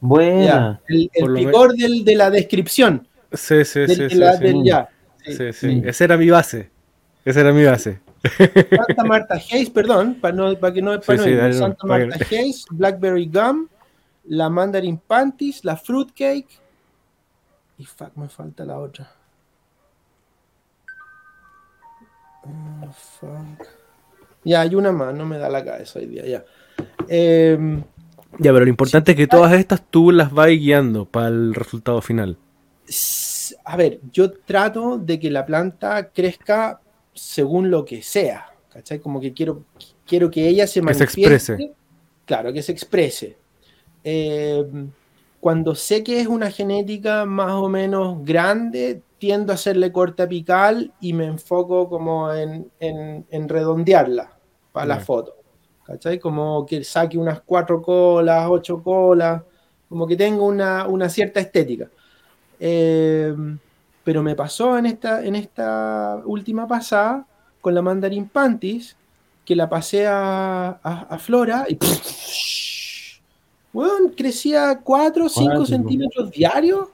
[0.00, 0.44] Buena.
[0.44, 3.06] Ya, el, picor del, de la descripción.
[3.32, 4.42] Sí, sí, Del, sí, de sí, la- sí.
[4.44, 4.88] del ya.
[5.24, 5.32] Sí.
[5.34, 5.52] Sí, sí.
[5.52, 5.82] Sí.
[5.84, 6.70] Esa era mi base.
[7.24, 8.00] Esa era mi base.
[8.76, 12.16] Santa Marta Hayes, perdón, para, no, para que no, para no sí, no, Santa Marta
[12.30, 13.68] Hayes, Blackberry Gum,
[14.24, 16.48] la Mandarin Panties, la Fruitcake.
[17.78, 19.10] Y fuck, me falta la otra.
[22.44, 23.66] Oh, fuck.
[24.44, 26.44] Ya, hay una más, no me da la cabeza hoy día, ya.
[27.08, 27.82] Em,
[28.38, 32.00] Ya, pero lo importante es que todas estas tú las vas guiando para el resultado
[32.00, 32.36] final.
[32.88, 33.30] s-
[33.64, 36.80] a ver, yo trato de que la planta crezca
[37.14, 38.98] según lo que sea, ¿cachai?
[39.00, 39.64] Como que quiero,
[40.06, 41.20] quiero que ella se Que se manifieste.
[41.20, 41.74] exprese.
[42.24, 43.36] Claro, que se exprese.
[44.04, 44.64] Eh,
[45.40, 50.92] cuando sé que es una genética más o menos grande, tiendo a hacerle corte apical
[51.00, 54.36] y me enfoco como en, en- en redondearla
[54.72, 55.04] para la Ya.
[55.04, 55.36] foto.
[55.84, 56.18] ¿Cachai?
[56.20, 59.42] Como que saque unas cuatro colas, ocho colas,
[59.88, 61.90] como que tenga una, una cierta estética.
[62.64, 63.34] Eh,
[64.04, 67.26] pero me pasó en esta, en esta última pasada
[67.60, 68.96] con la Mandarin Panties,
[69.44, 71.76] que la pasé a, a- a Flora y
[73.72, 75.66] bueno, crecía 4 o 5 Cuatro.
[75.66, 76.88] centímetros diarios.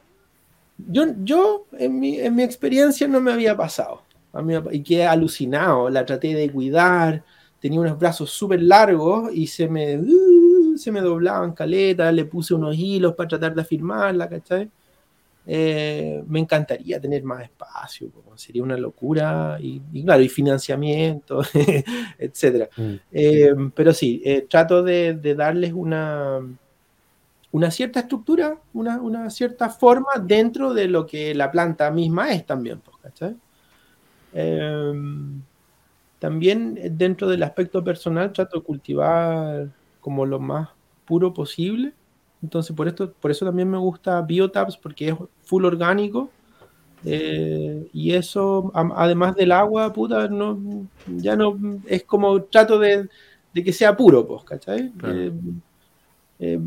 [0.91, 4.03] Yo, yo en, mi, en mi experiencia no me había pasado.
[4.33, 5.91] A mí y quedé alucinado.
[5.91, 7.25] La traté de cuidar.
[7.61, 12.14] Tenía unos brazos súper largos y se me, uh, se me doblaban caletas.
[12.14, 14.71] Le puse unos hilos para tratar de afirmarla, ¿cachai?
[15.51, 21.40] Eh, me encantaría tener más espacio, sería una locura, y, y claro, y financiamiento,
[22.18, 22.68] etcétera.
[22.76, 22.94] Mm.
[23.11, 26.38] Eh, pero sí, eh, trato de, de darles una,
[27.51, 32.44] una cierta estructura, una, una cierta forma dentro de lo que la planta misma es
[32.44, 33.34] también, pues, ¿cachai?
[34.34, 34.92] Eh,
[36.18, 39.70] también dentro del aspecto personal trato de cultivar
[40.01, 40.68] como lo más
[41.07, 41.94] puro posible.
[42.43, 46.30] Entonces, por, esto, por eso también me gusta Biotabs, porque es full orgánico.
[47.05, 53.09] Eh, y eso, además del agua, puta, no, ya no es como trato de,
[53.55, 54.91] de que sea puro, pues, ¿cachai?
[54.93, 55.18] Claro.
[55.18, 55.32] Eh,
[56.41, 56.61] eh,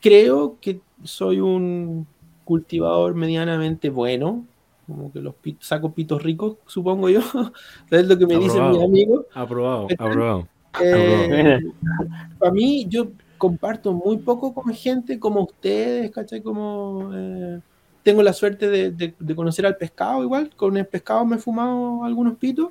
[0.00, 2.06] creo que soy un
[2.44, 4.46] cultivador medianamente bueno,
[4.86, 7.20] como que los saco pitos ricos, supongo yo.
[7.90, 8.84] es lo que me dicen mis Aprobado.
[8.84, 9.26] amigos.
[9.34, 10.48] Aprobado, aprobado.
[10.82, 11.58] Eh,
[12.38, 13.08] para mí, yo
[13.38, 16.42] comparto muy poco con gente como ustedes, ¿cachai?
[16.42, 17.60] Como eh,
[18.02, 21.38] tengo la suerte de, de- de conocer al pescado igual, con el pescado me he
[21.38, 22.70] fumado algunos pitos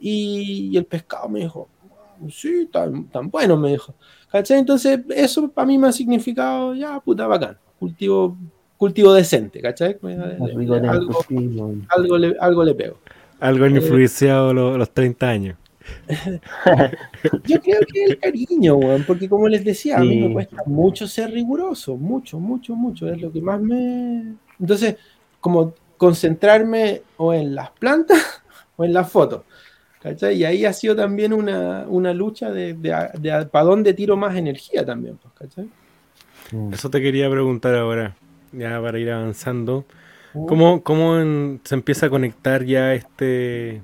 [0.00, 1.68] y, y el pescado me dijo,
[2.30, 3.94] sí, tan, tan bueno, me dijo.
[4.30, 4.58] ¿Cachai?
[4.58, 8.36] Entonces, eso para mí me ha significado, ya, puta, bacán, cultivo,
[8.76, 9.96] cultivo decente, ¿cachai?
[10.90, 11.12] Algo,
[11.88, 12.96] algo, le, algo le pego.
[13.40, 15.56] Algo han influenciado lo- los 30 años.
[17.44, 21.06] Yo creo que el cariño, weón, porque como les decía, a mí me cuesta mucho
[21.06, 24.34] ser riguroso, mucho, mucho, mucho, es lo que más me...
[24.58, 24.96] Entonces,
[25.40, 28.42] como concentrarme o en las plantas
[28.76, 29.42] o en las fotos,
[30.02, 30.36] ¿cachai?
[30.36, 34.84] Y ahí ha sido también una, una lucha de, de, para dónde tiro más energía
[34.84, 35.68] también, pues, ¿cachai?
[36.52, 36.72] Mm.
[36.74, 38.16] Eso te quería preguntar ahora,
[38.52, 39.84] ya para ir avanzando.
[40.32, 43.82] ¿Cómo, cómo en- se empieza a conectar ya este,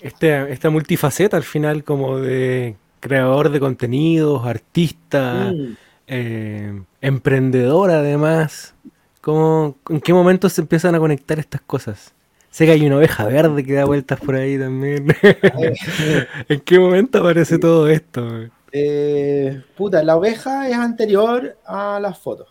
[0.00, 5.76] este, esta multifaceta al final como de creador de contenidos, artista, Mm.
[6.08, 8.74] eh, emprendedor además?
[9.20, 12.14] ¿Cómo, ¿En qué momento se empiezan a conectar estas cosas?
[12.50, 15.06] Sé que hay una oveja verde que da vueltas por ahí también.
[16.48, 18.26] ¿En qué momento aparece todo esto?
[18.72, 22.48] Eh, puta, la oveja es anterior a las fotos.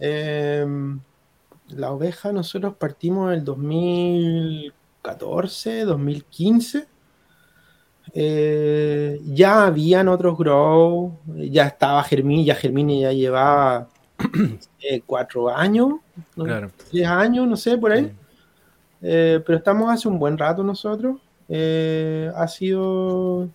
[0.00, 0.66] Eh,
[1.68, 3.44] la oveja nosotros partimos en el
[5.02, 6.86] 2014, 2015.
[8.14, 13.88] Eh, ya habían otros grow, ya estaba Germín, ya Germín ya llevaba
[14.80, 15.94] eh, cuatro años,
[16.36, 16.44] ¿no?
[16.44, 16.70] claro.
[16.90, 18.12] tres años, no sé, por ahí.
[19.00, 21.20] Eh, pero estamos hace un buen rato nosotros.
[21.48, 23.48] Eh, ha sido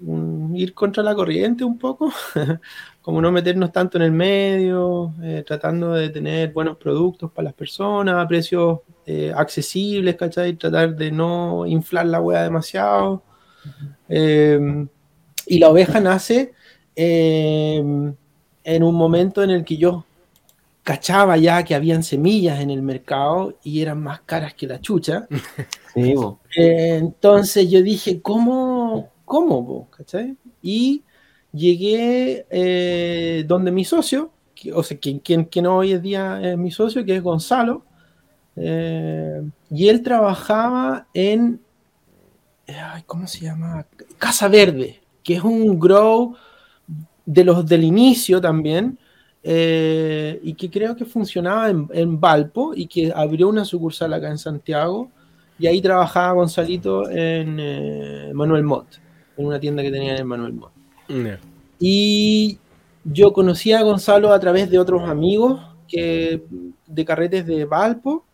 [0.00, 2.12] un- ir contra la corriente un poco,
[3.08, 7.54] como no meternos tanto en el medio, eh, tratando de tener buenos productos para las
[7.54, 10.52] personas, a precios eh, accesibles, ¿cachai?
[10.56, 13.22] Tratar de no inflar la hueá demasiado.
[14.10, 14.86] Eh,
[15.46, 16.52] y la oveja nace
[16.94, 17.78] eh,
[18.64, 20.04] en un momento en el que yo
[20.82, 25.26] cachaba ya que habían semillas en el mercado y eran más caras que la chucha.
[25.94, 26.40] Sí, bo.
[26.54, 29.08] Eh, entonces yo dije, ¿cómo?
[29.24, 29.66] ¿Cómo?
[29.66, 29.88] po?
[29.96, 30.36] ¿Cachai?
[30.60, 31.02] Y
[31.58, 34.30] llegué eh, donde mi socio,
[34.74, 37.84] o sea, quien, quien, quien hoy en día es mi socio, que es Gonzalo,
[38.56, 41.60] eh, y él trabajaba en,
[43.06, 43.86] ¿cómo se llama?
[44.18, 46.34] Casa Verde, que es un grow
[47.26, 48.98] de los del inicio también,
[49.42, 54.28] eh, y que creo que funcionaba en, en Valpo y que abrió una sucursal acá
[54.28, 55.10] en Santiago
[55.58, 59.00] y ahí trabajaba Gonzalito en Manuel Mott,
[59.36, 60.72] en una tienda que tenía en Manuel Mott.
[61.78, 62.58] Y
[63.04, 66.42] yo conocí a Gonzalo a través de otros amigos que,
[66.86, 68.24] de carretes de Valpo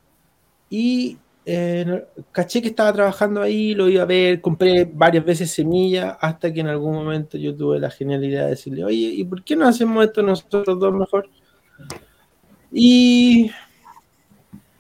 [0.71, 6.17] y eh, caché que estaba trabajando ahí, lo iba a ver, compré varias veces semillas
[6.21, 9.55] hasta que en algún momento yo tuve la genialidad de decirle, oye, ¿y por qué
[9.55, 11.29] no hacemos esto nosotros dos mejor?
[12.73, 13.51] Y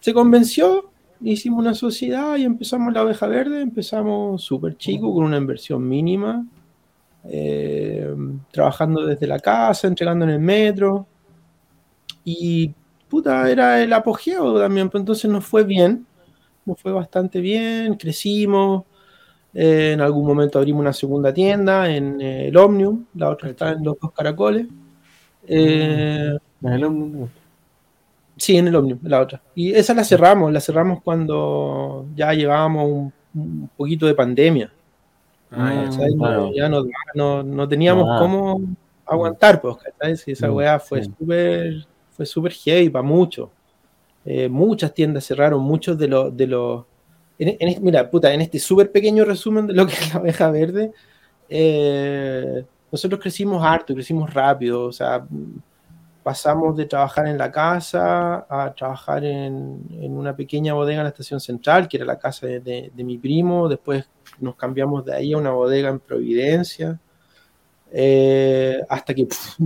[0.01, 0.91] se convenció,
[1.21, 6.47] hicimos una sociedad y empezamos la oveja verde, empezamos súper chico, con una inversión mínima,
[7.25, 8.15] eh,
[8.51, 11.07] trabajando desde la casa, entregando en el metro.
[12.25, 12.73] Y
[13.09, 16.07] puta, era el apogeo también, pues entonces nos fue bien,
[16.65, 18.85] nos fue bastante bien, crecimos.
[19.55, 23.73] eh, en algún momento abrimos una segunda tienda en eh, el Omnium, la otra está
[23.73, 24.67] en los dos caracoles.
[25.47, 27.31] En el Omnibus.
[28.37, 29.43] Sí, en el Omnium, la otra.
[29.55, 34.73] Y esa la cerramos, la cerramos cuando ya llevábamos un, un poquito de pandemia.
[35.57, 36.09] Ah, ya.
[36.09, 36.51] No, claro.
[36.55, 36.85] ya no,
[37.15, 38.17] no, no teníamos Ah.
[38.19, 38.61] cómo
[39.07, 40.17] aguantar, pues, ¿cachai?
[40.17, 41.11] Sí, esa Mm, weá fue sí.
[41.19, 43.49] súper fue súper heavy para muchos.
[44.25, 46.35] Eh, muchas tiendas cerraron, muchos de los...
[46.37, 46.85] De los
[47.39, 50.21] en, en este- mira, puta, en este súper pequeño resumen de lo que es la
[50.21, 50.93] oveja verde,
[51.49, 55.27] eh, nosotros crecimos harto, crecimos rápido, o sea,
[56.25, 61.11] pasamos de trabajar en la casa a trabajar en, en una pequeña bodega en la
[61.11, 63.69] estación central, que era la casa de, de- de mi primo.
[63.69, 64.09] Después
[64.41, 66.99] nos cambiamos de ahí a una bodega en Providencia.
[67.93, 69.57] eh, hasta que, pf,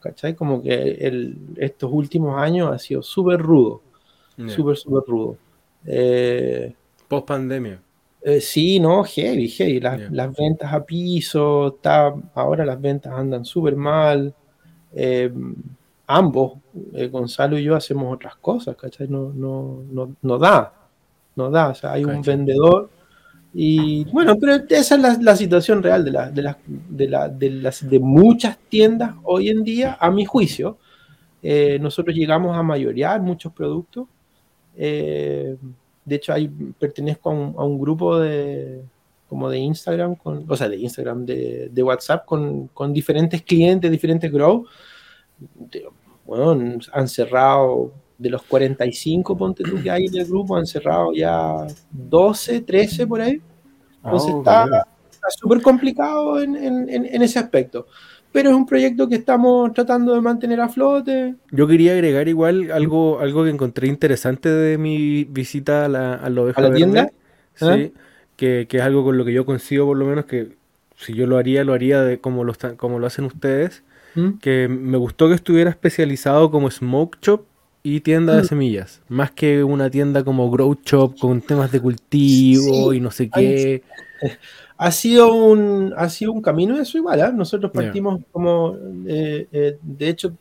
[0.00, 0.34] ¿cachai?
[0.34, 3.80] Como que el- estos últimos años ha sido súper rudo,
[4.36, 4.48] Ya.
[4.50, 5.36] súper, súper rudo.
[5.86, 6.74] Eh,
[7.08, 7.80] Post pandemia.
[8.22, 9.80] eh, sí, no, heavy, heavy.
[9.80, 10.08] Las, Ya.
[10.10, 14.34] las ventas a piso, está, ahora las ventas andan súper mal.
[14.98, 15.32] Eh,
[16.06, 16.54] ambos,
[16.94, 19.08] eh, Gonzalo y yo, hacemos otras cosas, ¿cachai?
[19.08, 20.72] No, no, no, no da,
[21.34, 21.68] no da.
[21.70, 22.90] O sea, hay un vendedor
[23.58, 26.42] y bueno, pero esa es la, la situación real de, la- de,
[27.08, 30.78] la- de las, de muchas tiendas hoy en día, a mi juicio.
[31.42, 34.06] Eh, nosotros llegamos a mayorear muchos productos.
[34.76, 35.56] Eh,
[36.04, 38.82] de hecho, hay, pertenezco a un, a un grupo de
[39.28, 43.90] como de Instagram, con, o sea, de Instagram, de, de WhatsApp, con, con diferentes clientes,
[43.90, 44.66] diferentes grow.
[45.38, 45.86] De-
[46.26, 51.12] bueno, han cerrado de los 45 ponte tú que hay en el grupo, han cerrado
[51.12, 53.40] ya 12, 13 por ahí.
[54.04, 54.66] Entonces Ah,
[55.10, 57.86] está súper complicado en, en- en- ese aspecto.
[58.32, 61.36] Pero es un proyecto que estamos tratando de mantener a flote.
[61.50, 66.28] Yo quería agregar igual algo, algo que encontré interesante de mi visita a la, a
[66.28, 66.78] la oveja ¿A la verde.
[66.78, 67.10] tienda?
[67.54, 68.00] Sí, ¿Ah?
[68.36, 70.56] que, que es algo con lo que yo coincido por lo menos que
[70.96, 73.82] si yo lo haría, lo haría de como lo, como lo hacen ustedes.
[74.16, 74.38] ¿Mm?
[74.40, 77.42] Que me gustó que estuviera especializado como smoke shop
[77.82, 78.46] y tienda de Mm.
[78.46, 79.00] semillas.
[79.08, 83.28] Más que una tienda como grow shop con temas de cultivo Sí, y no sé
[83.32, 83.82] hay- qué.
[84.78, 87.18] Ha sido un, ha sido un camino eso igual.
[87.22, 87.32] ¿ah?
[87.32, 90.36] Nosotros partimos como, eh, eh, de hecho,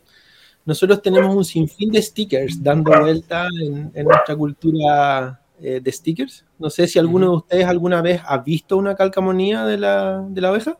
[0.65, 6.43] nosotros tenemos un sinfín de stickers dando vuelta en, en nuestra cultura eh, de stickers.
[6.59, 10.41] No sé si alguno de ustedes alguna vez ha visto una calcamonía de la, de
[10.41, 10.77] la oveja.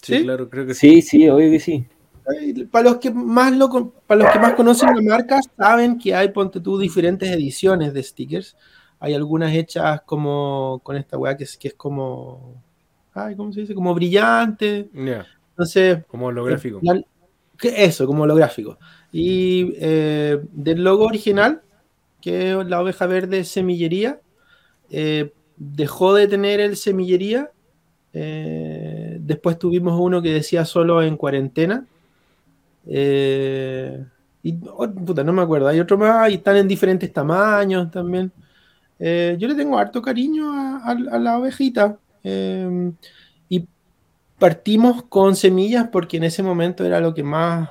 [0.00, 0.22] Sí, ¿Sí?
[0.22, 1.02] claro, creo que sí.
[1.02, 1.84] Sí, sí, obvio que sí.
[2.70, 3.68] Para los que más lo
[4.06, 8.02] para los que más conocen la marca, saben que hay, ponte tú, diferentes ediciones de
[8.02, 8.56] stickers.
[9.00, 12.62] Hay algunas hechas como con esta weá que es, que es como.
[13.12, 13.74] Ay, ¿cómo se dice?
[13.74, 14.88] Como brillante.
[15.50, 16.80] Entonces, como lo gráfico.
[16.82, 17.02] la-
[17.58, 18.78] que eso, como holográfico.
[19.12, 21.62] Y eh, del logo original,
[22.20, 24.20] que es la oveja verde semillería,
[24.90, 27.50] eh, dejó de tener el semillería.
[28.12, 31.86] eh, después tuvimos uno que decía solo en cuarentena.
[32.86, 34.04] Eh,
[34.42, 38.30] y oh, puta, no me acuerdo, hay otro más y están en diferentes tamaños también.
[38.98, 41.98] Eh, yo le tengo harto cariño a, la ovejita.
[42.22, 42.92] eh,
[43.48, 43.66] y
[44.38, 47.70] partimos con semillas porque en ese momento era lo que más.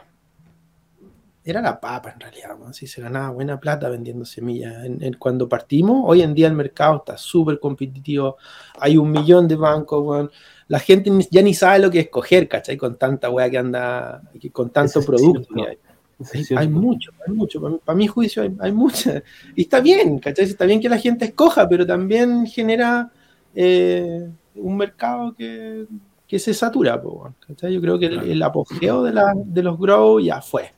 [1.45, 2.67] Era la papa en realidad, ¿no?
[2.67, 4.73] Así se ganaba buena plata vendiendo semillas.
[5.19, 8.37] Cuando partimos, hoy en día el mercado está súper competitivo.
[8.79, 10.31] Hay un millón de bancos.
[10.67, 12.77] La gente ya ni sabe lo que escoger, ¿cachai?
[12.77, 16.67] Con tanta weá que anda, con tanto es producto hay.
[16.67, 17.59] Mucho, hay mucho.
[17.61, 19.21] Para, mi- para mi juicio hay, hay mucha.
[19.55, 20.45] Y está bien, ¿cachai?
[20.45, 23.11] Está bien que la gente escoja, pero también genera
[23.53, 25.85] eh, un mercado que,
[26.27, 27.01] que se satura.
[27.45, 27.73] ¿cachai?
[27.73, 30.71] Yo creo que el apogeo de, la- de los grow ya fue.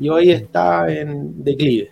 [0.00, 1.90] Y hoy está en declive.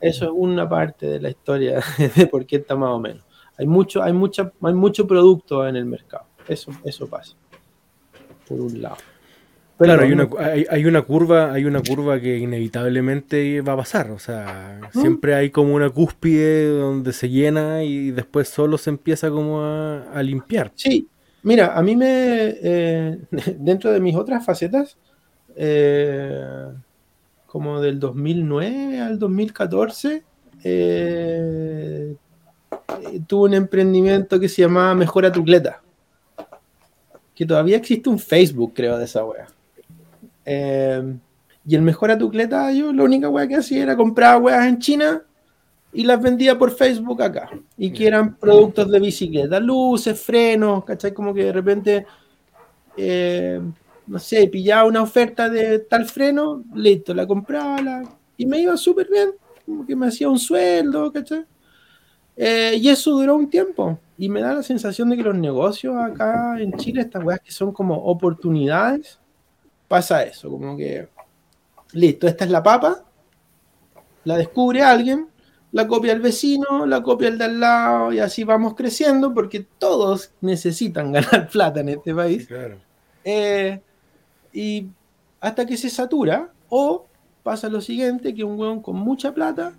[0.00, 1.80] Eso es una parte de la historia
[2.16, 3.24] de por qué está más o menos.
[3.56, 6.26] Hay mucho, hay mucha, hay mucho producto en el mercado.
[6.48, 7.34] Eso, eso pasa.
[8.46, 8.96] Por un lado.
[9.78, 14.10] Claro, hay una, hay, hay una curva, hay una curva que inevitablemente va a pasar.
[14.10, 19.30] O sea, siempre hay como una cúspide donde se llena y después solo se empieza
[19.30, 20.72] como a, a limpiar.
[20.74, 21.06] Sí,
[21.44, 23.18] mira, a mí me, eh,
[23.58, 24.98] dentro de mis otras facetas,
[25.54, 26.72] eh,
[27.46, 30.24] como del 2009 al 2014,
[30.64, 32.16] eh,
[33.26, 35.82] tuve un emprendimiento que se llamaba Mejora tu Cleta,
[37.38, 39.46] que todavía existe un Facebook, creo, de esa wea.
[40.44, 41.14] Eh,
[41.64, 44.80] y el Mejora tu Cleta, yo la única wea que hacía era comprar weas en
[44.80, 45.22] China
[45.92, 47.48] y las vendía por Facebook acá.
[47.76, 51.14] Y que eran productos de bicicleta, luces, frenos, ¿cachai?
[51.14, 52.06] Como que de repente,
[52.96, 53.60] eh,
[54.08, 58.02] no sé, pillaba una oferta de tal freno, listo, la compraba la-
[58.36, 59.30] y me iba súper bien,
[59.64, 61.44] como que me hacía un sueldo, ¿cachai?
[62.40, 63.98] Eh, y eso duró un tiempo.
[64.16, 67.50] Y me da la sensación de que los negocios acá en Chile, estas weas que
[67.50, 69.18] son como oportunidades,
[69.88, 71.08] pasa eso, como que,
[71.92, 73.04] listo, esta es la papa,
[74.24, 75.28] la descubre alguien,
[75.72, 79.66] la copia el vecino, la copia el de al lado, y así vamos creciendo, porque
[79.78, 82.46] todos necesitan ganar plata en este país.
[82.46, 82.78] Claro.
[83.24, 83.80] Eh,
[84.52, 84.86] y
[85.40, 87.06] hasta que se satura, o
[87.42, 89.74] pasa lo siguiente, que un hueón con mucha plata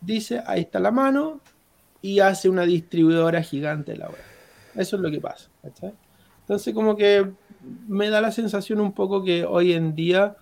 [0.00, 1.40] dice, ahí está la mano,
[2.00, 4.18] y hace una distribuidora gigante de la web.
[4.74, 5.48] Eso es lo que pasa.
[5.62, 5.92] ¿cachai?
[6.40, 7.30] Entonces como que
[7.88, 10.36] me da la sensación un poco que hoy en día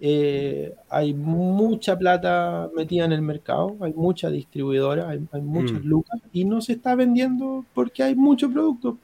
[0.00, 5.88] eh, hay mucha plata metida en el mercado, hay mucha distribuidora, hay, hay muchas Mm.
[5.88, 8.98] lucas, y no se está vendiendo porque hay mucho producto.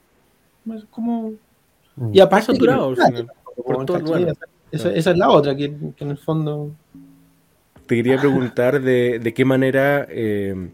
[0.73, 1.33] Es como...
[1.95, 2.11] Mm.
[2.13, 2.93] Y aparte, saturado
[4.71, 6.71] esa es la otra, que, que en el fondo.
[7.87, 10.69] Te quería preguntar de, de qué manera eh,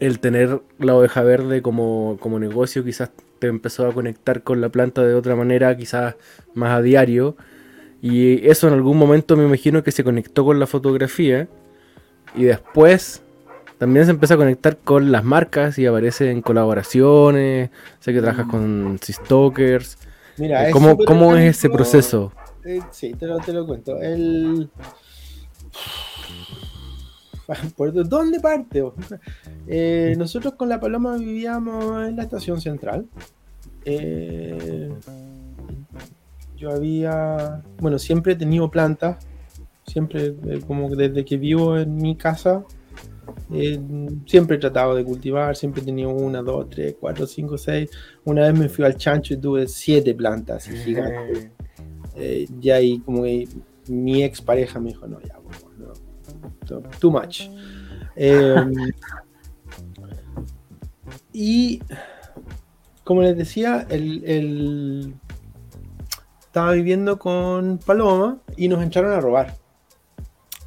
[0.00, 4.68] el tener la oveja verde como, como negocio quizás te empezó a conectar con la
[4.68, 6.16] planta de otra manera, quizás
[6.54, 7.36] más a diario.
[8.02, 11.48] Y eso en algún momento me imagino que se conectó con la fotografía.
[12.34, 13.22] Y después
[13.78, 17.70] también se empezó a conectar con las marcas y aparece en colaboraciones.
[18.00, 19.98] Sé que trabajas con Sistokers.
[20.36, 22.32] Mira, ¿Cómo, súper cómo es ese proceso?
[22.64, 24.00] Eh, sí, te lo, te lo cuento.
[24.00, 24.68] El...
[27.76, 28.84] ¿Por dónde parte?
[29.66, 33.06] Eh, nosotros con la Paloma vivíamos en la estación central.
[33.86, 34.90] Eh,
[36.56, 39.26] yo había, bueno, siempre he tenido plantas,
[39.86, 42.64] siempre, eh, como desde que vivo en mi casa,
[43.52, 43.80] eh,
[44.26, 47.90] siempre he tratado de cultivar, siempre he tenido una, dos, tres, cuatro, cinco, seis.
[48.24, 51.50] Una vez me fui al chancho y tuve siete plantas gigantes.
[52.16, 53.48] Eh, y ahí como que
[53.88, 55.36] mi ex pareja me dijo, no, ya,
[57.00, 57.42] too- much.
[58.16, 58.54] Eh,
[61.32, 61.80] y
[63.02, 65.14] como les decía, el,
[66.40, 69.56] estaba viviendo con Paloma y nos entraron a robar.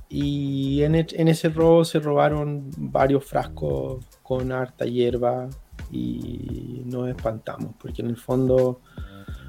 [0.10, 5.50] Y e- en ese robo se robaron varios frascos con harta hierba
[5.92, 8.82] y nos espantamos, porque en el fondo,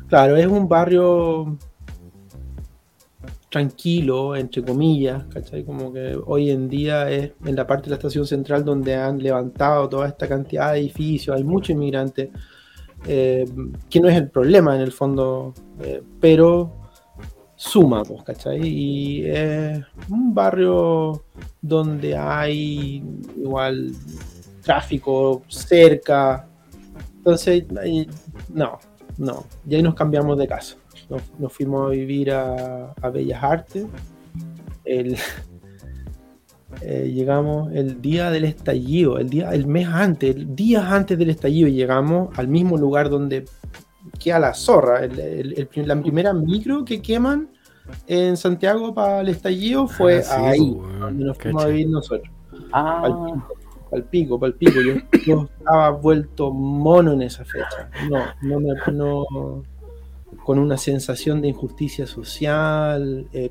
[0.08, 1.58] claro, es un barrio
[3.48, 5.64] tranquilo, entre comillas, ¿cachai?
[5.64, 9.18] Como que hoy en día es en la parte de la estación central donde han
[9.18, 12.28] levantado toda esta cantidad de edificios, hay muchos inmigrantes,
[13.06, 13.46] eh,
[13.88, 16.72] que no es el problema en el fondo, eh, pero
[17.56, 18.60] suma, pues, ¿cachai?
[18.62, 19.80] Y es
[20.10, 21.24] un barrio
[21.60, 23.02] donde hay
[23.36, 23.92] igual
[24.62, 26.46] tráfico cerca,
[27.16, 27.64] entonces,
[28.50, 28.78] no,
[29.16, 30.76] no, y ahí nos cambiamos de casa
[31.10, 33.86] nos, nos fuimos a vivir a, a Bellas Artes.
[34.84, 35.16] El,
[36.82, 41.30] eh, llegamos el día del estallido, el día, el mes antes, el día antes del
[41.30, 43.44] estallido, llegamos al mismo lugar donde
[44.18, 45.04] queda la zorra.
[45.04, 47.48] El- el- el prim- la primera micro que queman
[48.06, 51.88] en Santiago para el estallido fue Ah, sí, ahí, pues, donde nos fuimos a vivir
[51.88, 52.28] nosotros.
[52.72, 53.34] Ah,
[53.90, 54.74] Al pico, pal pico.
[54.82, 57.88] Yo, yo estaba vuelto mono en esa fecha.
[58.10, 58.68] No, no me.
[58.92, 59.24] No,
[60.48, 63.50] con una sensación de injusticia social, eh,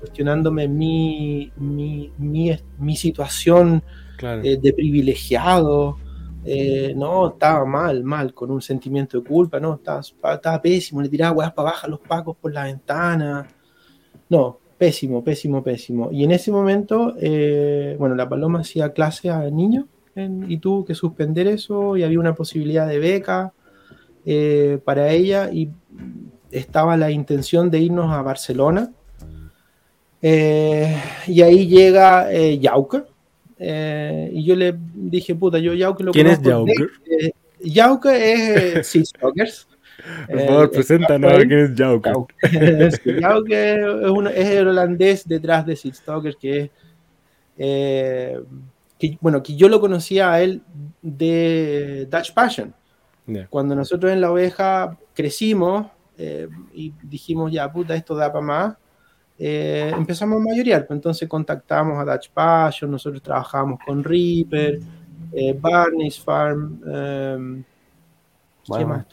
[0.00, 3.82] cuestionándome, mi, mi, mi, mi situación
[4.16, 4.40] Claro.
[4.42, 5.98] eh, de privilegiado.
[6.46, 11.10] eh, no, estaba mal, mal, con un sentimiento de culpa, no, estaba, estaba pésimo, le
[11.10, 13.46] tiraba weas para abajo a los pacos por la ventana.
[14.30, 16.08] No, pésimo, pésimo, pésimo.
[16.10, 19.84] Y en ese momento, eh, bueno, la Paloma hacía clase a niños
[20.14, 23.52] en- y tuvo que suspender eso y había una posibilidad de beca
[24.26, 25.68] eh, para ella y
[26.50, 28.90] estaba la intención de irnos a Barcelona.
[30.20, 30.96] Eh,
[31.26, 33.04] y ahí llega eh, Yauca.
[33.58, 36.72] eh, y yo le dije, puta, yo Yauca lo ¿Quién es de- Yauca?
[37.60, 39.68] Yauca es Sea Stalkers.
[40.28, 43.00] Por favor, preséntanos a quién es.
[43.02, 43.74] Sí, Jouke
[44.34, 46.70] es, el holandés detrás de Sid Stalker, que es.
[47.58, 48.40] eh,
[48.98, 50.62] que, bueno, que yo lo conocía a él
[51.02, 52.72] de Dutch Passion.
[53.50, 55.86] Cuando nosotros en la oveja crecimos
[56.16, 58.76] eh, y dijimos, ya puta, esto da para más,
[59.38, 60.86] eh, empezamos a mayorear.
[60.86, 64.80] Pues entonces contactamos a Dutch Passion, nosotros trabajamos con Reaper,
[65.32, 67.62] eh, Barney's Farm, eh,
[68.64, 68.88] ¿qué Bueno.
[68.88, 69.06] más?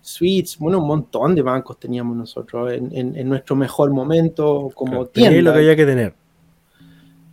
[0.00, 5.06] Sweets, bueno, un montón de bancos teníamos nosotros en, en- en nuestro mejor momento como
[5.06, 5.40] Claro, tienda.
[5.42, 6.14] lo que había que tener.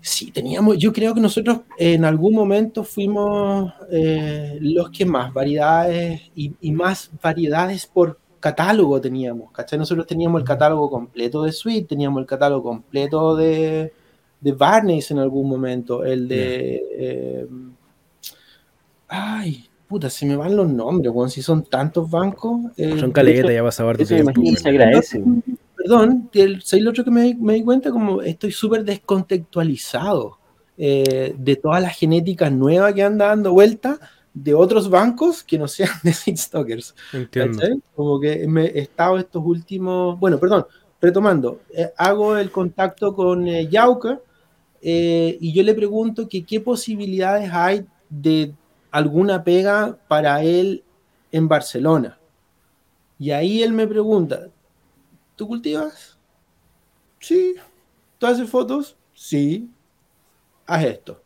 [0.04, 6.22] Sí, teníamos, yo creo que nosotros en algún momento fuimos eh, los que más variedades
[6.36, 9.78] y, y más variedades por catálogo teníamos, ¿cachai?
[9.78, 13.94] Nosotros teníamos el catálogo completo de Sweet, teníamos el catálogo completo de,
[14.40, 16.82] de Barney's en algún momento, el de...
[16.98, 17.48] eh,
[19.08, 22.62] ay, puta, se me van los nombres, weón, si son tantos bancos.
[22.78, 25.24] eh, Son caleguetas, ya vas a ver Eso que se agradece.
[25.84, 27.92] Perdón, el, ¿sabes lo otro que me, di- me di cuenta?
[27.92, 30.38] Como estoy súper descontextualizado
[30.78, 34.00] eh, de toda la genética nueva que anda dando vuelta
[34.34, 36.96] de otros bancos que no sean de Stalkers.
[37.14, 37.58] Entiendo.
[37.58, 37.82] ¿cachai?
[37.96, 40.20] Como que me he estado estos últimos.
[40.20, 40.66] Bueno, perdón,
[41.02, 44.20] retomando, eh, hago el contacto con eh, Yauka
[44.82, 48.54] eh, y yo le pregunto que qué posibilidades hay de
[48.92, 50.84] alguna pega para él
[51.32, 52.18] en Barcelona.
[53.18, 54.48] Y ahí él me pregunta,
[55.42, 56.20] ¿tú cultivas?
[57.18, 57.56] Sí.
[58.20, 58.96] ¿Tú haces fotos?
[59.16, 59.68] Sí.
[60.68, 61.20] Haz esto.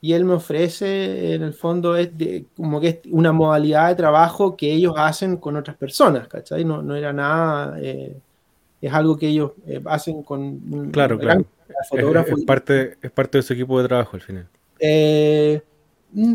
[0.00, 3.94] Y él me ofrece, en el fondo, es de- como que es una modalidad de
[3.94, 6.64] trabajo que ellos hacen con otras personas, ¿cachai?
[6.64, 8.16] No, no era nada, eh,
[8.82, 11.44] es algo que ellos eh, hacen con un Claro, gran
[11.92, 12.24] claro.
[12.24, 14.48] de Es, parte, es parte de su equipo de trabajo al final.
[14.80, 15.62] Eh,
[16.12, 16.34] mm,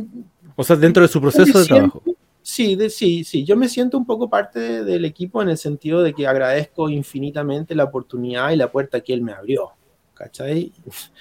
[0.55, 2.01] O sea, dentro de su proceso de trabajo.
[2.45, 3.45] Sí, de- sí, sí.
[3.45, 6.89] Yo me siento un poco parte de- del equipo en el sentido de que agradezco
[6.89, 9.71] infinitamente la oportunidad y la puerta que él me abrió.
[10.13, 10.71] ¿Cachai?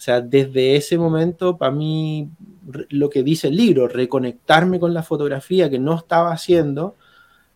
[0.00, 2.30] O sea, desde ese momento, para mí,
[2.88, 6.96] lo que dice el libro, reconectarme con la fotografía que no estaba haciendo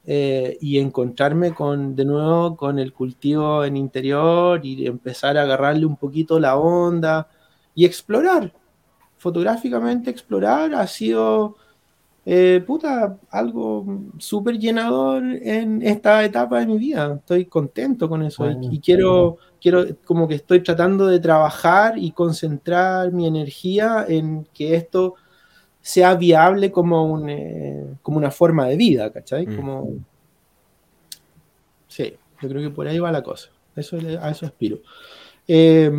[0.06, 5.86] eh, y encontrarme con, de nuevo con el cultivo en interior y empezar a agarrarle
[5.86, 7.28] un poquito la onda
[7.74, 8.52] y explorar.
[9.18, 11.56] Fotográficamente explorar ha sido
[12.26, 13.84] eh, puta, algo
[14.18, 17.16] súper llenador en esta etapa de mi vida.
[17.18, 21.98] Estoy contento con eso y- Bueno, y, quiero, quiero, como que estoy tratando de trabajar
[21.98, 25.14] y concentrar mi energía en que esto
[25.82, 29.46] sea viable como, un, eh, como una forma de vida, ¿cachai?
[29.46, 29.56] Mm.
[29.56, 29.92] Como...
[31.88, 33.50] Sí, yo creo que por ahí va la cosa.
[33.76, 34.78] Eso, a eso aspiro.
[35.46, 35.90] Eh,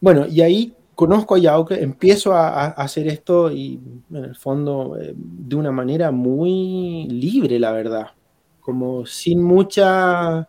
[0.00, 3.78] bueno, y ahí conozco a Yauke, empiezo a, hacer esto y
[4.10, 8.08] en el fondo eh, de una manera muy libre, la verdad.
[8.60, 10.48] Como sin mucha,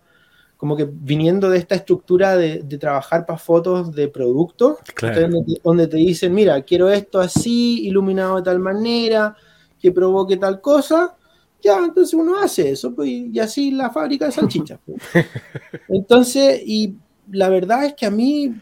[0.56, 5.22] como que viniendo de esta estructura de, de trabajar para fotos de productos, Claro.
[5.22, 9.36] donde, te- donde te dicen, mira, quiero esto así, iluminado de tal manera,
[9.80, 11.14] que provoque tal cosa.
[11.62, 14.80] Ya, entonces uno hace eso, pues, y así la fábrica de salchichas.
[14.86, 15.02] pues.
[15.90, 16.96] Entonces, y
[17.32, 18.56] la verdad es que a mí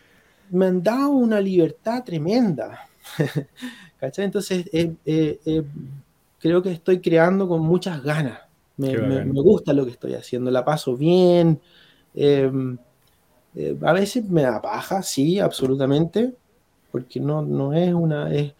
[0.49, 2.79] me han dado una libertad tremenda.
[3.99, 4.25] ¿Cachai?
[4.25, 5.63] Entonces, eh, eh, eh,
[6.39, 8.39] creo que estoy creando con muchas ganas.
[8.77, 11.59] Me, gusta lo que estoy haciendo, la paso bien.
[12.13, 12.51] eh,
[13.81, 16.35] a veces me da paja, sí, absolutamente,
[16.91, 18.33] porque no, no es una...
[18.33, 18.53] Es,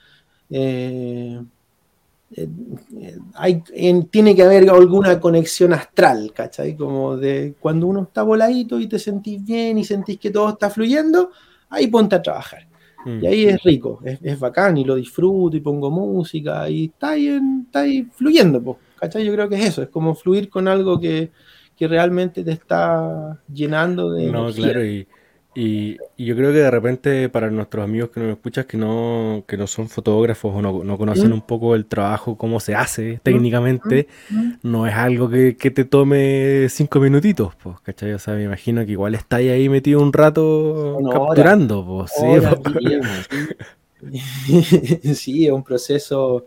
[3.36, 6.76] hay, en- tiene que haber alguna conexión astral, ¿cachai?
[6.76, 10.70] Como de cuando uno está voladito y te sentís bien y sentís que todo está
[10.70, 11.32] fluyendo,
[11.70, 12.68] ahí ponte a trabajar.
[13.06, 13.24] Mm.
[13.24, 17.12] Y ahí es rico, es, es bacán y lo disfruto y pongo música y está
[17.12, 19.24] ahí, en- está ahí fluyendo, po, ¿cachai?
[19.26, 21.32] Yo creo que es eso, es como fluir con algo que,
[21.78, 24.64] que realmente te está llenando de No, energía.
[24.66, 25.08] claro, y,
[25.56, 29.44] y- y yo creo que de repente para nuestros amigos que nos escuchan que no,
[29.48, 31.34] que no son fotógrafos o no, no conocen Mm.
[31.34, 34.52] un poco el trabajo, cómo se hace técnicamente, Mm.
[34.64, 38.12] no es algo que, que te tome cinco minutitos, pues, ¿cachai?
[38.14, 42.26] O sea, me imagino que igual estáis ahí metido un rato Una capturando, pues, sí,
[45.16, 45.46] sí.
[45.46, 46.46] Es un proceso.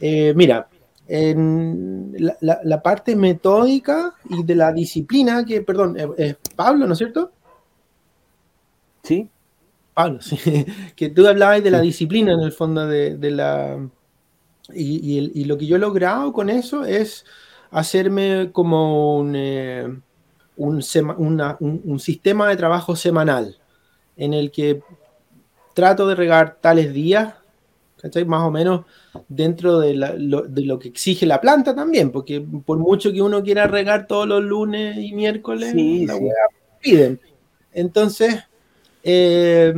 [0.00, 0.68] eh, mira,
[1.08, 6.86] en la, la- la parte metódica y de la disciplina, que, perdón, eh, es Pablo,
[6.86, 7.32] ¿no es cierto?
[9.06, 9.28] ¿Sí?
[9.94, 10.36] Pablo, sí.
[10.94, 13.88] Que tú hablabas de la disciplina en el fondo de, de la.
[14.74, 17.24] Y, y el- y lo que yo he logrado con eso es
[17.70, 19.86] hacerme como un, eh,
[20.56, 23.56] un, sema- una- un- un sistema de trabajo semanal
[24.16, 24.82] en el que
[25.74, 27.34] trato de regar tales días
[28.00, 28.24] ¿cachai?
[28.24, 28.84] Más o menos
[29.28, 33.22] dentro de, la- lo, de lo que exige la planta también, porque por mucho que
[33.22, 36.28] uno quiera regar todos los lunes y miércoles, Sí, la sí.
[36.82, 37.20] piden.
[37.72, 38.36] Entonces,
[39.06, 39.72] eh,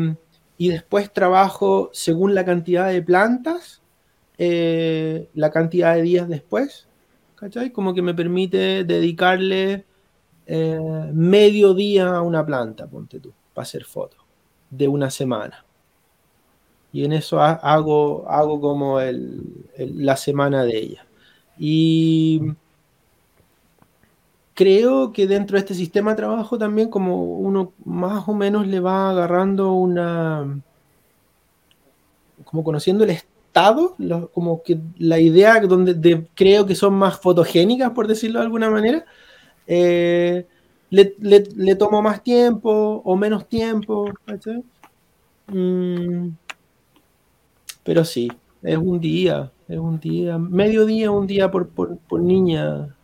[0.56, 3.82] y después trabajo según la cantidad de plantas,
[4.38, 6.88] eh, la cantidad de días después,
[7.36, 7.70] ¿cachai?
[7.72, 9.84] Como que me permite dedicarle
[10.46, 14.20] eh, medio día a una planta, ponte tú, para hacer fotos,
[14.70, 15.64] de una semana.
[16.92, 18.98] Y en eso ha- hago, hago como
[19.76, 21.06] la semana de ella.
[21.58, 22.40] Y
[24.58, 28.80] creo que dentro de este sistema de trabajo también como uno más o menos le
[28.80, 30.60] va agarrando una,
[32.44, 33.96] como conociendo el estado,
[34.32, 38.70] como que la idea donde de- creo que son más fotogénicas, por decirlo de alguna
[38.70, 39.04] manera,
[39.66, 40.46] eh,
[40.90, 44.06] le, le- tomo más tiempo o menos tiempo.
[45.48, 46.30] Mm,
[47.84, 48.28] pero sí,
[48.62, 52.94] es un día, es un día, medio día, un día por, por, por niña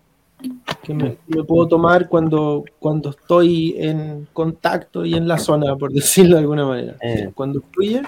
[0.83, 5.93] que me, me puedo tomar cuando, cuando estoy en contacto y en la zona, por
[5.95, 6.97] decirlo de alguna manera.
[7.01, 7.31] Eh.
[7.35, 8.03] Cuando fluye,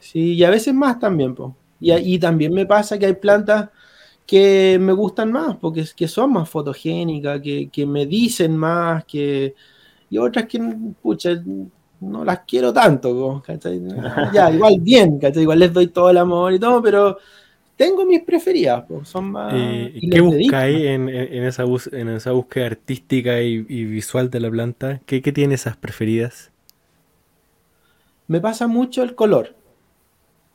[0.00, 1.54] sí, y a veces más también, po.
[1.80, 3.70] Y, y también me pasa que hay plantas
[4.26, 9.04] que me gustan más, porque es- que son más fotogénicas, que, que me dicen más,
[9.04, 9.54] que,
[10.10, 10.60] y otras que,
[11.00, 11.30] pucha,
[12.00, 13.80] no las quiero tanto, po, ¿cachai?
[14.34, 15.42] Ya, igual bien, ¿cachai?
[15.42, 17.18] Igual les doy todo el amor y todo, pero
[17.78, 19.90] tengo mis preferidas, son más...
[19.90, 20.84] Eh, y ¿Qué buscáis más.
[20.86, 25.00] en, en- en esa bus- en esa búsqueda artística y, y visual de la planta?
[25.06, 26.52] ¿Qué, qué tiene esas preferidas?
[28.28, 29.56] Me pasa mucho el color.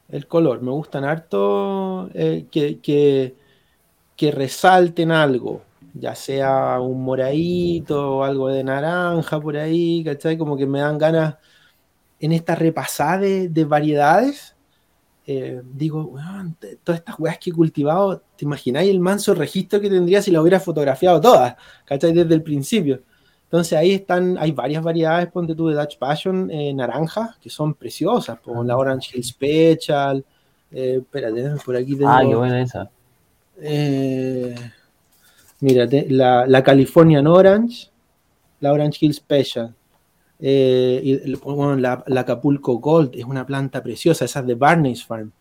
[0.10, 0.62] El color.
[0.62, 3.36] Me gustan harto eh, que, que,
[4.18, 5.64] que resalten algo.
[5.94, 10.38] Ya sea un moradito o algo de naranja por ahí, ¿cachai?
[10.38, 11.38] Como que me dan ganas
[12.20, 14.53] en esta repasada de, de variedades.
[15.26, 16.14] Eh, digo,
[16.84, 20.42] todas estas weas que he cultivado, ¿te imagináis el manso registro que tendría si las
[20.42, 21.56] hubiera fotografiado todas?
[21.86, 22.12] ¿Cachai?
[22.14, 23.02] Desde el principio.
[23.46, 27.76] Entonces ahí están, hay varias variedades, ponte tú de Dutch Passion, eh, naranjas, que son
[27.76, 30.26] preciosas, como la Orange Hill Special,
[30.72, 32.90] eh, espérate, por aquí tengo, Ah, qué buena esa.
[33.62, 34.56] eh,
[35.60, 37.90] mírate, la, la Californian Orange,
[38.60, 39.74] la Orange Hill Special,
[40.46, 45.06] eh, y bueno, la, la Acapulco Gold, es una planta preciosa, esa es de Barney's
[45.06, 45.32] Farm,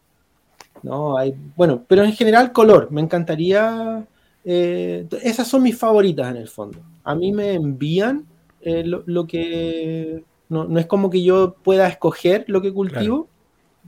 [0.84, 1.18] ¿no?
[1.18, 4.06] Hay, bueno, pero en general color, me encantaría,
[4.44, 6.78] eh, esas son mis favoritas en el fondo.
[7.02, 8.26] A mí me envían
[8.60, 13.26] eh, lo, lo que, no, no es como que yo pueda escoger lo que cultivo,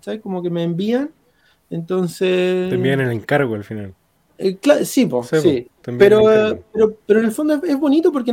[0.01, 0.21] ¿sabes?
[0.21, 1.13] Como que me envían,
[1.71, 2.71] entonces...
[2.71, 3.95] Te envían el encargo al final.
[4.37, 6.23] Eh, sí, po, Sí, po, Pero,
[6.73, 8.33] pero, pero en el fondo es, es bonito porque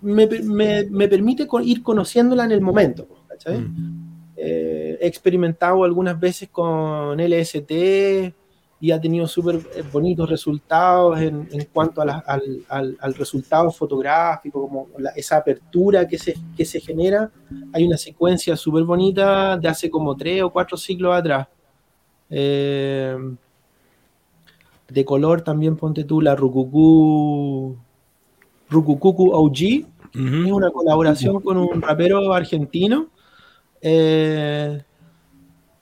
[0.00, 3.06] me, me- me permite ir conociéndola en el momento.
[3.46, 4.08] Mm.
[4.36, 7.70] Eh, he experimentado algunas veces con LST
[8.80, 13.14] y ha tenido súper eh, bonitos resultados en, en cuanto a la- al, al- al
[13.14, 17.30] resultado fotográfico, como la- esa apertura que se, que se genera.
[17.72, 21.48] Hay una secuencia súper bonita de hace como tres o cuatro siglos atrás.
[22.30, 23.16] Eh,
[24.88, 27.76] de color también ponte tú la Rucucú
[28.70, 29.84] Rucucucu OG, es
[30.14, 30.56] Ujú.
[30.56, 33.08] una colaboración con un rapero argentino.
[33.80, 34.82] Eh,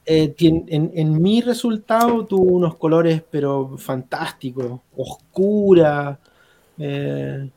[0.05, 6.19] eh, en, en mi resultado tuvo unos colores pero fantásticos, oscura,
[6.77, 7.49] eh,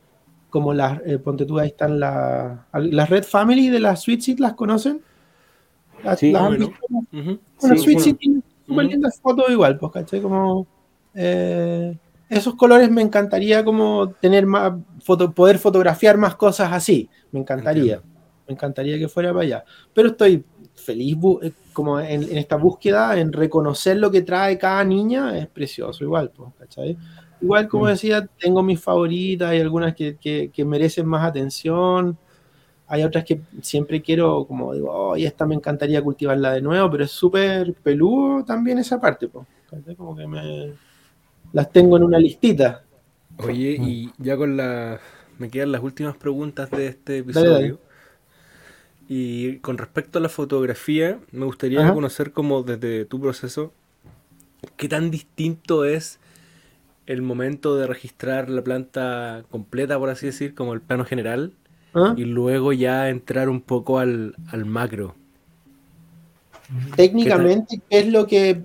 [0.48, 4.54] como las, ponte tú, ahí están la- las Red Family de las Sweet Seed, ¿las
[4.54, 5.00] conocen?
[6.02, 6.66] ¿Las- Sí, las han bueno.
[6.66, 6.86] visto?
[6.90, 7.38] Ujú.
[7.60, 8.00] Bueno, Sí, Sweet bueno.
[8.04, 10.20] Seed tiene súper lindas fotos igual, pues, ¿cachai?
[10.20, 10.66] Como,
[11.14, 11.96] eh,
[12.30, 17.94] esos colores me encantaría como tener más, foto, poder fotografiar más cosas así, me encantaría,
[17.96, 18.04] Entiendo.
[18.46, 19.64] me encantaría que fuera para allá.
[19.94, 20.44] Pero estoy
[20.74, 25.48] feliz eh, como en, en esta búsqueda, en reconocer lo que trae cada niña, es
[25.48, 26.96] precioso igual, pues, ¿cachai?
[27.40, 27.88] Igual, como Mm.
[27.88, 32.16] decía, tengo mis favoritas, hay algunas que, que- que merecen más atención,
[32.86, 36.90] hay otras que siempre quiero, como digo, oh, y esta me encantaría cultivarla de nuevo,
[36.90, 39.28] pero es súper peludo también esa parte.
[39.70, 39.94] ¿Cachai?
[39.96, 40.72] Como que me
[41.52, 42.84] las tengo en una listita.
[43.38, 43.88] Oye, Mm.
[43.88, 45.00] y ya con la...
[45.38, 47.50] Me quedan las últimas preguntas de este episodio.
[47.50, 47.76] dale.
[49.08, 51.94] Y con respecto a la fotografía, me gustaría Ajá.
[51.94, 53.72] conocer como desde tu proceso,
[54.76, 56.20] qué tan distinto es
[57.06, 61.52] el momento de registrar la planta completa, por así decir, como el plano general,
[61.94, 62.14] ¿Ah?
[62.16, 65.16] y luego ya entrar un poco al, al macro.
[66.94, 68.60] Técnicamente, ¿qué es lo que...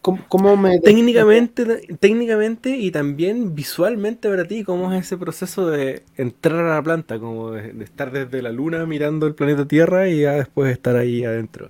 [0.00, 0.80] ¿Cómo, cómo me...
[0.80, 1.64] Técnicamente,
[1.98, 7.18] técnicamente y también visualmente para ti, ¿cómo es ese proceso de entrar a la planta?
[7.18, 10.96] Como de, de estar desde la luna mirando el planeta Tierra y ya después estar
[10.96, 11.68] ahí adentro.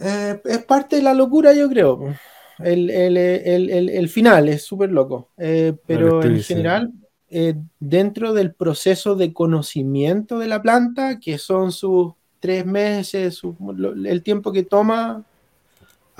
[0.00, 2.00] Eh, es parte de la locura, yo creo.
[2.58, 5.28] El, el- el- el- final es súper loco.
[5.38, 6.92] Eh, pero en general,
[7.28, 13.56] eh, dentro del proceso de conocimiento de la planta, que son sus tres meses, su-
[14.06, 15.24] el tiempo que toma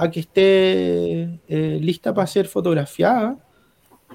[0.00, 3.36] a que esté eh, lista para ser fotografiada,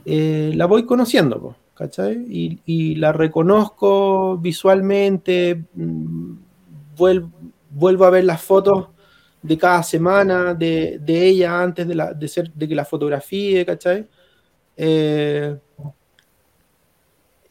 [0.04, 2.26] eh, la voy conociendo, ¿cachai?
[2.66, 6.34] Y, la reconozco visualmente, mm,
[6.98, 7.30] vuel-
[7.70, 8.88] vuelvo a ver las fotos
[9.44, 14.08] de cada semana de, ella antes de que la fotografíe, ¿cachai?
[14.76, 15.56] Eh,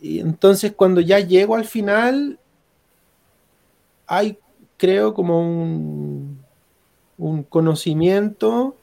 [0.00, 2.40] y entonces cuando ya llego al final,
[4.08, 4.38] hay,
[4.76, 6.33] creo, como un,
[7.24, 8.76] un conocimiento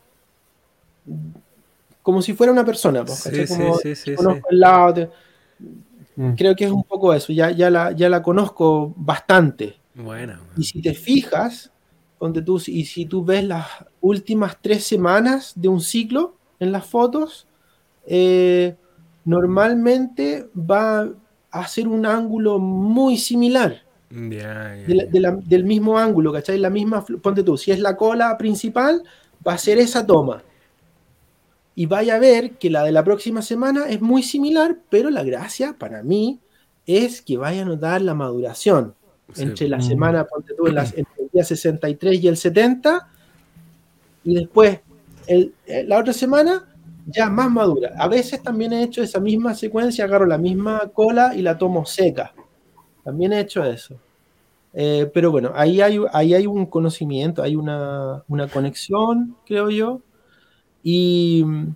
[2.01, 3.19] como si fuera una persona, pues.
[3.19, 4.53] Sí, sí, Como sí, sí, conozco sí.
[4.55, 5.09] el lado, te-
[6.15, 6.33] Mm.
[6.33, 9.75] creo que es un poco eso, ya, ya, la, ya la conozco bastante.
[9.93, 11.71] Bueno, Y si te fijas,
[12.17, 13.65] ponte tú, y si tú ves las
[14.01, 17.47] últimas tres semanas de un ciclo en las fotos,
[18.07, 18.75] eh,
[19.23, 21.07] normalmente va
[21.51, 23.81] a ser un ángulo muy similar,
[24.11, 25.09] ya, ya, de la- ya.
[25.11, 26.57] de la- del mismo ángulo, ¿cachai?
[26.57, 29.03] La misma, ponte tú, si es la cola principal,
[29.47, 30.43] va a ser esa toma.
[31.75, 35.23] Y vaya a ver que la de la próxima semana es muy similar, pero la
[35.23, 36.39] gracia para mí
[36.85, 38.93] es que vaya a notar la maduración
[39.33, 39.43] Sí.
[39.43, 39.81] entre la Mm.
[39.81, 43.07] semana, ponte tú, en las, entre el día 63 y el 70,
[44.25, 44.79] y después
[45.27, 46.67] el- eh, la otra semana
[47.07, 47.93] ya más madura.
[47.97, 51.85] A veces también he hecho esa misma secuencia, agarro la misma cola y la tomo
[51.85, 52.33] seca.
[53.03, 53.95] También he hecho eso.
[54.73, 60.01] Eh, pero bueno, ahí hay, ahí hay un conocimiento, hay una, una conexión, creo yo,
[60.83, 61.67] y mm,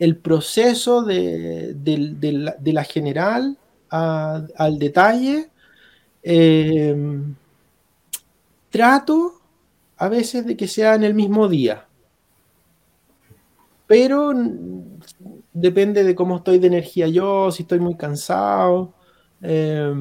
[0.00, 3.58] el proceso de, de la, general
[3.90, 5.50] al detalle,
[6.22, 6.96] eh,
[8.70, 9.40] trato
[9.96, 11.86] a veces de que sea en el mismo día,
[13.86, 14.98] pero mm,
[15.52, 18.92] depende de cómo estoy de energía yo, si estoy muy cansado.
[19.42, 19.92] eh,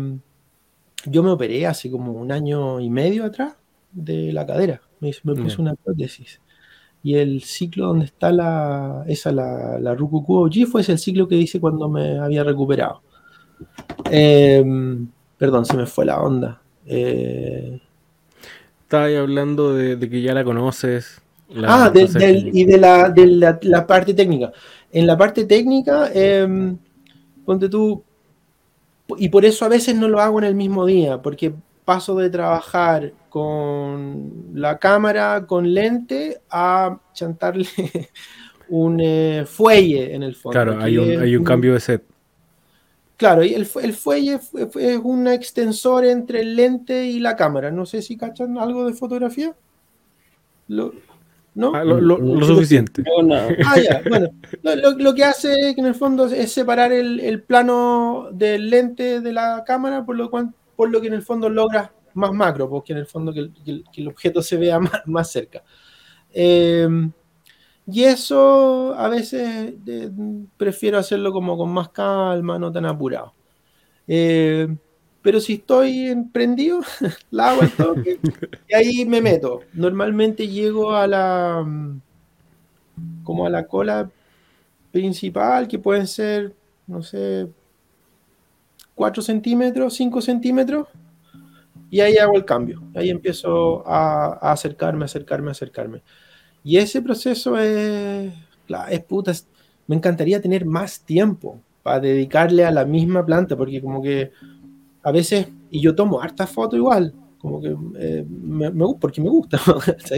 [1.06, 3.56] yo me operé hace como un año y medio atrás
[3.92, 6.40] de la cadera, me, me puse una prótesis.
[7.04, 11.36] Y el ciclo donde está la, esa, la, la Rukuku fue ese el ciclo que
[11.36, 13.02] hice cuando me había recuperado.
[14.10, 14.64] Eh,
[15.38, 16.62] perdón, se me fue la onda.
[16.86, 17.80] Eh,
[18.84, 21.22] Estaba ahí hablando de, de que ya la conoces.
[21.50, 24.52] la- ah, de- del- y de, la, de la, la parte técnica.
[24.92, 26.74] En la parte técnica, eh,
[27.46, 28.04] ponte tú,
[29.18, 31.54] y por eso a veces no lo hago en el mismo día, porque
[31.86, 37.68] paso de trabajar con la cámara, con lente, a chantarle
[38.70, 40.54] un eh, fuelle en el fondo.
[40.54, 42.04] Claro, hay un, hay un cambio de set.
[43.18, 47.36] Claro, y el, el fuelle fue- fue- es un extensor entre el lente y la
[47.36, 47.72] cámara.
[47.72, 49.54] No sé si cachan algo de fotografía.
[50.68, 50.94] Lo-
[51.56, 51.72] ¿No?
[51.76, 53.04] Ah, lo, lo- lo Yo- suficiente.
[53.24, 53.36] No.
[53.66, 54.30] Ah, ya, bueno.
[54.64, 58.30] Lo, lo- lo que hace es que en el fondo es separar el, el plano
[58.32, 61.92] del lente de la cámara, por lo, cual, por lo que en el fondo logras
[62.16, 64.80] más macro, porque en el fondo que el, que el- que el objeto se vea
[64.80, 65.64] más, más cerca.
[66.34, 66.88] Eh,
[67.86, 70.10] y eso a veces eh,
[70.58, 73.34] prefiero hacerlo como con más calma, no tan apurado.
[74.08, 74.68] Eh,
[75.24, 76.82] pero si estoy emprendido,
[77.32, 78.22] la hago al toque
[78.70, 79.70] y ahí me meto.
[79.74, 82.02] Normalmente llego a la mm,
[83.24, 84.10] como a la cola
[84.92, 86.56] principal, que pueden ser,
[86.88, 87.50] no sé,
[88.96, 90.88] 4 centímetros, 5 centímetros,
[91.90, 92.84] y ahí hago el cambio.
[92.94, 96.02] Ahí empiezo a, a acercarme, acercarme, acercarme.
[96.64, 98.34] Y ese proceso es,
[98.90, 99.48] es puta, es-
[99.88, 104.32] me encantaría tener más tiempo para dedicarle a la misma planta, porque como que
[105.04, 109.30] a veces, y yo tomo harta foto igual, como que eh, me, me porque me
[109.30, 109.60] gusta,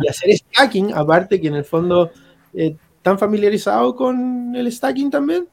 [0.00, 2.10] y hacer stacking, aparte que en el fondo,
[2.54, 5.46] eh, ¿están familiarizados con el stacking también?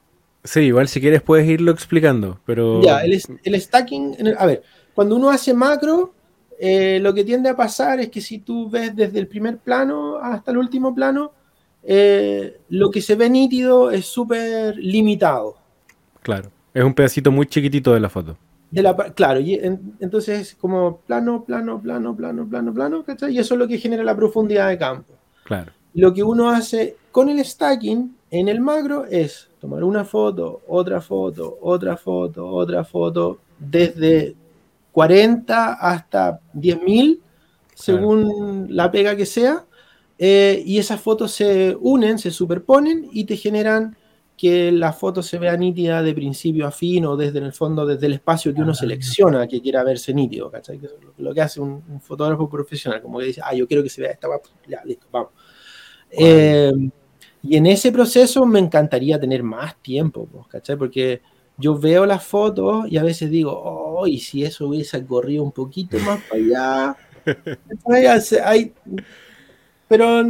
[0.43, 2.81] Sí, igual si quieres puedes irlo explicando, pero...
[2.81, 4.64] Ya, el, stacking, el- a ver,
[4.95, 6.14] cuando uno hace macro,
[6.60, 10.18] eh, lo que tiende a pasar es que si tú ves desde el primer plano
[10.18, 11.31] hasta el último plano,
[11.84, 15.56] eh, lo que se ve nítido es súper limitado.
[16.22, 18.38] Claro, es un pedacito muy chiquitito de la foto.
[18.72, 23.34] De la, pa- claro, y en- entonces como plano, plano, plano, plano, plano, plano, ¿cachai?
[23.35, 25.14] Y eso es lo que genera la profundidad de campo.
[25.43, 25.72] Claro.
[25.93, 31.02] Lo que uno hace con el stacking en el macro es tomar una foto, otra
[31.02, 34.35] foto, otra foto, otra foto, desde
[34.93, 37.22] 40 hasta 10.000,
[37.76, 39.65] según la pega que sea,
[40.18, 43.98] eh, y esas fotos se unen, se superponen y te generan
[44.41, 47.85] que la foto se vea nítida de principio a fin o desde en el fondo,
[47.85, 50.80] desde el espacio que uno selecciona que quiera verse nítido, ¿cachai?
[50.80, 53.84] Que es lo, que hace un, un fotógrafo profesional, como que dice, ah, yo quiero
[53.84, 54.27] que se vea esta,
[54.68, 55.30] ya, listo, vamos.
[56.09, 56.72] Eh,
[57.43, 60.76] y en ese proceso me encantaría tener más tiempo, pues, ¿cachai?
[60.76, 61.22] Porque
[61.55, 65.51] yo veo las fotos y a veces digo, oh, y si eso hubiese corrido un
[65.51, 68.18] poquito más para allá.
[68.43, 68.73] Hay-
[69.88, 70.22] pero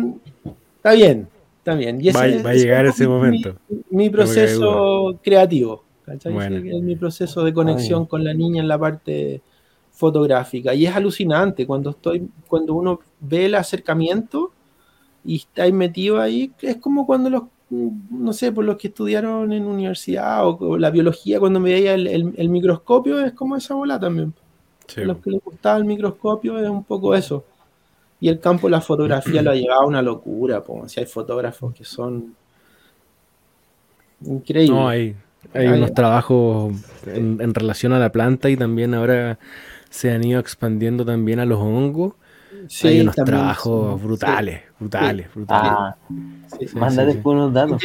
[0.75, 1.29] está bien,
[1.77, 2.01] bien.
[2.01, 3.55] Y ese- Va- va a llegar es ese mi- momento.
[3.89, 5.83] Mi, proceso creativo.
[6.33, 6.57] Bueno.
[6.77, 9.41] Es mi proceso de conexión con la niña en la parte
[9.91, 10.73] fotográfica.
[10.73, 14.51] Y es alucinante cuando estoy, cuando uno ve el acercamiento
[15.23, 19.53] y está ahí metido ahí, es como cuando los, no sé, por los que estudiaron
[19.53, 23.55] en universidad o, o la biología, cuando me veía el, el- el microscopio, es como
[23.55, 24.33] esa bola también.
[24.88, 27.45] Sí, los que les gustaba el microscopio es un poco eso.
[28.22, 30.88] Y el campo de la fotografía lo ha llevado a una locura, po.
[30.88, 32.35] Si hay fotógrafos que son
[34.26, 34.69] increíbles.
[34.69, 35.15] No, hay,
[35.53, 36.73] hay unos trabajos
[37.07, 39.39] en, en relación a la planta y también ahora
[39.89, 42.14] se han ido expandiendo también a los hongos.
[42.68, 44.06] Sí, hay unos también, trabajos sí.
[44.06, 45.72] brutales, brutales, brutales.
[45.73, 45.95] Ah,
[46.60, 46.76] Sí, sí.
[46.77, 47.15] manda sí, sí.
[47.15, 47.81] después unos datos.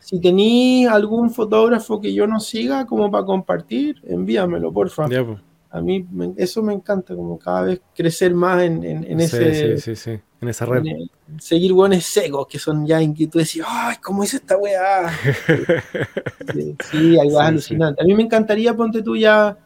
[0.00, 5.08] Si tenéis algún fotógrafo que yo no siga como para compartir, envíamelo, porfa.
[5.10, 5.38] Ya, pues.
[5.70, 9.36] A mí me- eso me encanta, como cada vez crecer más en, en- en Sí,
[9.36, 9.76] ese...
[9.78, 10.82] sí, sí, sí, en esa red.
[10.86, 13.00] en seguir buenos secos que son ya
[13.30, 15.10] tú decís, ¡ay, cómo es esta weá!
[16.90, 18.02] Sí, algo alucinante.
[18.02, 19.56] A mí me encantaría, ponte tú ya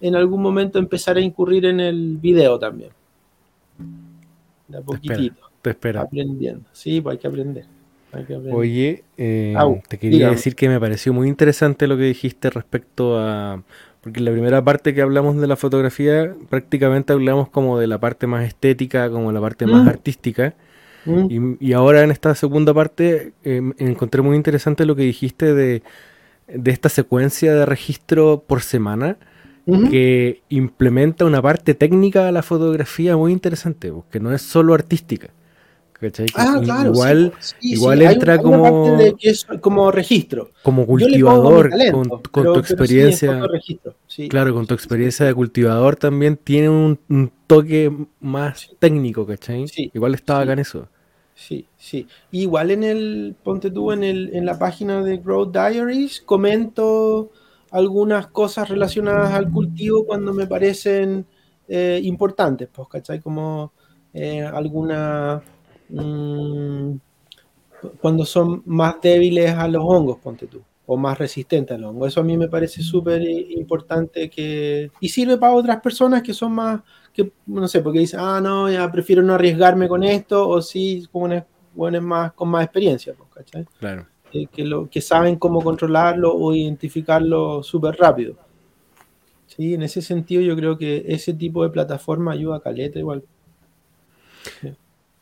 [0.00, 2.90] en algún momento empezar a incurrir en el video también.
[4.68, 6.00] De a poquitito, Te espero.
[6.00, 6.64] aprendiendo.
[6.72, 7.64] Sí, pues hay que aprender.
[8.12, 8.54] Hay que aprender.
[8.54, 10.34] Oye, eh, Au, te quería dígame.
[10.36, 13.62] decir que me pareció muy interesante lo que dijiste respecto a...
[14.02, 17.98] Porque en la primera parte que hablamos de la fotografía, prácticamente hablamos como de la
[17.98, 19.88] parte más estética, como la parte más Mm.
[19.88, 20.54] artística.
[21.04, 21.56] ¿Mm?
[21.60, 25.82] Y, y ahora en esta segunda parte eh, encontré muy interesante lo que dijiste de,
[26.48, 29.16] de esta secuencia de registro por semana
[29.90, 35.28] que implementa una parte técnica a la fotografía muy interesante, que no es solo artística.
[36.02, 36.26] ¿Cachai?
[36.34, 36.92] Ah, claro.
[36.92, 39.90] igual sí, sí, igual sí, entra una- hay una como- parte de que es como
[39.90, 40.50] registro.
[40.62, 43.40] como cultivador, talento, con, con pero- tu experiencia,
[44.28, 49.66] claro, con tu experiencia de cultivador también tiene un, un toque más técnico, ¿cachai?
[49.68, 50.88] Sí, Igual estaba acá en eso.
[51.34, 52.06] Sí, sí.
[52.30, 57.30] Igual en el, ponte tú en, el, en la página de Growth Diaries, comento
[57.70, 61.24] algunas cosas relacionadas al cultivo cuando me parecen
[61.68, 63.20] eh, importantes, pues, ¿cachai?
[63.20, 63.72] Como
[64.12, 65.42] eh, alguna...
[65.92, 66.96] mm,
[68.00, 72.08] cuando son más débiles a los hongos, ponte tú, o más resistentes a los hongos.
[72.08, 74.90] Eso a mí me parece súper eh, importante que...
[75.00, 76.80] Y sirve para otras personas que son más
[77.12, 81.06] que no sé, porque dicen, ah, no, ya prefiero no arriesgarme con esto, o sí,
[81.12, 83.66] con una- buenos más, con más experiencia, pues, ¿cachai?
[83.78, 84.06] Claro.
[84.30, 88.36] Que, que lo, que saben cómo controlarlo o identificarlo súper rápido.
[89.46, 93.22] Sí, en ese sentido yo creo que ese tipo de plataforma ayuda a Caleta igual.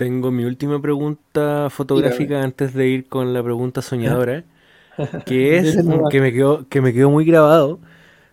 [0.01, 4.45] Tengo mi última pregunta fotográfica antes de ir con la pregunta soñadora,
[5.27, 5.77] que es
[6.11, 7.81] que me quedó, que me quedó muy grabado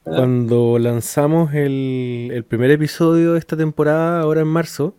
[0.10, 0.12] Ah.
[0.16, 4.96] cuando lanzamos el, el primer episodio de esta temporada, ahora en marzo,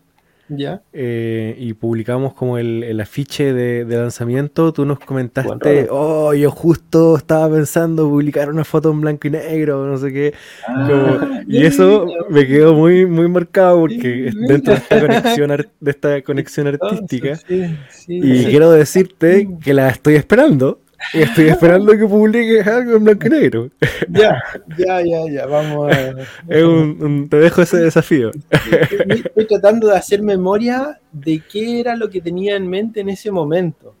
[0.49, 0.81] ¿Ya?
[0.93, 6.49] eh, y publicamos como el, el afiche de, de lanzamiento, tú nos comentaste, oh, yo
[6.51, 10.33] justo estaba pensando publicar una foto en blanco y negro, no sé qué.
[10.65, 15.91] Como- y eso me quedó muy, muy marcado porque dentro de esta conexión, ar- de
[15.91, 17.35] esta conexión artística.
[17.35, 18.45] Sí, sí, Y sí.
[18.49, 20.79] quiero decirte que la estoy esperando.
[21.13, 23.69] Estoy esperando que publiques algo en blanco y negro.
[24.09, 24.41] Ya,
[24.77, 26.09] ya, ya, ya, vamos a...
[26.47, 28.31] Es un- un- te dejo ese desafío.
[28.49, 33.09] Estoy estoy tratando de hacer memoria de qué era lo que tenía en mente en
[33.09, 33.93] ese momento.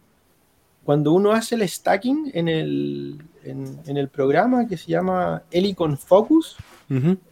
[0.83, 5.95] Cuando uno hace el stacking en el, en, en el programa que se llama Helicon
[5.97, 6.57] Focus,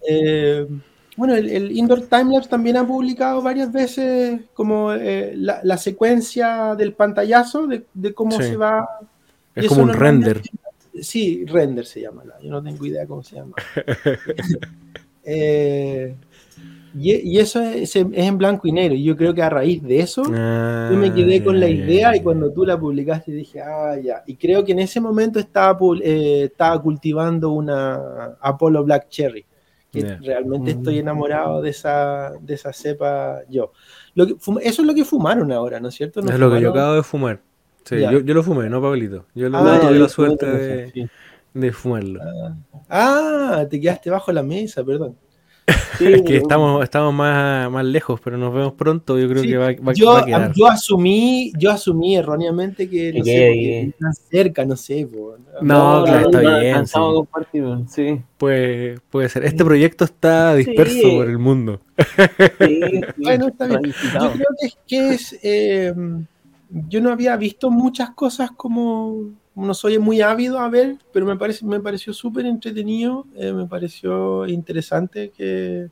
[0.08, 0.68] eh,
[1.16, 6.76] bueno, el, el Indoor Timelapse también ha publicado varias veces como eh, la, la secuencia
[6.76, 8.44] del pantallazo de, de cómo Sí.
[8.44, 8.88] se va.
[9.58, 10.42] Es eso como un render.
[11.02, 12.24] Sí, render se llama.
[12.26, 13.54] la- Yo no tengo idea cómo se llama.
[15.30, 16.16] Eh,
[17.00, 18.96] y, eso es, es en blanco y negro.
[18.96, 22.16] Y yo creo que a raíz de eso, Ah, yo me quedé con la idea
[22.16, 24.24] y cuando tú la publicaste dije, ah, ya.
[24.26, 29.46] Y creo que en ese momento estaba, eh, estaba cultivando una Apollo Black Cherry.
[29.92, 30.18] Que Ya.
[30.22, 30.78] realmente Mm.
[30.78, 33.72] estoy enamorado de esa, de esa cepa yo.
[34.16, 36.22] Lo que eso es lo que fumaron ahora, ¿no es cierto?
[36.22, 37.42] ¿No Es lo que yo acabo de fumar.
[37.88, 39.26] Sí, yo, yo lo fumé, no Pablito.
[39.36, 41.08] Yo lo Ah, tuve ya, la suerte de, sí.
[41.54, 42.20] de fumarlo.
[42.90, 45.16] Ah, te quedaste bajo la mesa, perdón.
[45.98, 49.18] Sí, Es que estamos, estamos más, más lejos, pero nos vemos pronto.
[49.20, 50.54] Yo creo Sí, que va, va- yo, va a quedar.
[50.56, 55.36] yo asumí, yo asumí erróneamente que no sé, están cerca, no sé, po.
[55.62, 57.60] No, claro, está no bien, alcanzamos sí.
[57.90, 58.22] sí.
[58.38, 59.44] Puede, puede ser.
[59.46, 61.16] Este proyecto está disperso Sí.
[61.18, 61.82] por el mundo.
[61.98, 62.06] Sí,
[62.60, 63.82] sí, Bueno, está bien.
[63.84, 65.40] Yo creo que es que es.
[65.42, 65.94] eh,
[66.70, 69.32] yo no había visto muchas cosas como.
[69.56, 73.26] No soy muy ávido a ver, pero me, parece, me pareció súper entretenido.
[73.36, 75.90] eh, me pareció interesante que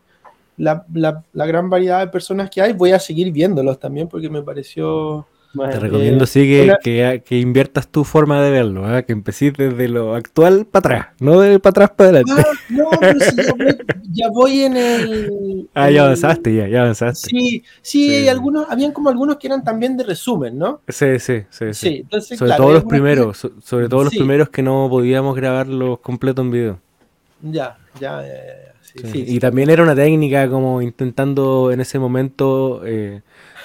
[0.57, 4.29] la, la- la gran variedad de personas que hay, voy a seguir viéndolos también porque
[4.29, 5.27] me pareció.
[5.55, 9.03] Bueno, Te recomiendo, eh, sí, que, una- que, que inviertas tu forma de verlo, ¿ah?
[9.03, 12.31] que empecés desde lo actual para atrás, no de para atrás para adelante.
[12.37, 13.77] Ah, no, pero si ya, voy,
[14.11, 15.69] ya voy en el.
[15.73, 17.29] Ah, ya el- avanzaste, ya, ya avanzaste.
[17.29, 20.81] Sí, sí, Sí, algunos, habían como algunos que eran también de resumen, ¿no?
[20.87, 21.65] Sí, sí, sí.
[21.67, 21.73] sí.
[21.73, 24.87] Sí, entonces, Sobre claro, todo los que- primeros, so- sobre todo los primeros que no
[24.89, 26.79] podíamos grabarlos completos en video.
[27.41, 28.73] Ya, ya, ya, ya,
[29.11, 33.21] sí, y también era una técnica como intentando en ese momento eh,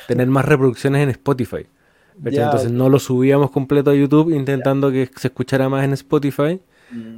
[0.07, 1.67] tener más reproducciones en Spotify.
[2.25, 6.61] Entonces no lo subíamos completo a YouTube intentando que se escuchara más en Spotify,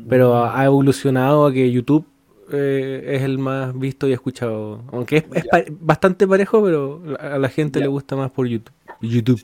[0.09, 2.05] pero ha evolucionado a que YouTube
[2.53, 4.83] eh, es el más visto y escuchado.
[4.93, 8.73] Aunque es, es pa- bastante parejo, pero a la gente le gusta más por YouTube.
[9.01, 9.43] YouTube.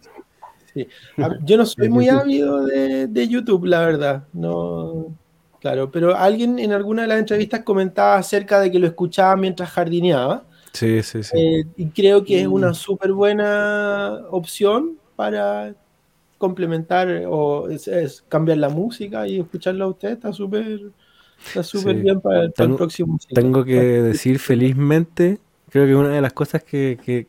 [1.17, 4.25] Ah, Yo no soy muy ávido de, de YouTube, la verdad.
[4.33, 5.07] No,
[5.61, 9.71] claro, pero alguien en alguna de las entrevistas comentaba acerca de que lo escuchaba mientras
[9.71, 10.45] jardineaba.
[10.73, 11.37] Sí, sí, sí.
[11.37, 12.53] eh, y creo que es Mm.
[12.53, 15.75] una súper buena opción para
[16.39, 20.11] complementar o es- es cambiar la música y escucharlo a usted.
[20.13, 20.81] Está súper
[21.45, 22.03] está súper Sí.
[22.03, 23.35] bien para, para el próximo ciclo.
[23.43, 25.39] Tengo que decir felizmente,
[25.71, 27.27] creo que una de las cosas que, que,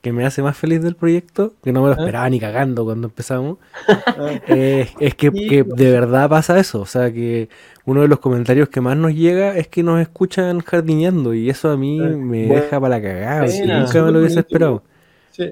[0.00, 1.98] que me hace más feliz del proyecto, que no me lo ¿Ah?
[1.98, 3.58] esperaba ni cagando cuando empezamos,
[4.06, 6.80] Ah, es, que, de verdad pasa eso.
[6.80, 7.50] O sea, que
[7.84, 11.70] uno de los comentarios que más nos llega es que nos escuchan jardineando y eso
[11.70, 12.62] a mí Ah, me bueno.
[12.62, 13.46] deja para la cagada.
[13.80, 14.82] Nunca me lo hubiese esperado.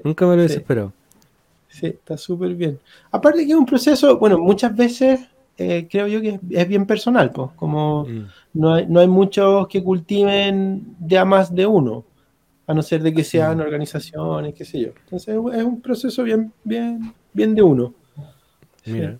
[0.03, 0.93] Nunca me lo hubiese esperado.
[1.79, 2.79] Sí, está súper bien.
[3.11, 5.19] Aparte que es un proceso, bueno, muchas veces
[5.57, 8.25] eh, creo yo que es, es bien personal, pues, como Mm.
[8.53, 12.03] no hay, no hay muchos que cultiven de a más de uno,
[12.67, 14.89] a no ser de que sean organizaciones, qué sé yo.
[15.05, 17.93] Entonces es un proceso bien, bien, bien de uno.
[18.85, 19.17] Mira,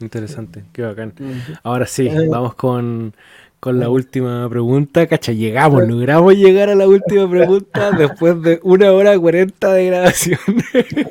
[0.00, 1.14] interesante, qué bacán.
[1.62, 2.28] Ahora sí, Eh.
[2.28, 3.14] vamos con,
[3.62, 5.06] con la última pregunta.
[5.06, 10.40] Cacha, llegamos, logramos llegar a la última pregunta después de una hora cuarenta de grabación.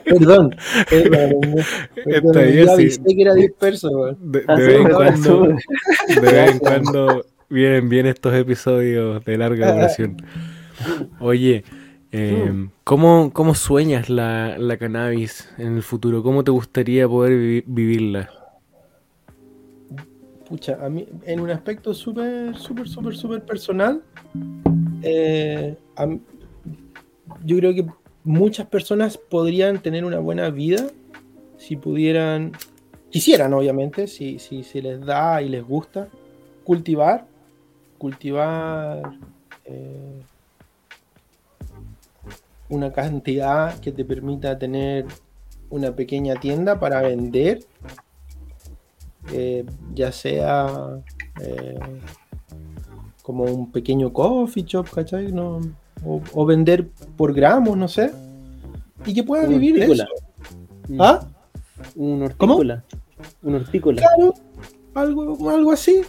[0.03, 0.53] Perdón,
[0.91, 2.99] Está bien, yo sí.
[3.15, 3.89] que era disperso.
[4.19, 9.37] De, Ah, de vez en cuando, de vez en cuando vienen bien estos episodios de
[9.37, 10.17] larga duración.
[11.21, 11.63] Oye,
[12.11, 16.21] eh, ¿cómo, cómo sueñas la, la cannabis en el futuro?
[16.21, 18.29] ¿Cómo te gustaría poder vi- vivirla?
[20.51, 24.03] Pucha, a mí, en un aspecto súper, súper, súper, súper personal,
[25.01, 25.77] eh,
[27.45, 27.85] yo creo que
[28.25, 30.89] muchas personas podrían tener una buena vida
[31.57, 32.51] si pudieran,
[33.09, 36.09] quisieran obviamente, si, si se les da y les gusta,
[36.65, 37.27] cultivar,
[37.97, 39.03] cultivar
[39.63, 40.21] eh,
[42.67, 45.05] una cantidad que te permita tener
[45.69, 47.63] una pequeña tienda para vender
[49.31, 50.99] eh, ya sea
[51.41, 51.79] eh,
[53.23, 55.31] como un pequeño coffee shop, ¿cachai?
[55.31, 55.59] No,
[56.05, 58.11] o, o vender por gramos, no sé.
[59.05, 60.03] Y que pueda Un vivir hortícola.
[60.03, 60.95] eso.
[60.99, 61.27] ¿Ah?
[61.95, 62.83] Un hortícola.
[63.43, 64.01] Un hortícola.
[64.01, 64.33] Claro,
[64.95, 66.01] algo, algo así.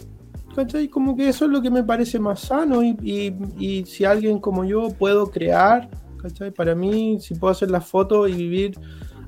[0.55, 0.87] ¿Cachai?
[0.87, 4.37] Como que eso es lo que me parece más sano y, y- y si alguien
[4.39, 5.89] como yo puedo crear,
[6.21, 6.51] ¿cachai?
[6.51, 8.77] Para mí, si puedo hacer las fotos y vivir,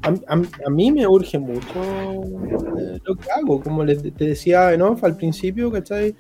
[0.01, 1.81] a, a- a mí me urge mucho
[2.77, 6.15] eh, lo que hago, como les, te decía en off al principio, ¿cachai?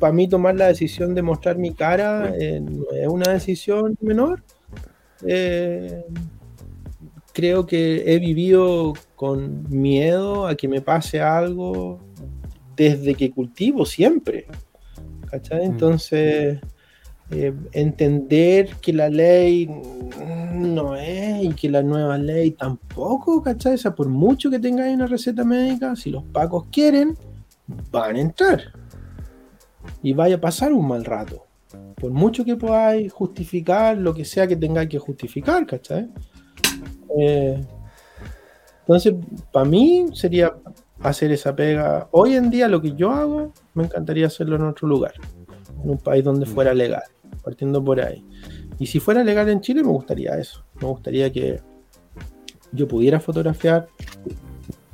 [0.00, 4.42] Para mí tomar la decisión de mostrar mi cara eh, no es una decisión menor.
[5.24, 6.04] Eh,
[7.32, 12.00] creo que he vivido con miedo a que me pase algo
[12.76, 14.46] desde que cultivo siempre.
[15.30, 15.64] ¿Cachai?
[15.64, 16.58] Entonces,
[17.32, 19.68] eh, entender que la ley
[20.52, 23.74] no es y que la nueva ley tampoco, ¿cachai?
[23.74, 27.16] O sea, por mucho que tengáis una receta médica, si los pacos quieren,
[27.90, 28.60] van a entrar.
[30.02, 31.46] Y vaya a pasar un mal rato.
[31.96, 36.10] Por mucho que podáis justificar lo que sea que tengáis que justificar, ¿cachai?
[37.18, 37.64] Eh,
[38.80, 39.14] entonces,
[39.52, 40.52] para mí sería
[41.00, 42.08] hacer esa pega.
[42.10, 45.14] Hoy en día lo que yo hago, me encantaría hacerlo en otro lugar,
[45.82, 47.04] en un país donde fuera legal,
[47.42, 48.24] partiendo por ahí.
[48.78, 50.64] Y si fuera legal en Chile, me gustaría eso.
[50.80, 51.60] Me gustaría que
[52.72, 53.86] yo pudiera fotografiar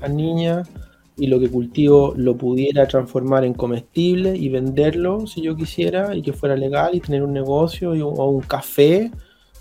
[0.00, 0.68] a niñas
[1.16, 6.22] y lo que cultivo lo pudiera transformar en comestible y venderlo si yo quisiera y
[6.22, 9.10] que fuera legal y tener un negocio y, o un café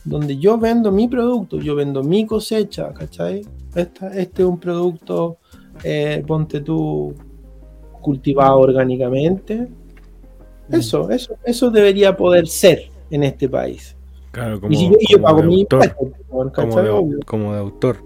[0.03, 3.41] donde yo vendo mi producto, yo vendo mi cosecha, ¿cachai?
[3.75, 5.37] Esta- este es un producto,
[5.83, 7.13] eh, ponte tú,
[8.01, 9.67] cultivado orgánicamente.
[10.71, 13.95] Eso, eso, eso debería poder ser en este país.
[14.31, 17.59] Claro, como, y si yo, como pago de mi autor, impuesto, como, de, como de
[17.59, 17.97] autor.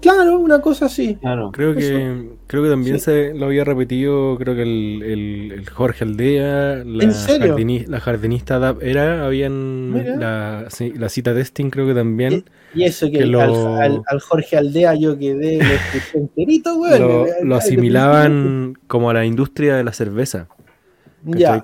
[0.00, 1.14] Claro, una cosa así.
[1.14, 1.50] Claro.
[1.50, 3.06] Creo que, creo que también Sí.
[3.06, 7.56] se lo había repetido, creo que el, el- el Jorge Aldea, la, ¿En serio?
[7.56, 10.16] jardini- la jardinista Dab era, habían Mira.
[10.16, 12.44] la, sí, la cita testing creo que también
[12.74, 16.76] Y eso que, Que lo- al, al- al Jorge Aldea yo quedé lo escuché enterito,
[16.76, 16.98] güey.
[17.00, 20.48] lo, lo asimilaban como a la industria de la cerveza.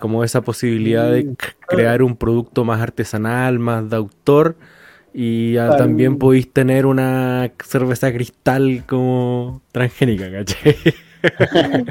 [0.01, 1.37] Como esa posibilidad de Mm.
[1.69, 4.57] crear un producto más artesanal, más de autor.
[5.12, 10.77] Y también podéis tener una cerveza cristal como transgénica, ¿cachai?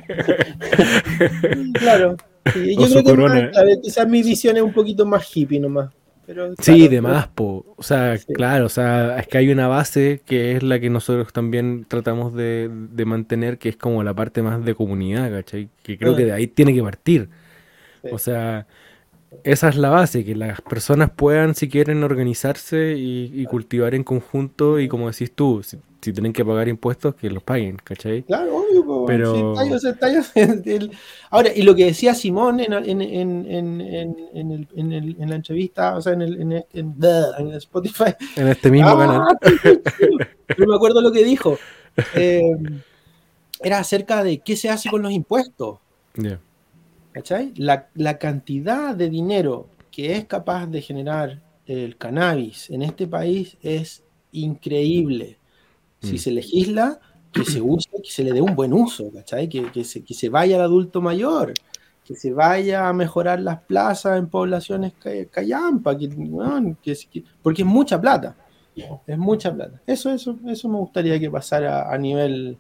[1.74, 2.16] Claro.
[2.54, 3.42] Sí, O yo su creo que corona.
[3.42, 5.90] más, claro, quizás mi visión es un poquito más hippie nomás.
[6.26, 7.66] Pero, Sí, claro, de más, po.
[7.76, 8.34] O sea, Sí.
[8.34, 12.34] claro, o sea, es que hay una base que es la que nosotros también tratamos
[12.36, 15.70] de, de mantener, que es como la parte más de comunidad, ¿cachai?
[15.84, 16.18] Que creo Ah.
[16.18, 17.30] que de ahí tiene que partir.
[18.04, 18.10] Sí.
[18.12, 18.66] O sea,
[19.44, 24.04] esa es la base, que las personas puedan, si quieren, organizarse y, y cultivar en
[24.04, 28.24] conjunto y como decís tú, si, si tienen que pagar impuestos, que los paguen, ¿cachai?
[28.24, 30.32] Claro, obvio, po, Pero- sí, tallos, es tallos.
[30.66, 30.92] El-
[31.30, 35.36] Ahora, y lo que decía Simón en, en, en, en, el- en el- en la
[35.36, 36.42] entrevista, o sea, en el,
[36.74, 39.82] en Spotify, En este mismo Ah, canal.
[40.58, 41.58] no me acuerdo lo que dijo.
[42.16, 42.42] Eh,
[43.62, 45.80] era acerca de qué se hace con los impuestos.
[46.16, 46.40] Ya.
[47.12, 47.54] ¿Cachai?
[47.58, 53.58] La, la cantidad de dinero que es capaz de generar el cannabis en este país
[53.62, 55.38] es increíble.
[56.02, 56.18] Si Mm.
[56.20, 57.00] se legisla,
[57.32, 59.48] que se use, que se le dé un buen uso, ¿cachai?
[59.50, 61.54] Que, que se, que se vaya al adulto mayor,
[62.06, 67.24] que se vaya a mejorar las plazas en poblaciones ca- callampa, que, weón, que- que-
[67.44, 68.36] porque es mucha plata.
[69.06, 69.82] Es mucha plata.
[69.86, 72.58] Eso, eso, eso me gustaría que pasara a nivel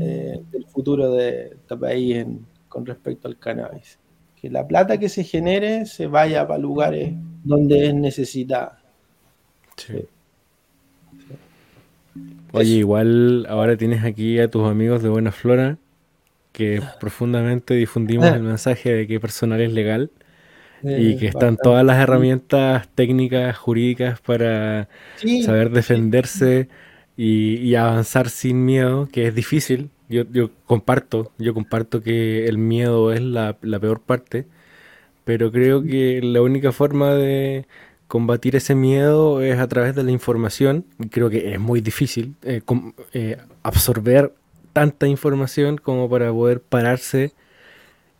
[0.00, 3.98] eh, del futuro de este país en- con respecto al cannabis.
[4.40, 7.12] Que la plata que se genere se vaya para lugares
[7.44, 8.80] donde es necesitada.
[9.76, 10.06] Sí.
[12.52, 15.78] Oye, igual ahora tienes aquí a tus amigos de Buena Flora
[16.52, 18.36] que profundamente difundimos Ah.
[18.36, 20.10] el mensaje de que personal es legal
[20.82, 26.68] y Eh, que están todas las herramientas técnicas, jurídicas para Sí, saber defenderse
[27.16, 29.90] y, y avanzar sin miedo, que es difícil.
[30.12, 34.46] Yo, comparto, yo comparto que el miedo es la, peor parte,
[35.24, 37.66] pero creo que la única forma de
[38.08, 40.84] combatir ese miedo es a través de la información.
[41.10, 42.60] Creo que es muy difícil eh,
[43.14, 44.34] eh, absorber
[44.72, 47.32] tanta información como para poder pararse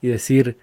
[0.01, 0.56] y decir,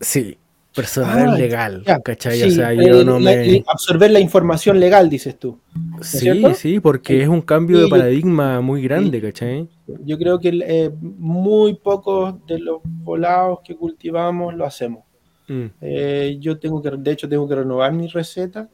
[0.00, 0.38] sí,
[0.74, 2.38] personal Ah, legal, ya, ¿cachai?
[2.38, 3.62] sí, o sea, eh, yo no me...
[3.66, 5.58] absorber la información legal, dices tú.
[6.02, 6.54] Sí, cierto?
[6.54, 7.20] sí, porque Sí.
[7.22, 9.68] es un cambio Sí, de paradigma muy grande, ¿cachai?
[10.04, 15.04] Yo creo que eh, muy pocos de los volados que cultivamos lo hacemos.
[15.48, 18.68] Mm, Eh, yo tengo que, de hecho, tengo que renovar mi receta.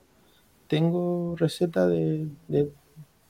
[0.68, 2.70] Tengo receta de, de-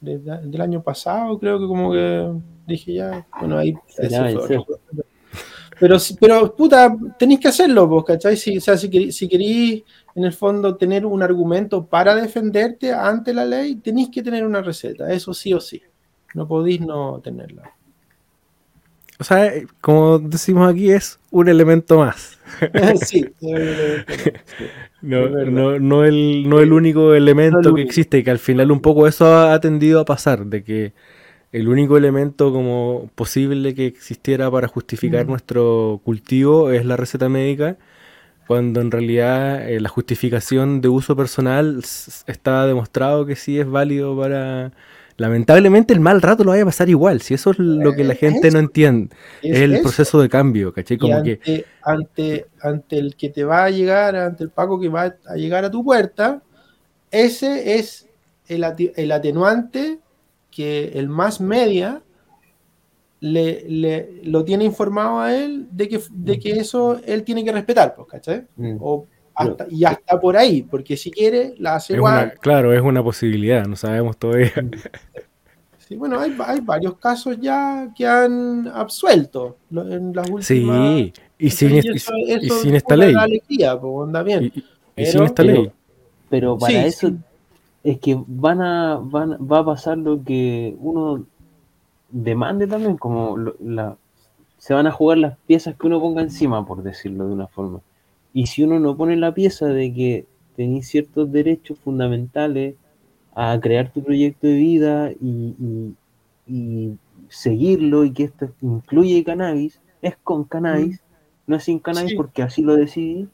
[0.00, 2.32] de- del año pasado, creo que como que
[2.66, 4.08] dije ya, bueno, ahí fue.
[5.78, 8.36] Pero, pero puta, tenéis que hacerlo, vos, ¿cachai?
[8.36, 9.82] Si, o sea, si, querí- si queréis,
[10.14, 14.62] en el fondo, tener un argumento para defenderte ante la ley, tenéis que tener una
[14.62, 15.82] receta, eso sí o sí.
[16.34, 17.74] No podéis no tenerla.
[19.18, 22.38] O sea, eh, como decimos aquí, es un elemento más.
[23.06, 23.24] sí.
[25.02, 28.70] No, no, no el, no el único elemento No el que existe, que al final
[28.70, 30.94] un poco eso ha tendido a pasar, de que
[31.52, 35.28] el único elemento como posible que existiera para justificar Mm.
[35.28, 37.78] nuestro cultivo es la receta médica,
[38.46, 41.80] cuando en realidad eh, la justificación de uso personal
[42.26, 44.72] está demostrado que sí es válido para...
[45.18, 48.14] Lamentablemente el mal rato lo vaya a pasar igual, si eso es lo que la
[48.14, 49.82] Eh, gente no entiende, es, el eso.
[49.82, 50.98] proceso de cambio, ¿cachai?
[51.00, 51.40] Y Como que...
[51.42, 55.34] ante, ante, ante el que te va a llegar, ante el pago que va a
[55.36, 56.42] llegar a tu puerta,
[57.10, 58.08] ese es
[58.48, 58.64] el,
[58.96, 60.00] el atenuante
[60.56, 62.02] que el más media
[63.20, 67.52] le, le- lo tiene informado a él de que, de que eso él tiene que
[67.52, 68.44] respetar, pues, ¿cachai?
[68.56, 68.76] Mm.
[68.80, 72.24] O hasta, y hasta por ahí, porque si quiere, la hace Es igual.
[72.24, 74.52] una, claro, es una posibilidad, no sabemos todavía.
[75.78, 80.44] Sí, bueno, hay, hay varios casos ya que han absuelto en las últimas.
[80.46, 83.14] Sí, y sin, Y est- eso- y- y eso sin es esta ley.
[83.14, 84.44] alegría, pues, anda bien.
[84.44, 84.64] Y, y- y
[84.96, 85.70] Pero- sin esta pero- ley.
[86.28, 87.16] Pero para Sí, eso sí.
[87.90, 91.24] Es que van a, van, va a pasar lo que uno
[92.10, 93.96] demande también, como lo- la,
[94.58, 97.80] se van a jugar las piezas que uno ponga encima, por decirlo de una forma.
[98.32, 100.26] Y si uno no pone la pieza de que
[100.56, 102.74] tenéis ciertos derechos fundamentales
[103.34, 105.94] a crear tu proyecto de vida y, y-
[106.48, 106.98] y
[107.28, 111.00] seguirlo y que esto incluye cannabis, es con cannabis,
[111.46, 112.16] no es sin cannabis Sí.
[112.16, 113.28] porque así lo decidí.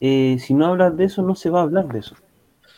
[0.00, 2.14] Eh, si no hablas de eso, no se va a hablar de eso.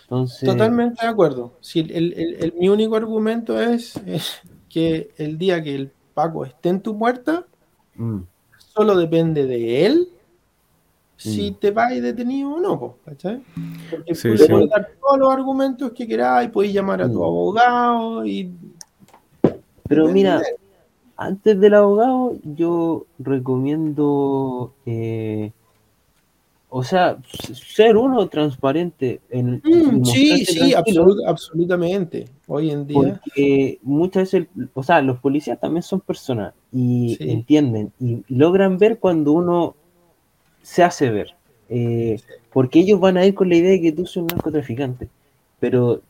[0.07, 1.55] Entonces, Totalmente de acuerdo.
[1.61, 6.69] Si el, el- mi único argumento es, es que el día que el Paco esté
[6.69, 7.45] en tu puerta,
[7.97, 8.21] mm,
[8.57, 10.09] solo depende de él
[11.17, 11.55] si Mm.
[11.57, 13.43] te vas detenido o no, ¿cachai?
[13.91, 14.53] Porque Sí, le sí.
[14.53, 17.25] puedes dar todos los argumentos que queráis, podéis llamar a tu Mm.
[17.25, 18.55] abogado y...
[19.89, 20.43] Pero mira,
[21.17, 25.53] antes del abogado, yo recomiendo, eh,
[26.69, 27.17] o sea,
[27.53, 32.27] ser uno transparente en Mm, sí, sí, absolut- absolutamente.
[32.49, 32.99] Hoy en día...
[32.99, 37.31] porque muchas veces, el- o sea, los policías también son personas y Sí.
[37.31, 39.75] entienden y logran ver cuando uno
[40.63, 41.35] se hace ver,
[41.69, 42.21] eh,
[42.53, 45.09] porque ellos van a ir con la idea de que tú soy un narcotraficante,
[45.61, 46.01] pero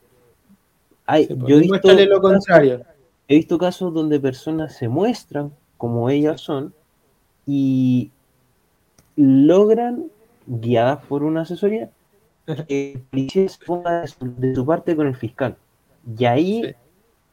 [1.05, 2.81] hay, sí, pues, yo he visto casos-.
[3.29, 6.73] He visto casos donde personas se muestran como ellas son
[7.45, 8.09] y
[9.15, 10.05] logran,
[10.47, 11.91] guiadas por una asesoría,
[12.67, 15.57] que el policía se ponga de su, de su parte con el fiscal.
[16.17, 16.75] Y ahí Sí.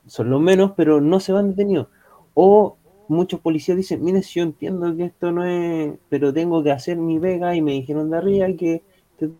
[0.06, 1.88] son los menos, pero no se van detenidos.
[2.34, 2.76] O
[3.08, 6.96] muchos policías dicen, mire, si yo entiendo que esto no es, pero tengo que hacer
[6.98, 8.82] mi vega y me dijeron de arriba que
[9.18, 9.30] te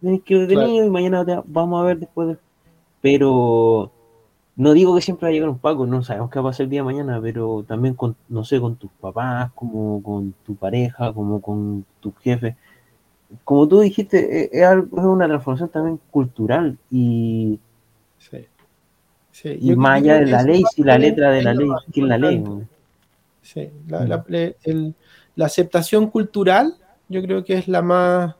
[0.00, 2.28] tienes que ir detenido y mañana te- vamos a ver después.
[2.28, 2.38] de-".
[3.02, 3.92] Pero
[4.56, 6.64] no digo que siempre va a llegar un Paco, no sabemos qué va a pasar
[6.64, 10.56] el día de mañana, pero también con, no sé, con tus papás, como con tu
[10.56, 12.56] pareja, como con tu jefe.
[13.44, 17.58] Como tú dijiste, es, es algo- es una transformación también cultural y,
[18.18, 18.46] Sí.
[19.30, 22.08] Sí, y más allá de que la ley, si la letra de la ley, ¿quién
[22.08, 22.44] la ley?
[23.42, 24.24] Sí, la, la-
[24.64, 24.94] el-
[25.36, 26.74] la aceptación cultural
[27.08, 28.34] yo creo que es la más,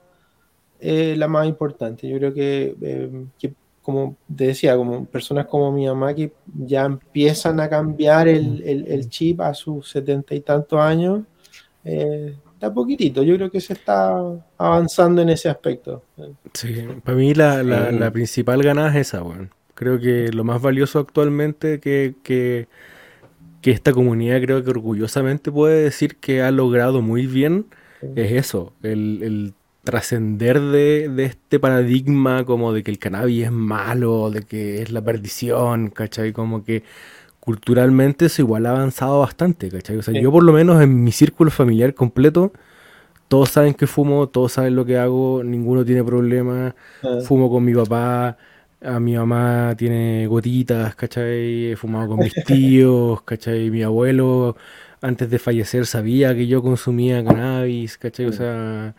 [0.81, 2.09] eh, la más importante.
[2.09, 3.53] Yo creo que, eh, que,
[3.83, 6.33] como te decía, como personas como mi mamá que
[6.65, 11.23] ya empiezan a cambiar el, el- el chip a sus setenta y tantos años,
[11.85, 12.35] eh,
[12.68, 13.22] da poquitito.
[13.22, 14.16] Yo creo que se está
[14.59, 16.02] avanzando en ese aspecto.
[16.52, 17.98] Sí, para mí la, la- Sí.
[17.98, 19.51] la principal ganada es esa, weón.
[19.74, 22.66] Creo que lo más valioso actualmente que, que,
[23.62, 27.66] que esta comunidad creo que orgullosamente puede decir que ha logrado muy bien
[28.01, 28.09] Sí.
[28.16, 33.52] es eso, el, el trascender de, de este paradigma como de que el cannabis es
[33.52, 36.32] malo, de que es la perdición, ¿cachai?
[36.32, 36.82] Como que
[37.47, 39.97] culturalmente eso igual ha avanzado bastante, ¿cachai?
[39.98, 40.20] O sea, Sí.
[40.20, 42.52] yo por lo menos en mi círculo familiar completo,
[43.28, 46.74] todos saben que fumo, todos saben lo que hago, ninguno tiene problema,
[47.05, 48.36] Ah, fumo con mi papá,
[48.82, 51.70] a mi mamá tiene gotitas, ¿cachai?
[51.73, 53.70] He fumado con mis tíos, ¿cachai?
[53.70, 54.56] Mi abuelo
[55.01, 58.27] antes de fallecer sabía que yo consumía cannabis, ¿cachai?
[58.27, 58.93] O sea,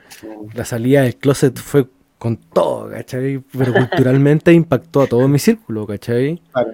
[0.54, 1.86] la salida del closet fue
[2.18, 3.44] con todo, ¿cachai?
[3.58, 6.42] Pero culturalmente impactó a todo mi círculo, ¿cachai?
[6.54, 6.72] claro.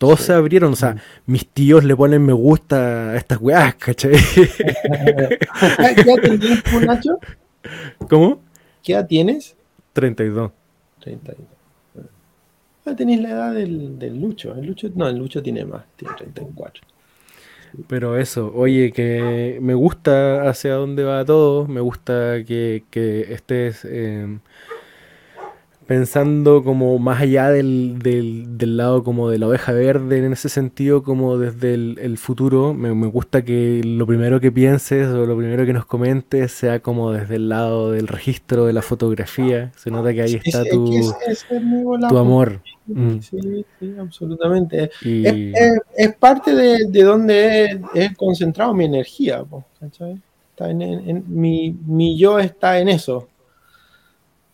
[0.00, 0.96] Todos se abrieron, o sea,
[1.26, 4.12] mis tíos le ponen me gusta a estas weas, ¿cachai?
[4.34, 7.18] ¿Qué edad tienes tú, Nacho?
[8.08, 8.40] ¿Cómo?
[8.82, 9.54] ¿Qué edad tienes?
[9.92, 10.52] 32.
[11.00, 11.46] 32.
[12.86, 14.54] Ah, tenéis la edad del, del Lucho.
[14.54, 14.88] El Lucho.
[14.94, 16.82] No, el Lucho tiene más, tiene 34.
[17.86, 23.84] Pero eso, oye, que me gusta hacia dónde va todo, me gusta que, que estés
[23.84, 24.38] eh,
[25.90, 30.48] pensando como más allá del, del, del lado como de la oveja verde, en ese
[30.48, 32.72] sentido, como desde el, el futuro.
[32.74, 36.78] Me, me gusta que lo primero que pienses o lo primero que nos comentes sea
[36.78, 39.72] como desde el lado del registro de la fotografía.
[39.74, 41.44] Se nota que ahí Es- está es tu, es
[42.08, 42.60] tu amor.
[42.86, 43.18] Mm.
[43.18, 44.92] Sí, sí, absolutamente.
[45.02, 45.26] Y,
[45.96, 49.42] Es, parte de, de donde he, concentrado mi energía.
[50.52, 53.26] Está en, en- en- mi, mi yo está en eso.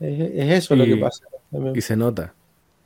[0.00, 1.24] Es, es eso lo que pasa.
[1.50, 1.76] también.
[1.76, 2.34] y se nota.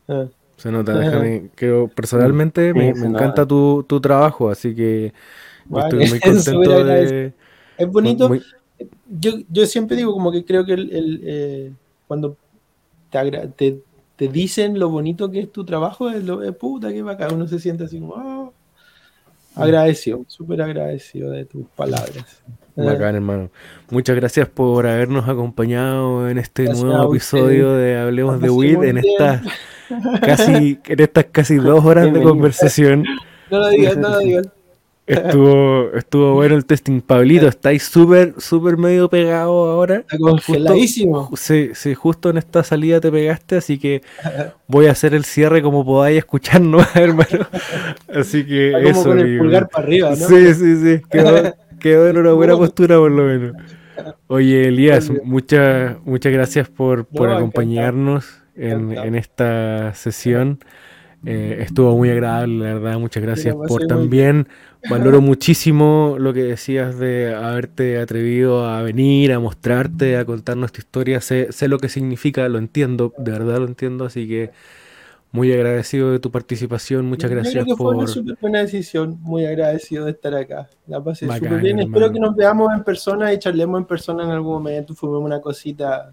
[0.09, 5.13] Ah, Se nota, déjame, creo, personalmente Sí, me, encanta tu, tu trabajo, así que
[5.67, 7.33] Vale, estoy muy contento de...
[7.79, 8.29] Es bonito.
[8.29, 8.43] muy-
[9.21, 11.73] yo, yo siempre digo como que creo que el, el, eh,
[12.07, 12.37] cuando
[13.11, 13.83] te, te,
[14.17, 17.47] te dicen lo bonito que es tu trabajo, es lo es puta que bacán, uno
[17.49, 18.51] se siente así como "Ah".
[19.55, 22.43] agradecido, súper agradecido de tus palabras.
[22.77, 23.51] Bacán, hermano.
[23.91, 28.99] Muchas gracias por habernos acompañado en este Gracias nuevo episodio de Hablemos de muy en
[28.99, 29.43] estas
[30.21, 33.05] casi, en estas casi dos horas de conversación.
[33.51, 34.47] No lo digas, no lo digas.
[35.07, 37.01] Estuvo, estuvo bueno el testing.
[37.01, 39.97] Pablito, estáis súper, súper medio pegado ahora.
[39.97, 41.31] Está congeladísimo.
[41.37, 44.03] Sí, sí, justo en esta salida te pegaste, así que
[44.69, 47.49] voy a hacer el cierre como podáis escucharnos, hermano.
[48.15, 49.43] Así que Está como eso, con el amigo.
[49.43, 50.29] pulgar para arriba, ¿no?
[50.29, 51.03] Sí, sí, sí.
[51.11, 53.57] Quedó, quedó en una buena postura por lo menos.
[54.29, 60.61] Oye, Elías, muchas muchas gracias por, por No, acompañarnos en, en esta sesión.
[61.27, 62.99] Eh, estuvo muy agradable, la verdad.
[62.99, 64.49] Muchas gracias por también.
[64.89, 70.81] Valoro muchísimo lo que decías de haberte atrevido a venir, a mostrarte, a contarnos tu
[70.81, 71.21] historia.
[71.21, 74.07] Sé, sé lo que significa, lo entiendo, de verdad lo entiendo.
[74.07, 74.51] Así que
[75.33, 77.07] muy agradecido de tu participación.
[77.07, 78.09] Muchas Yo gracias creo que fue una por.
[78.09, 79.19] súper buena decisión.
[79.21, 80.69] Muy agradecido de estar acá.
[80.87, 81.79] La pasé súper bien.
[81.79, 81.97] hermano.
[81.97, 84.95] Espero que nos veamos en persona y charlemos en persona en algún momento.
[84.95, 86.13] Fumemos una cosita.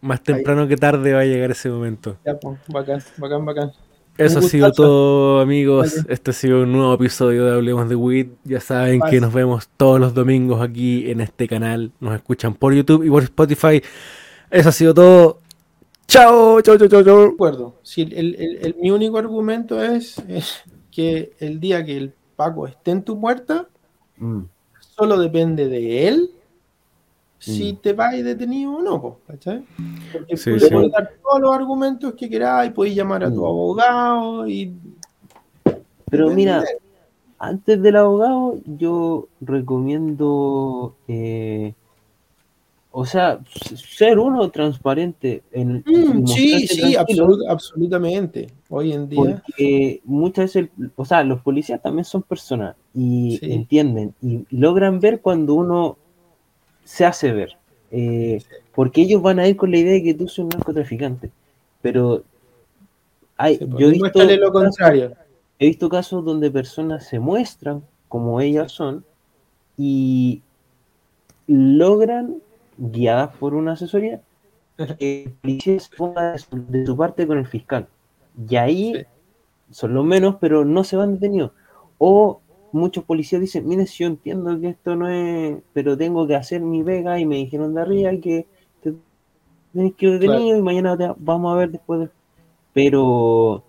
[0.00, 2.16] Más temprano que tarde va a llegar ese momento.
[2.24, 3.72] Ya, pues, bacán, bacán, bacán.
[4.18, 5.94] Eso ha sido todo, amigos.
[5.96, 6.12] Vale.
[6.12, 8.26] Este ha sido un nuevo episodio de Hablemos de Weed.
[8.44, 9.20] Ya saben que Paz.
[9.20, 11.92] nos vemos todos los domingos aquí en este canal.
[12.00, 13.80] Nos escuchan por YouTube y por Spotify.
[14.50, 15.40] Eso ha sido todo.
[16.18, 17.18] Chao, chao, chao, chao, chao.
[17.20, 17.74] De acuerdo.
[17.82, 22.66] Si el, el- el- mi único argumento es, es que el día que el Paco
[22.66, 23.66] esté en tu puerta,
[24.16, 24.40] Mm.
[24.96, 26.30] solo depende de él
[27.38, 27.76] si Mm.
[27.76, 29.62] te vas detenido o no, ¿cachai?
[30.12, 30.68] Porque Sí, le sí.
[30.72, 33.46] puedes dar todos los argumentos que queráis, podéis llamar a tu Mm.
[33.46, 34.72] abogado y...
[36.10, 36.64] Pero mira,
[37.38, 41.74] antes del abogado, yo recomiendo, eh,
[43.00, 43.38] o sea,
[43.76, 48.48] ser uno transparente en Mm, sí, sí, absolut- absolutamente.
[48.68, 49.20] Hoy en día...
[49.46, 53.52] Porque muchas veces, o sea, los policías también son personas y Sí.
[53.52, 55.96] entienden y logran ver cuando uno
[56.82, 57.56] se hace ver.
[57.92, 58.42] Eh,
[58.74, 61.30] porque ellos van a ir con la idea de que tú soy un narcotraficante.
[61.80, 62.24] Pero
[63.36, 65.12] hay, sí, pues, yo he visto, muéstrale lo contrario.
[65.60, 69.04] he visto casos donde personas se muestran como ellas son
[69.76, 70.42] y
[71.46, 72.38] logran,
[72.78, 74.22] guiadas por una asesoría,
[74.98, 77.88] que el policía se ponga de su, de su parte con el fiscal.
[78.48, 79.06] Y ahí Sí.
[79.70, 81.52] son los menos, pero no se van detenidos.
[81.98, 82.40] O
[82.72, 86.60] muchos policías dicen, mire, si yo entiendo que esto no es, pero tengo que hacer
[86.62, 88.46] mi vega y me dijeron de arriba que
[88.82, 88.94] te
[89.72, 92.00] tienes que ir detenido y mañana te- vamos a ver después.
[92.00, 92.10] de-".
[92.74, 93.64] Pero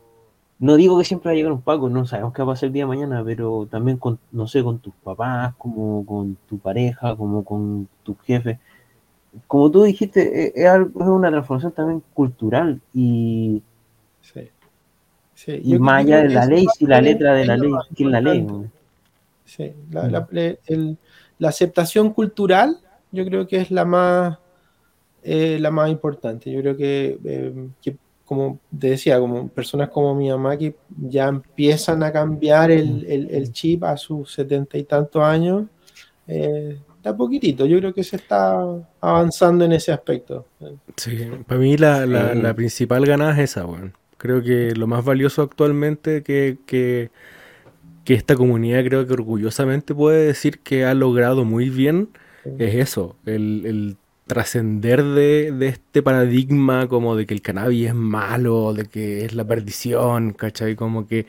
[0.59, 2.67] no digo que siempre va a llegar un Paco, no sabemos qué va a pasar
[2.67, 6.59] el día de mañana, pero también con, no sé, con tus papás, como con tu
[6.59, 8.59] pareja, como con tu jefe.
[9.47, 13.61] Como tú dijiste, es, es es una transformación también cultural y,
[14.21, 14.49] Sí.
[15.33, 17.57] Sí, y más allá de que la ley, si la es- letra de es la
[17.57, 18.47] ley, más ¿quién la ley?
[19.45, 20.27] Sí, la, la-
[20.67, 20.97] el-
[21.37, 22.77] la aceptación cultural
[23.11, 24.37] yo creo que es la más,
[25.23, 26.51] eh, la más importante.
[26.51, 27.95] Yo creo que, eh, que,
[28.25, 30.75] como te decía, como personas como mi mamá que
[31.07, 35.65] ya empiezan a cambiar el, el- el chip a sus setenta y tantos años,
[36.27, 37.65] eh, da poquitito.
[37.65, 38.59] Yo creo que se está
[39.01, 40.45] avanzando en ese aspecto.
[40.97, 42.41] Sí, para mí la, la- Sí.
[42.41, 43.93] la principal ganada es esa, weón.
[44.17, 47.09] Creo que lo más valioso actualmente que, que,
[48.03, 52.09] que esta comunidad creo que orgullosamente puede decir que ha logrado muy bien
[52.43, 52.51] Sí.
[52.59, 57.95] es eso, el, el trascender de, de este paradigma como de que el cannabis es
[57.95, 60.75] malo, de que es la perdición, ¿cachai?
[60.75, 61.25] Como que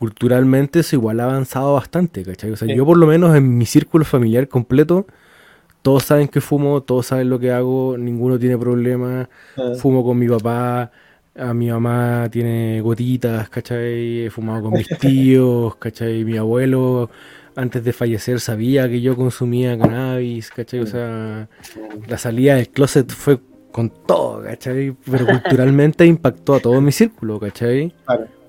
[0.00, 2.50] culturalmente eso igual ha avanzado bastante, ¿cachai?
[2.52, 2.74] O sea, Sí.
[2.74, 5.06] yo por lo menos en mi círculo familiar completo,
[5.82, 9.28] todos saben que fumo, todos saben lo que hago, ninguno tiene problema,
[9.58, 10.90] Ah, fumo con mi papá,
[11.36, 14.24] a mi mamá tiene gotitas, ¿cachai?
[14.26, 16.24] He fumado con mis tíos, ¿cachai?
[16.24, 17.10] Mi abuelo
[17.54, 20.80] antes de fallecer sabía que yo consumía cannabis, ¿cachai?
[20.80, 21.46] O sea,
[22.08, 23.38] la salida del closet fue
[23.70, 24.96] con todo, ¿cachai?
[25.10, 27.92] Pero culturalmente impactó a todo mi círculo, ¿cachai?
[28.06, 28.39] claro.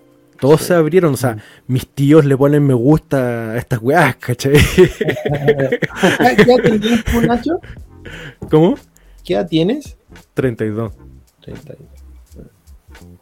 [0.41, 1.37] Todos se abrieron, o sea,
[1.67, 4.53] mis tíos le ponen me gusta a estas weas, ¿cachai?
[4.75, 7.51] ¿Qué edad tienes, tú, Nacho?
[8.49, 8.75] ¿Cómo?
[9.23, 9.95] ¿Qué edad tienes?
[10.33, 10.93] 32.
[11.41, 11.73] 30.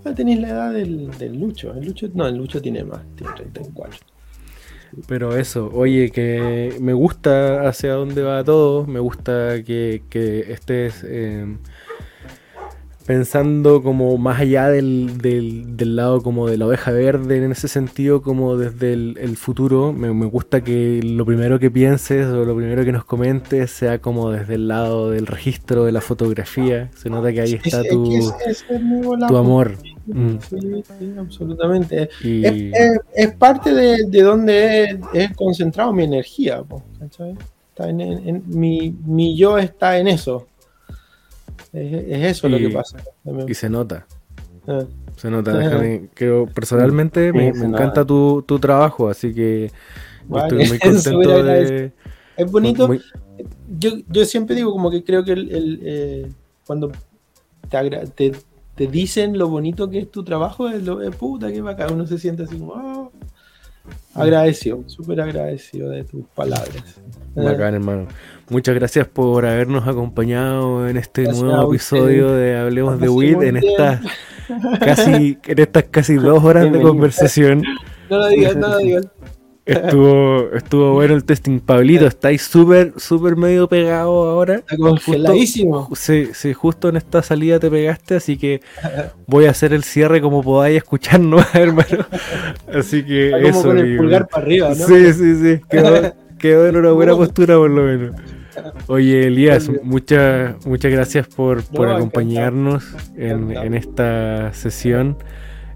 [0.05, 1.73] Ah, tenéis la edad del, del Lucho.
[1.73, 2.07] El Lucho.
[2.13, 3.99] No, el Lucho tiene más, tiene 34.
[5.05, 11.03] Pero eso, oye, que me gusta hacia dónde va todo, me gusta que, que estés
[11.05, 11.57] eh,
[13.13, 17.67] pensando como más allá del, del, del lado como de la oveja verde, en ese
[17.67, 19.91] sentido, como desde el, el futuro.
[19.91, 23.97] Me, me gusta que lo primero que pienses o lo primero que nos comentes sea
[23.97, 26.91] como desde el lado del registro de la fotografía.
[26.95, 28.63] Se nota que ahí Es- está es tu, que es
[29.27, 29.75] tu amor.
[30.05, 30.35] Mm.
[30.47, 32.09] Sí, sí, absolutamente.
[32.23, 36.61] Y, Es, es- es parte de, de donde he, he concentrado mi energía.
[36.61, 37.35] po, ¿cachai?
[37.71, 40.45] Está en, en- en- mi, mi yo está en eso.
[41.73, 42.97] Es, es eso lo que pasa.
[43.47, 44.07] y se nota.
[44.67, 44.83] Ah,
[45.15, 49.71] Se nota, déjame, creo, personalmente Sí, me, encanta tu, tu trabajo, así que
[50.27, 51.91] Vale, estoy muy contento de...
[52.37, 52.87] Es bonito.
[52.87, 53.01] muy-
[53.77, 56.31] yo, yo siempre digo como que creo que el, el, eh,
[56.65, 56.91] cuando
[57.69, 58.31] te, te,
[58.75, 62.05] te dicen lo bonito que es tu trabajo, es lo es puta que bacán, uno
[62.07, 63.09] se siente así como, "Ah".
[64.13, 66.99] agradecido, súper agradecido de tus palabras.
[67.35, 68.07] Bacán, hermano.
[68.49, 73.57] Muchas gracias por habernos acompañado en este Gracias nuevo episodio de Hablemos de muy en
[73.57, 74.01] estas
[74.79, 77.63] casi, en estas casi dos horas de conversación.
[78.09, 79.07] No lo digas, no lo digas.
[79.65, 81.59] Estuvo, estuvo bueno el testing.
[81.59, 84.55] Pablito, estáis súper, súper medio pegado ahora.
[84.55, 85.87] Está congeladísimo.
[85.95, 88.61] Sí, sí, justo en esta salida te pegaste, así que
[89.27, 92.07] voy a hacer el cierre como podáis escucharnos, hermano.
[92.73, 94.01] Así que Está como eso, con el amigo.
[94.01, 94.87] pulgar para arriba, ¿no?
[94.87, 95.61] Sí, sí, sí.
[95.69, 98.15] Quedó, quedó en una buena postura por lo menos.
[98.87, 105.17] Oye, Elías, Muy muchas muchas gracias por, por No, acompañarnos en, en esta sesión.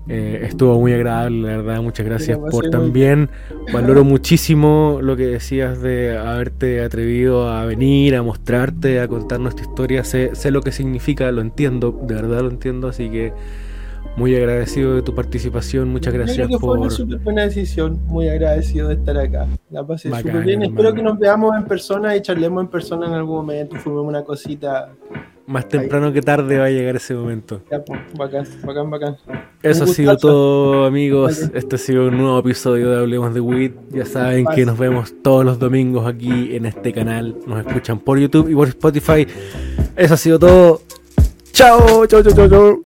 [0.10, 1.81] Eh, estuvo muy agradable, la verdad.
[1.81, 3.30] Muchas gracias pasé por muy también.
[3.72, 9.64] Valoro muchísimo lo que decías de haberte atrevido a venir, a mostrarte, a contarnos tu
[9.64, 10.03] historia.
[10.03, 12.89] Sé, sé lo que significa, lo entiendo, de verdad lo entiendo.
[12.89, 13.34] Así que
[14.15, 15.90] muy agradecido de tu participación.
[15.90, 16.91] Muchas creo gracias que fue una por.
[16.91, 19.48] súper buena decisión, muy agradecido de estar acá.
[19.72, 20.64] La pasé súper bien.
[20.64, 23.76] Espero que nos veamos en persona y charlemos en persona en algún momento.
[23.77, 24.90] Fumemos una cosita.
[25.45, 27.61] Más temprano que tarde va a llegar ese momento.
[27.69, 29.18] Ya, pues, bacán, bacán, bacán.
[29.61, 31.41] Eso ha sido todo, amigos.
[31.41, 31.60] Vale.
[31.60, 33.72] Este ha sido un nuevo episodio de Hablemos de Weed.
[33.91, 37.35] Ya saben que nos vemos todos los domingos aquí en este canal.
[37.45, 39.27] Nos escuchan por YouTube y por Spotify.
[39.98, 40.81] Eso ha sido todo.
[41.52, 42.93] Chao, chao, chao, chao, chao.